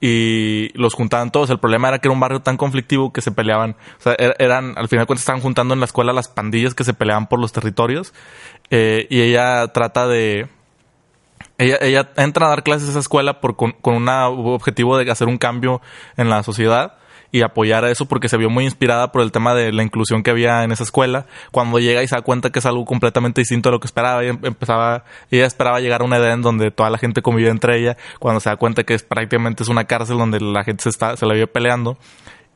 y 0.00 0.68
los 0.78 0.92
juntaban 0.94 1.32
todos. 1.32 1.48
El 1.50 1.58
problema 1.58 1.88
era 1.88 1.98
que 1.98 2.08
era 2.08 2.12
un 2.12 2.20
barrio 2.20 2.40
tan 2.40 2.56
conflictivo 2.56 3.12
que 3.12 3.22
se 3.22 3.32
peleaban 3.32 3.76
o 3.98 4.02
sea 4.02 4.14
er- 4.16 4.36
eran 4.38 4.74
al 4.76 4.88
final 4.88 5.04
de 5.04 5.06
cuentas 5.06 5.22
estaban 5.22 5.40
juntando 5.40 5.72
en 5.74 5.80
la 5.80 5.86
escuela 5.86 6.12
las 6.12 6.28
pandillas 6.28 6.74
que 6.74 6.84
se 6.84 6.92
peleaban 6.92 7.28
por 7.28 7.40
los 7.40 7.52
territorios 7.52 8.12
eh, 8.70 9.06
y 9.08 9.22
ella 9.22 9.66
trata 9.68 10.06
de 10.06 10.48
ella, 11.58 11.78
ella 11.80 12.10
entra 12.16 12.46
a 12.46 12.50
dar 12.50 12.62
clases 12.62 12.88
a 12.88 12.90
esa 12.90 12.98
escuela 13.00 13.40
por, 13.40 13.56
con, 13.56 13.72
con 13.72 13.94
un 13.94 14.08
objetivo 14.08 14.98
de 14.98 15.10
hacer 15.10 15.28
un 15.28 15.38
cambio 15.38 15.80
en 16.18 16.28
la 16.28 16.42
sociedad 16.42 16.94
y 17.30 17.42
apoyar 17.42 17.84
a 17.84 17.90
eso 17.90 18.06
porque 18.06 18.28
se 18.28 18.36
vio 18.36 18.50
muy 18.50 18.64
inspirada 18.64 19.12
por 19.12 19.22
el 19.22 19.32
tema 19.32 19.54
de 19.54 19.72
la 19.72 19.82
inclusión 19.82 20.22
que 20.22 20.30
había 20.30 20.64
en 20.64 20.72
esa 20.72 20.84
escuela. 20.84 21.26
Cuando 21.50 21.78
llega 21.78 22.02
y 22.02 22.08
se 22.08 22.16
da 22.16 22.22
cuenta 22.22 22.50
que 22.50 22.58
es 22.58 22.66
algo 22.66 22.84
completamente 22.84 23.40
distinto 23.40 23.68
a 23.68 23.72
lo 23.72 23.80
que 23.80 23.86
esperaba, 23.86 24.22
ella 24.22 24.38
empezaba, 24.42 25.04
ella 25.30 25.46
esperaba 25.46 25.80
llegar 25.80 26.02
a 26.02 26.04
un 26.04 26.12
Edén 26.12 26.42
donde 26.42 26.70
toda 26.70 26.90
la 26.90 26.98
gente 26.98 27.22
convivía 27.22 27.50
entre 27.50 27.78
ella, 27.78 27.96
cuando 28.18 28.40
se 28.40 28.50
da 28.50 28.56
cuenta 28.56 28.84
que 28.84 28.94
es 28.94 29.02
prácticamente 29.02 29.62
es 29.62 29.68
una 29.68 29.84
cárcel 29.84 30.18
donde 30.18 30.40
la 30.40 30.64
gente 30.64 30.84
se 30.84 30.88
está, 30.88 31.16
se 31.16 31.26
la 31.26 31.34
vive 31.34 31.46
peleando. 31.46 31.98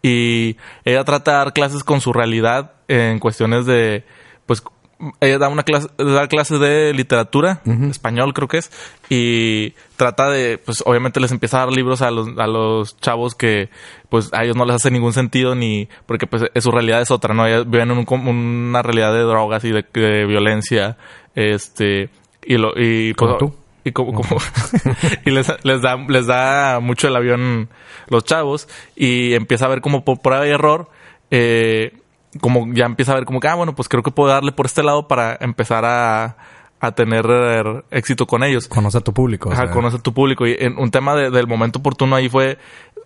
Y 0.02 0.56
ella 0.85 1.04
trata 1.04 1.33
de 1.33 1.37
dar 1.38 1.52
clases 1.52 1.85
con 1.85 2.00
su 2.00 2.12
realidad 2.12 2.72
en 2.88 3.18
cuestiones 3.18 3.66
de, 3.66 4.04
pues, 4.46 4.62
ella 5.20 5.38
da 5.38 5.48
una 5.48 5.62
clase, 5.62 5.88
da 5.98 6.28
clases 6.28 6.60
de 6.60 6.92
literatura, 6.92 7.62
español 7.90 8.34
creo 8.34 8.48
que 8.48 8.58
es, 8.58 8.70
y 9.08 9.70
trata 9.96 10.28
de, 10.28 10.58
pues 10.58 10.82
obviamente 10.84 11.20
les 11.20 11.32
empieza 11.32 11.58
a 11.58 11.66
dar 11.66 11.74
libros 11.74 12.02
a 12.02 12.10
los, 12.10 12.28
a 12.38 12.46
los 12.46 12.96
chavos 12.98 13.34
que, 13.34 13.70
pues 14.08 14.30
a 14.32 14.44
ellos 14.44 14.56
no 14.56 14.64
les 14.64 14.76
hace 14.76 14.90
ningún 14.90 15.12
sentido 15.12 15.54
ni, 15.54 15.88
porque 16.06 16.26
pues 16.26 16.44
su 16.60 16.70
realidad 16.70 17.00
es 17.00 17.10
otra, 17.10 17.34
¿no? 17.34 17.46
Ellos 17.46 17.68
viven 17.68 17.90
en 17.90 17.98
un 17.98 18.28
una 18.28 18.82
realidad 18.82 19.12
de 19.12 19.22
drogas 19.22 19.64
y 19.64 19.70
de, 19.70 19.84
de 19.92 20.26
violencia, 20.26 20.96
este, 21.34 22.10
y 22.44 22.56
lo, 22.56 22.72
y 22.76 23.14
Como 23.14 23.38
pues, 23.38 23.52
tú. 23.52 23.56
y 23.84 23.92
como, 23.92 24.12
como 24.12 24.40
y 25.24 25.30
les, 25.30 25.52
les 25.64 25.82
da 25.82 25.96
les 25.96 26.26
da 26.26 26.80
mucho 26.80 27.08
el 27.08 27.16
avión 27.16 27.68
los 28.08 28.24
chavos 28.24 28.68
y 28.96 29.34
empieza 29.34 29.66
a 29.66 29.68
ver 29.68 29.80
como 29.80 30.04
por 30.04 30.20
prueba 30.20 30.46
y 30.46 30.50
error 30.50 30.88
eh, 31.30 31.92
como 32.40 32.72
ya 32.72 32.86
empieza 32.86 33.12
a 33.12 33.16
ver 33.16 33.24
como 33.24 33.40
que 33.40 33.48
ah 33.48 33.54
bueno 33.56 33.74
pues 33.74 33.88
creo 33.88 34.02
que 34.02 34.10
puedo 34.10 34.28
darle 34.28 34.52
por 34.52 34.66
este 34.66 34.82
lado 34.82 35.08
para 35.08 35.36
empezar 35.40 35.84
a, 35.84 36.36
a 36.80 36.92
tener 36.92 37.26
eh, 37.28 37.82
éxito 37.90 38.26
con 38.26 38.44
ellos 38.44 38.68
Conoce 38.68 38.98
a 38.98 39.00
tu 39.00 39.12
público. 39.12 39.48
o 39.48 39.52
Ajá, 39.52 39.64
sea, 39.64 39.70
conoce 39.72 39.96
a 39.96 40.00
tu 40.00 40.14
público. 40.14 40.46
Y 40.46 40.56
en 40.58 40.78
un 40.78 40.90
tema 40.90 41.14
de- 41.16 41.30
del 41.30 41.46
momento 41.46 41.80
oportuno 41.80 42.14
ahí 42.16 42.28
fue, 42.28 42.58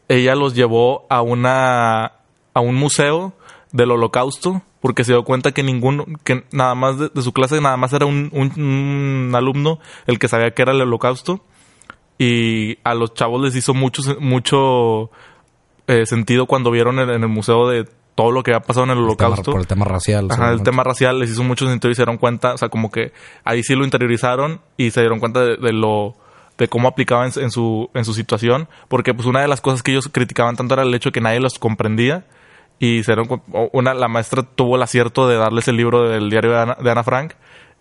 ella 0.09 0.35
los 0.35 0.55
llevó 0.55 1.07
a 1.09 1.23
una, 1.23 2.05
a 2.53 2.61
un 2.61 2.75
museo 2.75 3.33
del 3.73 3.91
holocausto, 3.91 4.63
porque 4.81 5.03
se 5.03 5.13
dio 5.13 5.25
cuenta 5.25 5.51
que 5.53 5.63
ninguno, 5.65 6.05
que 6.23 6.45
nada 6.53 6.75
más 6.77 6.99
de, 6.99 7.09
de 7.13 7.23
su 7.23 7.33
clase, 7.33 7.61
nada 7.61 7.77
más 7.79 7.93
era 7.95 8.05
un, 8.07 8.29
un- 8.33 8.53
un 8.63 9.35
alumno 9.35 9.81
el 10.07 10.19
que 10.19 10.29
sabía 10.29 10.51
que 10.53 10.63
era 10.63 10.73
el 10.73 10.83
holocausto. 10.83 11.41
Y 12.19 12.79
a 12.85 12.95
los 12.95 13.15
chavos 13.15 13.43
les 13.43 13.57
hizo 13.57 13.75
mucho, 13.75 14.03
mucho 14.21 15.11
eh, 15.89 16.07
sentido 16.07 16.47
cuando 16.47 16.71
vieron 16.71 16.99
en 17.01 17.11
el 17.11 17.29
museo 17.29 17.69
de 17.69 17.89
todo 18.15 18.31
lo 18.31 18.43
que 18.43 18.53
había 18.53 18.65
pasado 18.65 18.85
en 18.85 18.93
el 18.93 18.99
holocausto. 18.99 19.53
por 19.53 19.61
el 19.61 19.67
tema 19.67 19.85
racial. 19.85 20.29
Ajá, 20.31 20.53
el 20.53 20.63
tema 20.63 20.85
racial 20.85 21.19
les 21.19 21.31
hizo 21.31 21.43
mucho 21.43 21.67
sentido 21.67 21.91
y 21.91 21.95
se 21.95 22.03
dieron 22.03 22.19
cuenta, 22.19 22.55
o 22.55 22.59
sea, 22.59 22.69
como 22.69 22.91
que 22.91 23.13
ahí 23.45 23.63
sí 23.63 23.75
lo 23.75 23.85
interiorizaron 23.85 24.61
y 24.77 24.91
se 24.91 25.01
dieron 25.01 25.21
cuenta 25.21 25.41
de, 25.41 25.57
de 25.57 25.73
lo 25.73 26.15
de 26.57 26.69
cómo 26.69 26.87
aplicaban 26.87 27.33
en, 27.35 27.45
en 27.45 27.51
su 27.51 27.91
en 27.95 28.05
su 28.05 28.15
situación, 28.15 28.69
porque 28.89 29.15
pues 29.15 29.27
una 29.27 29.41
de 29.41 29.49
las 29.49 29.61
cosas 29.61 29.83
que 29.83 29.91
ellos 29.91 30.09
criticaban 30.11 30.57
tanto 30.57 30.75
era 30.75 30.85
el 30.85 30.95
hecho 30.95 31.09
de 31.09 31.13
que 31.13 31.21
nadie 31.21 31.41
los 31.41 31.59
comprendía 31.59 32.25
y 32.79 33.03
se 33.03 33.15
dieron 33.15 33.43
una 33.73 33.95
la 33.95 34.09
maestra 34.09 34.43
tuvo 34.43 34.77
el 34.77 34.83
acierto 34.83 35.29
de 35.29 35.37
darles 35.37 35.69
el 35.69 35.77
libro 35.77 36.09
del 36.09 36.31
diario 36.31 36.53
de 36.53 36.59
Ana, 36.59 36.77
de 36.81 36.91
Ana 36.91 37.05
Frank 37.05 37.33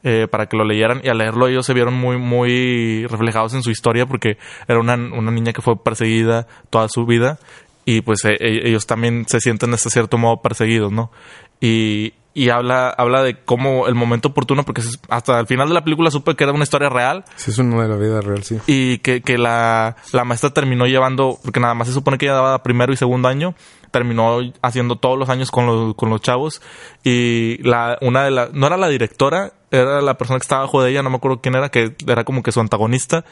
eh, 0.03 0.27
para 0.29 0.47
que 0.47 0.57
lo 0.57 0.65
leyeran 0.65 1.01
y 1.03 1.09
al 1.09 1.17
leerlo 1.17 1.47
ellos 1.47 1.65
se 1.65 1.73
vieron 1.73 1.93
muy 1.93 2.17
muy 2.17 3.07
reflejados 3.07 3.53
en 3.53 3.63
su 3.63 3.71
historia 3.71 4.05
porque 4.05 4.37
era 4.67 4.79
una, 4.79 4.95
una 4.95 5.31
niña 5.31 5.53
que 5.53 5.61
fue 5.61 5.81
perseguida 5.81 6.47
toda 6.69 6.89
su 6.89 7.05
vida 7.05 7.39
y 7.85 8.01
pues 8.01 8.23
e- 8.25 8.37
e- 8.39 8.67
ellos 8.69 8.85
también 8.87 9.25
se 9.27 9.39
sienten 9.39 9.71
de 9.71 9.77
cierto 9.77 10.17
modo 10.17 10.41
perseguidos, 10.41 10.91
¿no? 10.91 11.11
Y, 11.59 12.13
y 12.33 12.49
habla, 12.49 12.89
habla 12.89 13.21
de 13.23 13.37
cómo 13.43 13.87
el 13.87 13.93
momento 13.95 14.29
oportuno, 14.29 14.63
porque 14.63 14.81
hasta 15.09 15.39
el 15.39 15.45
final 15.47 15.67
de 15.67 15.75
la 15.75 15.83
película 15.83 16.09
supe 16.09 16.35
que 16.35 16.43
era 16.43 16.53
una 16.53 16.63
historia 16.63 16.89
real 16.89 17.23
Sí, 17.35 17.51
es 17.51 17.57
uno 17.59 17.81
de 17.81 17.87
la 17.87 17.95
vida 17.95 18.21
real, 18.21 18.43
sí. 18.43 18.57
y 18.65 18.97
que, 18.99 19.21
que 19.21 19.37
la, 19.37 19.95
la 20.11 20.23
maestra 20.23 20.49
terminó 20.49 20.85
llevando, 20.87 21.37
porque 21.43 21.59
nada 21.59 21.73
más 21.75 21.87
se 21.87 21.93
supone 21.93 22.17
que 22.17 22.25
ella 22.25 22.35
daba 22.35 22.63
primero 22.63 22.91
y 22.91 22.97
segundo 22.97 23.27
año, 23.27 23.53
terminó 23.91 24.39
haciendo 24.63 24.95
todos 24.95 25.19
los 25.19 25.29
años 25.29 25.51
con 25.51 25.67
los, 25.67 25.93
con 25.95 26.09
los 26.09 26.21
chavos 26.21 26.61
y 27.03 27.59
la, 27.61 27.97
una 28.01 28.23
de 28.23 28.31
las, 28.31 28.51
no 28.53 28.65
era 28.65 28.77
la 28.77 28.87
directora, 28.89 29.53
era 29.69 30.01
la 30.01 30.17
persona 30.17 30.39
que 30.39 30.43
estaba 30.43 30.63
bajo 30.63 30.81
de 30.81 30.89
ella, 30.89 31.03
no 31.03 31.11
me 31.11 31.17
acuerdo 31.17 31.39
quién 31.41 31.53
era, 31.55 31.69
que 31.69 31.95
era 32.07 32.23
como 32.23 32.41
que 32.41 32.51
su 32.51 32.59
antagonista, 32.59 33.25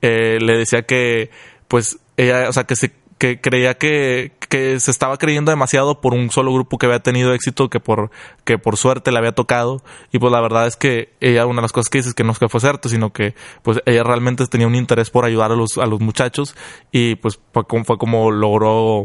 eh, 0.00 0.38
le 0.40 0.56
decía 0.56 0.82
que, 0.82 1.30
pues, 1.68 1.98
ella, 2.16 2.48
o 2.48 2.52
sea, 2.54 2.64
que 2.64 2.76
se, 2.76 2.92
que 3.18 3.40
creía 3.40 3.74
que, 3.74 4.32
que 4.48 4.78
se 4.80 4.90
estaba 4.90 5.16
creyendo 5.16 5.50
demasiado 5.50 6.00
por 6.00 6.14
un 6.14 6.30
solo 6.30 6.52
grupo 6.52 6.78
que 6.78 6.86
había 6.86 7.00
tenido 7.00 7.32
éxito 7.32 7.70
que 7.70 7.80
por, 7.80 8.10
que 8.44 8.58
por 8.58 8.76
suerte 8.76 9.10
le 9.10 9.18
había 9.18 9.32
tocado. 9.32 9.82
Y 10.12 10.18
pues 10.18 10.32
la 10.32 10.40
verdad 10.40 10.66
es 10.66 10.76
que 10.76 11.14
ella, 11.20 11.46
una 11.46 11.56
de 11.56 11.62
las 11.62 11.72
cosas 11.72 11.88
que 11.88 11.98
dice 11.98 12.10
es 12.10 12.14
que 12.14 12.24
no 12.24 12.32
es 12.32 12.38
que 12.38 12.48
fue 12.48 12.60
cierto, 12.60 12.88
sino 12.88 13.12
que 13.12 13.34
pues 13.62 13.80
ella 13.86 14.02
realmente 14.02 14.46
tenía 14.46 14.66
un 14.66 14.74
interés 14.74 15.10
por 15.10 15.24
ayudar 15.24 15.52
a 15.52 15.56
los, 15.56 15.78
a 15.78 15.86
los 15.86 16.00
muchachos 16.00 16.54
y 16.92 17.16
pues 17.16 17.40
fue 17.52 17.64
como, 17.64 17.84
fue 17.84 17.98
como 17.98 18.30
logró 18.30 19.04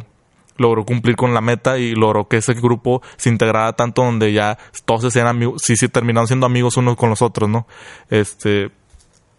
logró 0.57 0.85
cumplir 0.85 1.15
con 1.15 1.33
la 1.33 1.41
meta 1.41 1.79
y 1.79 1.95
logró 1.95 2.27
que 2.27 2.37
ese 2.37 2.53
grupo 2.53 3.01
se 3.17 3.29
integrara 3.29 3.73
tanto 3.73 4.03
donde 4.03 4.31
ya 4.31 4.57
todos 4.85 5.01
se 5.01 5.07
hacían 5.07 5.27
amigos, 5.27 5.61
sí, 5.65 5.75
sí, 5.75 5.87
terminaron 5.87 6.27
siendo 6.27 6.45
amigos 6.45 6.77
unos 6.77 6.97
con 6.97 7.09
los 7.09 7.21
otros, 7.21 7.49
¿no? 7.49 7.67
Este, 8.09 8.69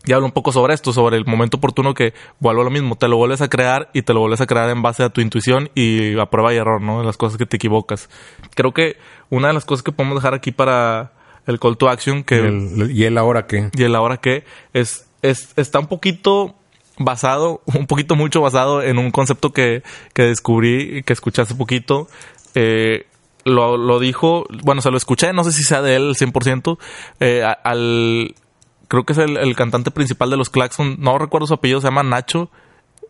y 0.04 0.12
hablo 0.12 0.26
un 0.26 0.32
poco 0.32 0.52
sobre 0.52 0.74
esto, 0.74 0.92
sobre 0.92 1.16
el 1.16 1.24
momento 1.26 1.58
oportuno 1.58 1.94
que 1.94 2.12
vuelvo 2.40 2.62
a 2.62 2.64
lo 2.64 2.70
mismo, 2.70 2.96
te 2.96 3.06
lo 3.08 3.16
vuelves 3.16 3.40
a 3.40 3.48
crear 3.48 3.88
y 3.92 4.02
te 4.02 4.12
lo 4.14 4.20
vuelves 4.20 4.40
a 4.40 4.46
crear 4.46 4.68
en 4.70 4.82
base 4.82 5.02
a 5.04 5.10
tu 5.10 5.20
intuición 5.20 5.70
y 5.74 6.18
a 6.18 6.26
prueba 6.26 6.52
y 6.52 6.56
error, 6.56 6.80
¿no? 6.80 7.02
Las 7.02 7.16
cosas 7.16 7.38
que 7.38 7.46
te 7.46 7.56
equivocas. 7.56 8.08
Creo 8.54 8.72
que 8.72 8.96
una 9.30 9.48
de 9.48 9.54
las 9.54 9.64
cosas 9.64 9.82
que 9.82 9.92
podemos 9.92 10.16
dejar 10.16 10.34
aquí 10.34 10.50
para 10.52 11.12
el 11.46 11.58
call 11.60 11.76
to 11.76 11.88
action, 11.88 12.24
que 12.24 12.36
El- 12.38 12.90
¿Y 12.90 13.04
él 13.04 13.16
ahora 13.18 13.46
qué? 13.46 13.70
y 13.74 13.82
el 13.84 13.94
ahora 13.94 14.16
que 14.16 14.44
es, 14.72 15.06
es 15.22 15.52
está 15.56 15.78
un 15.78 15.86
poquito 15.86 16.54
basado, 16.98 17.62
un 17.66 17.86
poquito 17.86 18.16
mucho 18.16 18.40
basado 18.40 18.82
en 18.82 18.98
un 18.98 19.10
concepto 19.12 19.52
que, 19.52 19.82
que 20.14 20.22
descubrí 20.24 21.02
que 21.04 21.12
escuché 21.12 21.42
hace 21.42 21.54
poquito. 21.54 22.08
Eh, 22.54 23.06
lo, 23.44 23.76
lo 23.76 23.98
dijo, 23.98 24.46
bueno, 24.62 24.82
se 24.82 24.90
lo 24.92 24.96
escuché, 24.96 25.32
no 25.32 25.42
sé 25.42 25.50
si 25.52 25.64
sea 25.64 25.82
de 25.82 25.96
él 25.96 26.08
al 26.10 26.14
100%, 26.14 26.78
eh, 27.18 27.42
al, 27.64 28.34
creo 28.92 29.04
que 29.04 29.14
es 29.14 29.18
el, 29.18 29.38
el 29.38 29.56
cantante 29.56 29.90
principal 29.90 30.28
de 30.28 30.36
los 30.36 30.50
Claxon, 30.50 30.96
no 30.98 31.16
recuerdo 31.16 31.46
su 31.46 31.54
apellido, 31.54 31.80
se 31.80 31.86
llama 31.86 32.02
Nacho, 32.02 32.50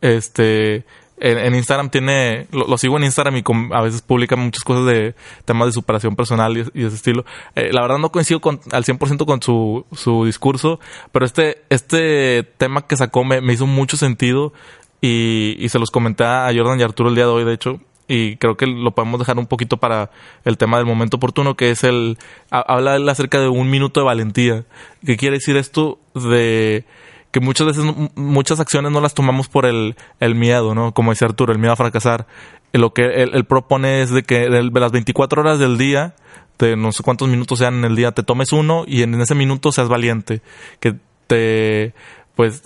este, 0.01 0.85
en, 1.19 1.57
Instagram 1.57 1.91
tiene, 1.91 2.47
lo, 2.53 2.79
sigo 2.79 2.99
en 2.99 3.03
Instagram 3.03 3.37
y 3.37 3.43
a 3.73 3.81
veces 3.81 4.01
publica 4.01 4.37
muchas 4.37 4.63
cosas 4.63 4.87
de 4.87 5.17
temas 5.45 5.67
de 5.67 5.73
superación 5.73 6.15
personal 6.15 6.57
y, 6.57 6.61
y 6.73 6.85
ese 6.85 6.95
estilo. 6.95 7.25
Eh, 7.57 7.73
la 7.73 7.83
verdad 7.83 7.99
no 7.99 8.13
coincido 8.13 8.41
con, 8.41 8.61
al 8.71 8.85
100% 8.85 9.27
con 9.27 9.43
su, 9.43 9.85
su 9.91 10.25
discurso, 10.25 10.79
pero 11.11 11.27
este, 11.27 11.65
este 11.69 12.45
tema 12.59 12.87
que 12.87 12.97
sacó 12.97 13.25
me, 13.25 13.41
me 13.41 13.53
hizo 13.53 13.67
mucho 13.67 13.97
sentido 13.97 14.53
y, 15.01 15.57
y 15.59 15.69
se 15.69 15.81
los 15.81 15.91
comenté 15.91 16.23
a 16.23 16.49
Jordan 16.55 16.79
y 16.79 16.85
Arturo 16.85 17.09
el 17.09 17.17
día 17.17 17.25
de 17.25 17.33
hoy, 17.33 17.45
de 17.45 17.55
hecho, 17.55 17.81
y 18.15 18.37
creo 18.37 18.57
que 18.57 18.67
lo 18.67 18.91
podemos 18.91 19.19
dejar 19.19 19.39
un 19.39 19.47
poquito 19.47 19.77
para 19.79 20.11
el 20.45 20.59
tema 20.59 20.77
del 20.77 20.87
momento 20.87 21.17
oportuno, 21.17 21.57
que 21.57 21.71
es 21.71 21.83
el, 21.85 22.19
ha- 22.51 22.61
habla 22.61 22.97
él 22.97 23.09
acerca 23.09 23.41
de 23.41 23.49
un 23.49 23.71
minuto 23.71 24.01
de 24.01 24.07
valentía. 24.07 24.65
¿Qué 25.07 25.17
quiere 25.17 25.37
decir 25.37 25.57
esto 25.57 25.99
de 26.15 26.85
que 27.31 27.41
muchas 27.41 27.67
veces 27.69 27.85
muchas 28.15 28.61
acciones 28.61 28.93
no 28.93 29.01
las 29.01 29.15
tomamos 29.15 29.49
por 29.49 29.65
el, 29.65 29.97
el 30.21 30.35
miedo, 30.35 30.75
¿no? 30.75 30.93
Como 30.93 31.13
dice 31.13 31.25
Arturo, 31.25 31.53
el 31.53 31.59
miedo 31.59 31.73
a 31.73 31.77
fracasar. 31.77 32.27
Lo 32.75 32.93
que 32.93 33.05
él, 33.23 33.31
él 33.35 33.45
propone 33.45 34.03
es 34.03 34.11
de 34.11 34.23
que 34.23 34.49
de 34.51 34.63
las 34.81 34.93
24 34.93 35.41
horas 35.43 35.59
del 35.59 35.79
día, 35.79 36.15
de 36.59 36.77
no 36.77 36.93
sé 36.93 37.03
cuántos 37.03 37.29
minutos 37.29 37.59
sean 37.59 37.75
en 37.77 37.85
el 37.87 37.97
día, 37.97 38.13
te 38.13 38.23
tomes 38.23 38.53
uno 38.53 38.85
y 38.87 39.03
en 39.03 39.19
ese 39.21 39.35
minuto 39.35 39.73
seas 39.73 39.89
valiente. 39.89 40.43
Que 40.81 40.95
te, 41.27 41.95
pues, 42.37 42.63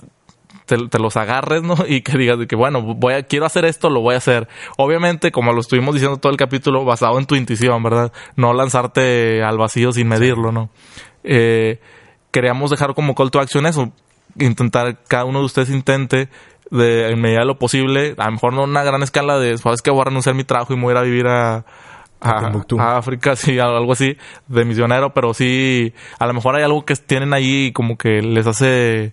te, 0.67 0.99
los 0.99 1.17
agarres, 1.17 1.63
¿no? 1.63 1.77
Y 1.89 2.03
que 2.03 2.19
digas 2.19 2.39
de 2.39 2.47
que, 2.47 2.57
bueno, 2.57 2.83
voy 2.83 3.15
a, 3.15 3.23
quiero 3.23 3.47
hacer 3.47 3.65
esto, 3.65 3.89
lo 3.89 4.01
voy 4.01 4.15
a 4.15 4.19
hacer. 4.19 4.49
Obviamente, 4.77 5.33
como 5.33 5.53
lo 5.53 5.61
estuvimos 5.61 5.95
diciendo 5.95 6.19
todo 6.19 6.31
el 6.31 6.39
capítulo, 6.39 6.85
basado 6.85 7.19
en 7.19 7.27
tu 7.27 7.35
intuición, 7.37 7.83
¿verdad? 7.83 8.13
No 8.37 8.53
lanzarte 8.53 9.43
al 9.43 9.57
vacío 9.57 9.93
sin 9.93 10.09
medirlo, 10.09 10.53
¿no? 10.53 10.71
Eh, 11.25 11.81
queríamos 12.31 12.71
dejar 12.71 12.95
como 12.95 13.15
call 13.15 13.31
to 13.31 13.41
action 13.41 13.67
eso. 13.67 13.93
Intentar, 14.39 14.99
cada 15.09 15.25
uno 15.25 15.39
de 15.39 15.47
ustedes 15.47 15.71
intente 15.71 16.29
de 16.71 17.11
en 17.11 17.21
medida 17.21 17.41
de 17.41 17.47
lo 17.47 17.59
posible, 17.59 18.15
a 18.19 18.27
lo 18.27 18.33
mejor 18.33 18.53
no 18.53 18.65
una 18.65 18.83
gran 18.83 19.03
escala 19.03 19.39
de, 19.39 19.57
sabes 19.57 19.83
que 19.83 19.91
voy 19.91 20.01
a 20.01 20.05
renunciar 20.07 20.35
a 20.35 20.37
mi 20.37 20.45
trabajo 20.45 20.73
y 20.73 20.77
me 20.77 20.83
voy 20.83 20.91
a 20.91 20.93
ir 20.93 20.99
a 20.99 21.03
vivir 21.03 21.27
a, 21.29 21.65
a, 22.21 22.97
África, 22.97 23.37
sí, 23.37 23.59
algo 23.59 23.93
así, 23.93 24.17
de 24.49 24.65
misionero, 24.65 25.15
pero 25.15 25.35
sí, 25.35 25.93
a 26.19 26.27
lo 26.27 26.35
mejor 26.35 26.57
hay 26.57 26.65
algo 26.65 26.85
que 26.85 26.97
tienen 26.97 27.33
ahí 27.33 27.73
como 27.73 27.97
que 27.97 28.23
les 28.23 28.47
hace 28.47 29.13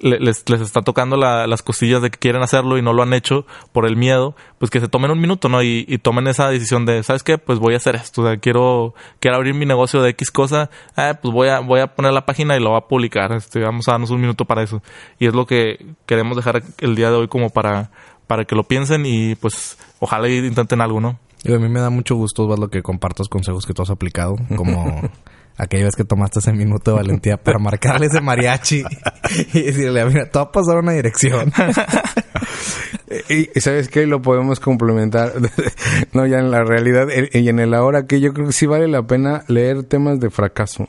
les, 0.00 0.48
les 0.48 0.60
está 0.60 0.82
tocando 0.82 1.16
las 1.16 1.62
costillas 1.62 2.02
de 2.02 2.10
que 2.10 2.18
quieren 2.18 2.42
hacerlo 2.42 2.78
y 2.78 2.82
no 2.82 2.92
lo 2.92 3.02
han 3.02 3.12
hecho 3.12 3.46
por 3.72 3.86
el 3.86 3.96
miedo, 3.96 4.34
pues 4.58 4.70
que 4.70 4.80
se 4.80 4.88
tomen 4.88 5.10
un 5.10 5.20
minuto, 5.20 5.48
¿no? 5.48 5.62
Y, 5.62 5.84
tomen 6.02 6.28
esa 6.28 6.48
decisión 6.50 6.86
de, 6.86 7.02
¿sabes 7.02 7.22
qué? 7.22 7.38
Pues 7.38 7.58
voy 7.58 7.74
a 7.74 7.78
hacer 7.78 7.96
esto, 7.96 8.22
o 8.22 8.26
sea, 8.26 8.36
quiero, 8.36 8.94
quiero 9.18 9.36
abrir 9.36 9.54
mi 9.54 9.66
negocio 9.66 10.02
de 10.02 10.10
X 10.10 10.30
cosa, 10.30 10.70
eh, 10.96 11.14
pues 11.20 11.32
voy 11.32 11.48
a, 11.48 11.60
voy 11.60 11.80
a 11.80 11.94
poner 11.94 12.12
la 12.12 12.26
página 12.26 12.56
y 12.56 12.60
lo 12.60 12.70
voy 12.70 12.78
a 12.78 12.88
publicar, 12.88 13.32
este, 13.32 13.60
vamos 13.60 13.88
a 13.88 13.92
darnos 13.92 14.10
un 14.10 14.20
minuto 14.20 14.44
para 14.44 14.62
eso. 14.62 14.82
Y 15.18 15.26
es 15.26 15.34
lo 15.34 15.46
que 15.46 15.94
queremos 16.04 16.36
dejar 16.36 16.62
el 16.78 16.94
día 16.94 17.10
de 17.10 17.16
hoy 17.16 17.28
como 17.28 17.50
para, 17.50 17.90
para 18.26 18.44
que 18.44 18.54
lo 18.54 18.64
piensen 18.64 19.04
y 19.06 19.34
pues 19.36 19.78
ojalá 19.98 20.28
intenten 20.28 20.80
algo, 20.80 21.00
¿no? 21.00 21.18
Y 21.42 21.52
a 21.52 21.58
mí 21.58 21.68
me 21.68 21.80
da 21.80 21.90
mucho 21.90 22.16
gusto, 22.16 22.54
lo 22.56 22.68
que 22.68 22.82
compartas 22.82 23.28
consejos 23.28 23.66
que 23.66 23.72
tú 23.72 23.82
has 23.82 23.90
aplicado, 23.90 24.36
como 24.56 25.00
aquella 25.56 25.84
vez 25.84 25.96
que 25.96 26.04
tomaste 26.04 26.38
ese 26.40 26.52
minuto 26.52 26.90
de 26.90 26.96
valentía 26.98 27.36
para 27.42 27.58
marcarle 27.58 28.06
ese 28.06 28.20
mariachi 28.20 28.84
y 29.52 29.62
decirle, 29.62 30.04
mira, 30.06 30.30
te 30.30 30.38
va 30.38 30.46
a 30.46 30.52
pasar 30.52 30.76
una 30.78 30.92
dirección. 30.92 31.52
y, 33.28 33.60
sabes 33.60 33.88
qué, 33.88 34.06
lo 34.06 34.22
podemos 34.22 34.60
complementar, 34.60 35.32
no 36.12 36.26
ya 36.26 36.38
en 36.38 36.50
la 36.50 36.64
realidad 36.64 37.06
y 37.32 37.48
en 37.48 37.58
el 37.58 37.74
ahora 37.74 38.06
que 38.06 38.20
yo 38.20 38.32
creo 38.32 38.46
que 38.46 38.52
sí 38.52 38.66
vale 38.66 38.88
la 38.88 39.02
pena 39.06 39.44
leer 39.48 39.84
temas 39.84 40.20
de 40.20 40.30
fracaso. 40.30 40.88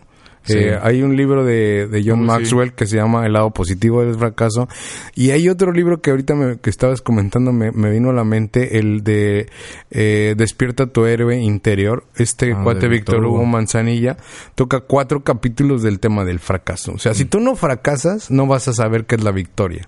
Eh, 0.50 0.78
hay 0.82 1.02
un 1.02 1.16
libro 1.16 1.44
de, 1.44 1.88
de 1.88 2.04
John 2.06 2.24
Maxwell 2.26 2.74
que 2.74 2.86
se 2.86 2.98
llama 2.98 3.26
El 3.26 3.34
lado 3.34 3.52
positivo 3.52 4.04
del 4.04 4.16
fracaso. 4.16 4.68
Y 5.16 5.32
hay 5.32 5.50
otro 5.50 5.72
libro 5.72 6.02
que 6.02 6.12
ahorita 6.12 6.36
me, 6.36 6.58
que 6.60 6.70
estabas 6.70 7.02
comentando 7.02 7.52
me, 7.52 7.72
me 7.72 7.90
vino 7.90 8.10
a 8.10 8.14
la 8.14 8.24
mente, 8.24 8.80
el 8.80 9.04
de 9.04 9.50
eh, 9.92 10.36
Despierta 10.38 10.88
tu 10.88 11.06
héroe 11.06 11.38
interior. 11.38 12.06
Este 12.16 12.54
ah, 12.54 12.62
cuate 12.64 12.88
Víctor 12.88 13.26
Hugo 13.26 13.46
Manzanilla 13.46 14.18
toca 14.56 14.82
cuatro 14.82 15.24
capítulos 15.24 15.84
del 15.84 16.00
tema 16.00 16.26
del 16.26 16.40
fracaso. 16.40 16.94
O 16.94 17.00
sea, 17.00 17.14
si 17.14 17.26
mm. 17.26 17.30
tú 17.30 17.40
no 17.40 17.56
fracasas, 17.56 18.32
no 18.32 18.48
vas 18.48 18.68
a 18.68 18.74
saber 18.74 19.06
qué 19.06 19.16
es 19.16 19.24
la 19.24 19.32
victoria. 19.32 19.88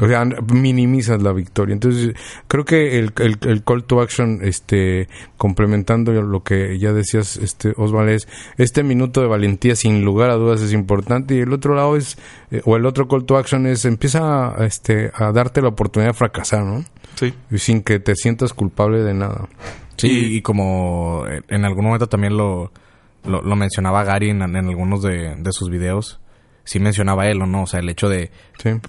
O 0.00 0.06
sea, 0.06 0.24
minimizas 0.24 1.22
la 1.22 1.32
victoria. 1.32 1.72
Entonces, 1.72 2.14
creo 2.48 2.64
que 2.64 2.98
el, 2.98 3.12
el, 3.16 3.64
call 3.64 3.84
to 3.84 4.02
action, 4.02 4.40
este, 4.42 5.08
complementando 5.38 6.12
lo 6.12 6.42
que 6.42 6.78
ya 6.78 6.92
decías, 6.92 7.36
este, 7.38 7.72
Osvaldo, 7.76 8.12
es 8.12 8.28
este 8.58 8.82
minuto 8.82 9.22
de 9.22 9.26
valentía 9.26 9.76
sin 9.76 10.04
lugar 10.04 10.30
a 10.30 10.34
dudas 10.34 10.60
es 10.60 10.72
importante. 10.72 11.34
Y 11.34 11.38
el 11.38 11.52
otro 11.52 11.74
lado 11.74 11.96
es, 11.96 12.18
eh, 12.50 12.60
o 12.64 12.76
el 12.76 12.84
otro 12.84 13.08
call 13.08 13.24
to 13.24 13.38
action 13.38 13.66
es, 13.66 13.84
empieza 13.86 14.54
a, 14.54 14.66
este, 14.66 15.10
a 15.14 15.32
darte 15.32 15.62
la 15.62 15.68
oportunidad 15.68 16.10
de 16.10 16.14
fracasar, 16.14 16.62
¿no? 16.64 16.84
Sí. 17.14 17.32
Y 17.50 17.58
sin 17.58 17.82
que 17.82 18.00
te 18.00 18.14
sientas 18.16 18.52
culpable 18.52 19.02
de 19.02 19.14
nada. 19.14 19.48
Sí, 19.96 20.36
y, 20.36 20.42
como 20.42 21.24
en 21.26 21.64
algún 21.64 21.84
momento 21.84 22.06
también 22.08 22.34
lo, 22.34 22.72
lo, 23.26 23.56
mencionaba 23.56 24.02
Gary 24.02 24.30
en, 24.30 24.40
en 24.40 24.56
algunos 24.56 25.02
de, 25.02 25.36
de 25.36 25.52
sus 25.52 25.68
videos 25.68 26.20
sí 26.64 26.80
mencionaba 26.80 27.26
él 27.26 27.42
o 27.42 27.46
no, 27.46 27.62
o 27.62 27.66
sea, 27.66 27.80
el 27.80 27.88
hecho 27.88 28.08
de 28.08 28.30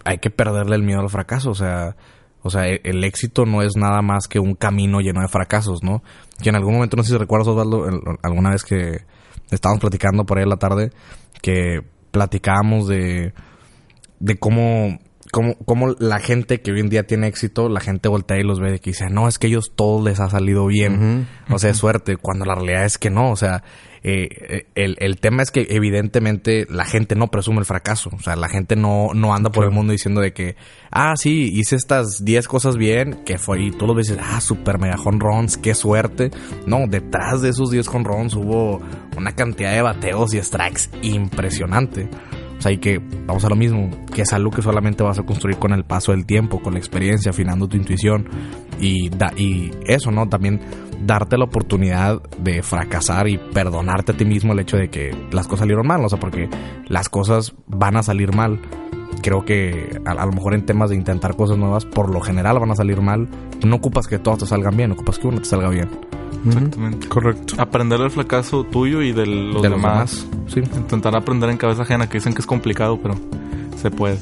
hay 0.04 0.18
que 0.18 0.30
perderle 0.30 0.76
el 0.76 0.84
miedo 0.84 1.00
al 1.00 1.10
fracaso, 1.10 1.52
o 1.52 1.56
sea, 1.56 1.96
o 2.44 2.50
sea, 2.50 2.68
e, 2.68 2.82
el, 2.84 3.04
éxito 3.04 3.46
no 3.46 3.62
es 3.62 3.76
nada 3.76 4.02
más 4.02 4.28
que 4.28 4.40
un 4.40 4.56
camino 4.56 5.00
lleno 5.00 5.22
de 5.22 5.28
fracasos, 5.28 5.84
¿no? 5.84 6.04
Que 6.42 6.50
en 6.50 6.56
algún 6.56 6.74
momento, 6.74 6.98
no 6.98 7.04
sé 7.04 7.12
si 7.12 7.18
recuerdas, 7.18 7.48
Osvaldo, 7.48 7.86
alguna 8.24 8.52
vez 8.52 8.64
que 8.64 9.06
estábamos 9.52 9.82
platicando 9.82 10.26
por 10.26 10.38
ahí 10.38 10.44
en 10.44 10.50
la 10.50 10.58
tarde, 10.58 10.92
que 11.42 11.82
platicábamos 12.12 12.88
de, 12.88 13.34
de 14.20 14.36
cómo, 14.38 15.00
cómo, 15.32 15.56
cómo 15.66 15.96
la 16.00 16.20
gente 16.20 16.62
que 16.62 16.72
hoy 16.72 16.82
en 16.82 16.90
día 16.90 17.04
tiene 17.04 17.28
éxito, 17.28 17.70
la 17.70 17.80
gente 17.80 18.10
voltea 18.10 18.38
y 18.38 18.44
los 18.44 18.60
ve 18.60 18.76
y 18.76 18.80
que 18.80 18.92
dice, 18.92 19.10
no, 19.10 19.28
es 19.28 19.40
que 19.40 19.48
ellos 19.48 19.72
todos 19.76 20.04
les 20.04 20.20
ha 20.20 20.30
salido 20.30 20.68
bien, 20.68 21.28
o 21.50 21.60
sea, 21.60 21.72
es 21.72 21.78
suerte, 21.78 22.18
cuando 22.18 22.46
la 22.46 22.56
realidad 22.56 22.86
es 22.86 22.98
que 22.98 23.10
no, 23.10 23.32
o 23.32 23.36
sea, 23.36 23.64
eh, 24.04 24.66
el, 24.74 24.96
el, 25.00 25.20
tema 25.20 25.44
es 25.44 25.52
que 25.52 25.68
evidentemente 25.70 26.66
la 26.70 26.86
gente 26.86 27.16
no 27.16 27.28
presume 27.28 27.60
el 27.60 27.66
fracaso. 27.66 28.10
O 28.14 28.20
sea, 28.20 28.36
la 28.36 28.50
gente 28.50 28.76
no, 28.76 29.10
no 29.14 29.36
anda 29.36 29.52
por 29.52 29.64
el 29.64 29.72
mundo 29.72 29.92
diciendo 29.92 30.22
de 30.22 30.34
que, 30.34 30.56
ah, 30.90 31.14
sí, 31.16 31.52
hice 31.54 31.76
estas 31.76 32.24
10 32.26 32.48
cosas 32.48 32.78
bien, 32.78 33.24
que 33.26 33.38
fue, 33.38 33.62
y 33.62 33.72
tú 33.72 33.86
lo 33.86 33.94
dices, 33.94 34.18
ah, 34.20 34.42
super 34.42 34.80
mega 34.80 34.98
runs, 34.98 35.58
qué 35.58 35.76
suerte. 35.76 36.32
No, 36.66 36.88
detrás 36.88 37.42
de 37.42 37.50
esos 37.50 37.70
10 37.70 37.86
runs 38.04 38.34
hubo 38.34 38.82
una 39.16 39.36
cantidad 39.36 39.74
de 39.74 39.82
bateos 39.84 40.34
y 40.34 40.42
strikes 40.42 40.90
impresionante. 41.04 42.10
O 42.62 42.64
sea, 42.64 42.72
y 42.72 42.78
que 42.78 43.02
vamos 43.26 43.44
a 43.44 43.50
lo 43.50 43.56
mismo, 43.56 43.90
que 44.14 44.22
es 44.22 44.34
algo 44.34 44.52
que 44.52 44.62
solamente 44.62 45.02
vas 45.02 45.18
a 45.18 45.24
construir 45.24 45.58
con 45.58 45.74
el 45.74 45.84
paso 45.84 46.12
del 46.12 46.28
tiempo, 46.28 46.62
con 46.62 46.74
la 46.74 46.80
experiencia, 46.80 47.32
afinando 47.32 47.68
tu 47.68 47.76
intuición 47.76 48.30
y, 48.80 49.10
da, 49.10 49.34
y 49.36 49.72
eso, 49.88 50.12
¿no? 50.12 50.30
También 50.30 50.60
darte 51.04 51.40
la 51.40 51.46
oportunidad 51.46 52.22
de 52.38 52.62
fracasar 52.62 53.28
y 53.28 53.40
perdonarte 53.40 54.12
a 54.12 54.18
ti 54.18 54.26
mismo 54.26 54.54
el 54.54 54.60
hecho 54.60 54.78
de 54.78 54.92
que 54.92 55.10
las 55.32 55.48
cosas 55.48 55.62
salieron 55.62 55.88
mal, 55.88 56.06
o 56.06 56.10
sea, 56.10 56.20
porque 56.20 56.52
las 56.88 57.10
cosas 57.10 57.56
van 57.66 57.98
a 57.98 58.04
salir 58.04 58.32
mal. 58.32 58.62
Creo 59.24 59.44
que 59.44 60.00
a, 60.06 60.24
lo 60.24 60.32
mejor 60.32 60.54
en 60.54 60.64
temas 60.64 60.92
de 60.92 60.98
intentar 60.98 61.36
cosas 61.36 61.58
nuevas, 61.58 61.86
por 61.86 62.14
lo 62.14 62.22
general 62.22 62.60
van 62.60 62.70
a 62.70 62.76
salir 62.76 63.02
mal. 63.02 63.28
No 63.66 63.78
ocupas 63.78 64.06
que 64.06 64.20
todas 64.20 64.38
te 64.38 64.46
salgan 64.46 64.78
bien, 64.78 64.92
ocupas 64.92 65.18
que 65.18 65.26
uno 65.26 65.40
te 65.40 65.46
salga 65.46 65.70
bien. 65.70 65.90
Exactamente. 66.46 67.08
Correcto. 67.08 67.56
Aprender 67.58 68.00
del 68.00 68.12
fracaso 68.12 68.64
tuyo 68.64 69.02
y 69.02 69.12
de 69.12 69.26
los, 69.26 69.62
demás. 69.62 70.26
Sí. 70.48 70.60
Intentar 70.60 71.16
aprender 71.16 71.50
en 71.50 71.58
cabeza 71.58 71.84
ajena, 71.84 72.10
que 72.10 72.18
dicen 72.18 72.34
que 72.34 72.42
es 72.42 72.48
complicado, 72.48 73.00
pero 73.02 73.16
se 73.82 73.92
puede. 73.92 74.18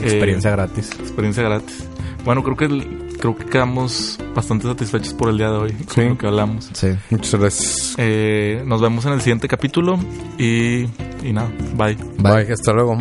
Experiencia 0.00 0.50
eh, 0.50 0.52
gratis. 0.52 0.90
Experiencia 1.00 1.42
gratis. 1.42 1.84
Bueno, 2.24 2.42
creo 2.42 2.56
que 2.56 3.08
creo 3.18 3.36
que 3.36 3.44
quedamos 3.46 4.18
bastante 4.34 4.66
satisfechos 4.66 5.12
por 5.14 5.28
el 5.28 5.38
día 5.38 5.50
de 5.50 5.56
hoy 5.56 5.72
con 5.94 6.08
lo 6.10 6.18
que 6.18 6.26
hablamos. 6.26 6.70
Sí, 6.72 6.88
muchas 7.10 7.40
gracias. 7.40 7.94
Eh, 7.98 8.62
nos 8.64 8.80
vemos 8.80 9.04
en 9.06 9.12
el 9.12 9.20
siguiente 9.20 9.48
capítulo 9.48 9.98
y, 10.38 10.82
y 11.22 11.32
nada, 11.32 11.50
bye. 11.76 11.96
Bye, 12.18 12.52
hasta 12.52 12.72
luego. 12.72 12.98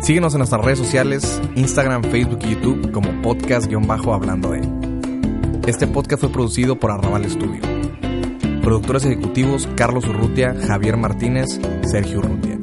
Síguenos 0.00 0.34
en 0.34 0.38
nuestras 0.38 0.64
redes 0.64 0.78
sociales, 0.78 1.40
Instagram, 1.54 2.02
Facebook 2.04 2.40
y 2.44 2.50
YouTube 2.50 2.90
como 2.90 3.10
podcast-hablando 3.22 4.50
de. 4.50 4.81
Este 5.66 5.86
podcast 5.86 6.20
fue 6.22 6.32
producido 6.32 6.76
por 6.76 6.90
Arrabal 6.90 7.24
Studio. 7.30 7.60
Productores 8.62 9.04
ejecutivos 9.04 9.68
Carlos 9.76 10.04
Urrutia, 10.08 10.56
Javier 10.66 10.96
Martínez, 10.96 11.60
Sergio 11.84 12.18
Urrutia. 12.18 12.58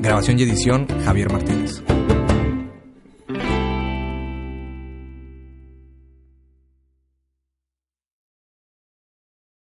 Grabación 0.00 0.38
y 0.38 0.44
edición 0.44 0.86
Javier 1.04 1.30
Martínez. 1.30 1.82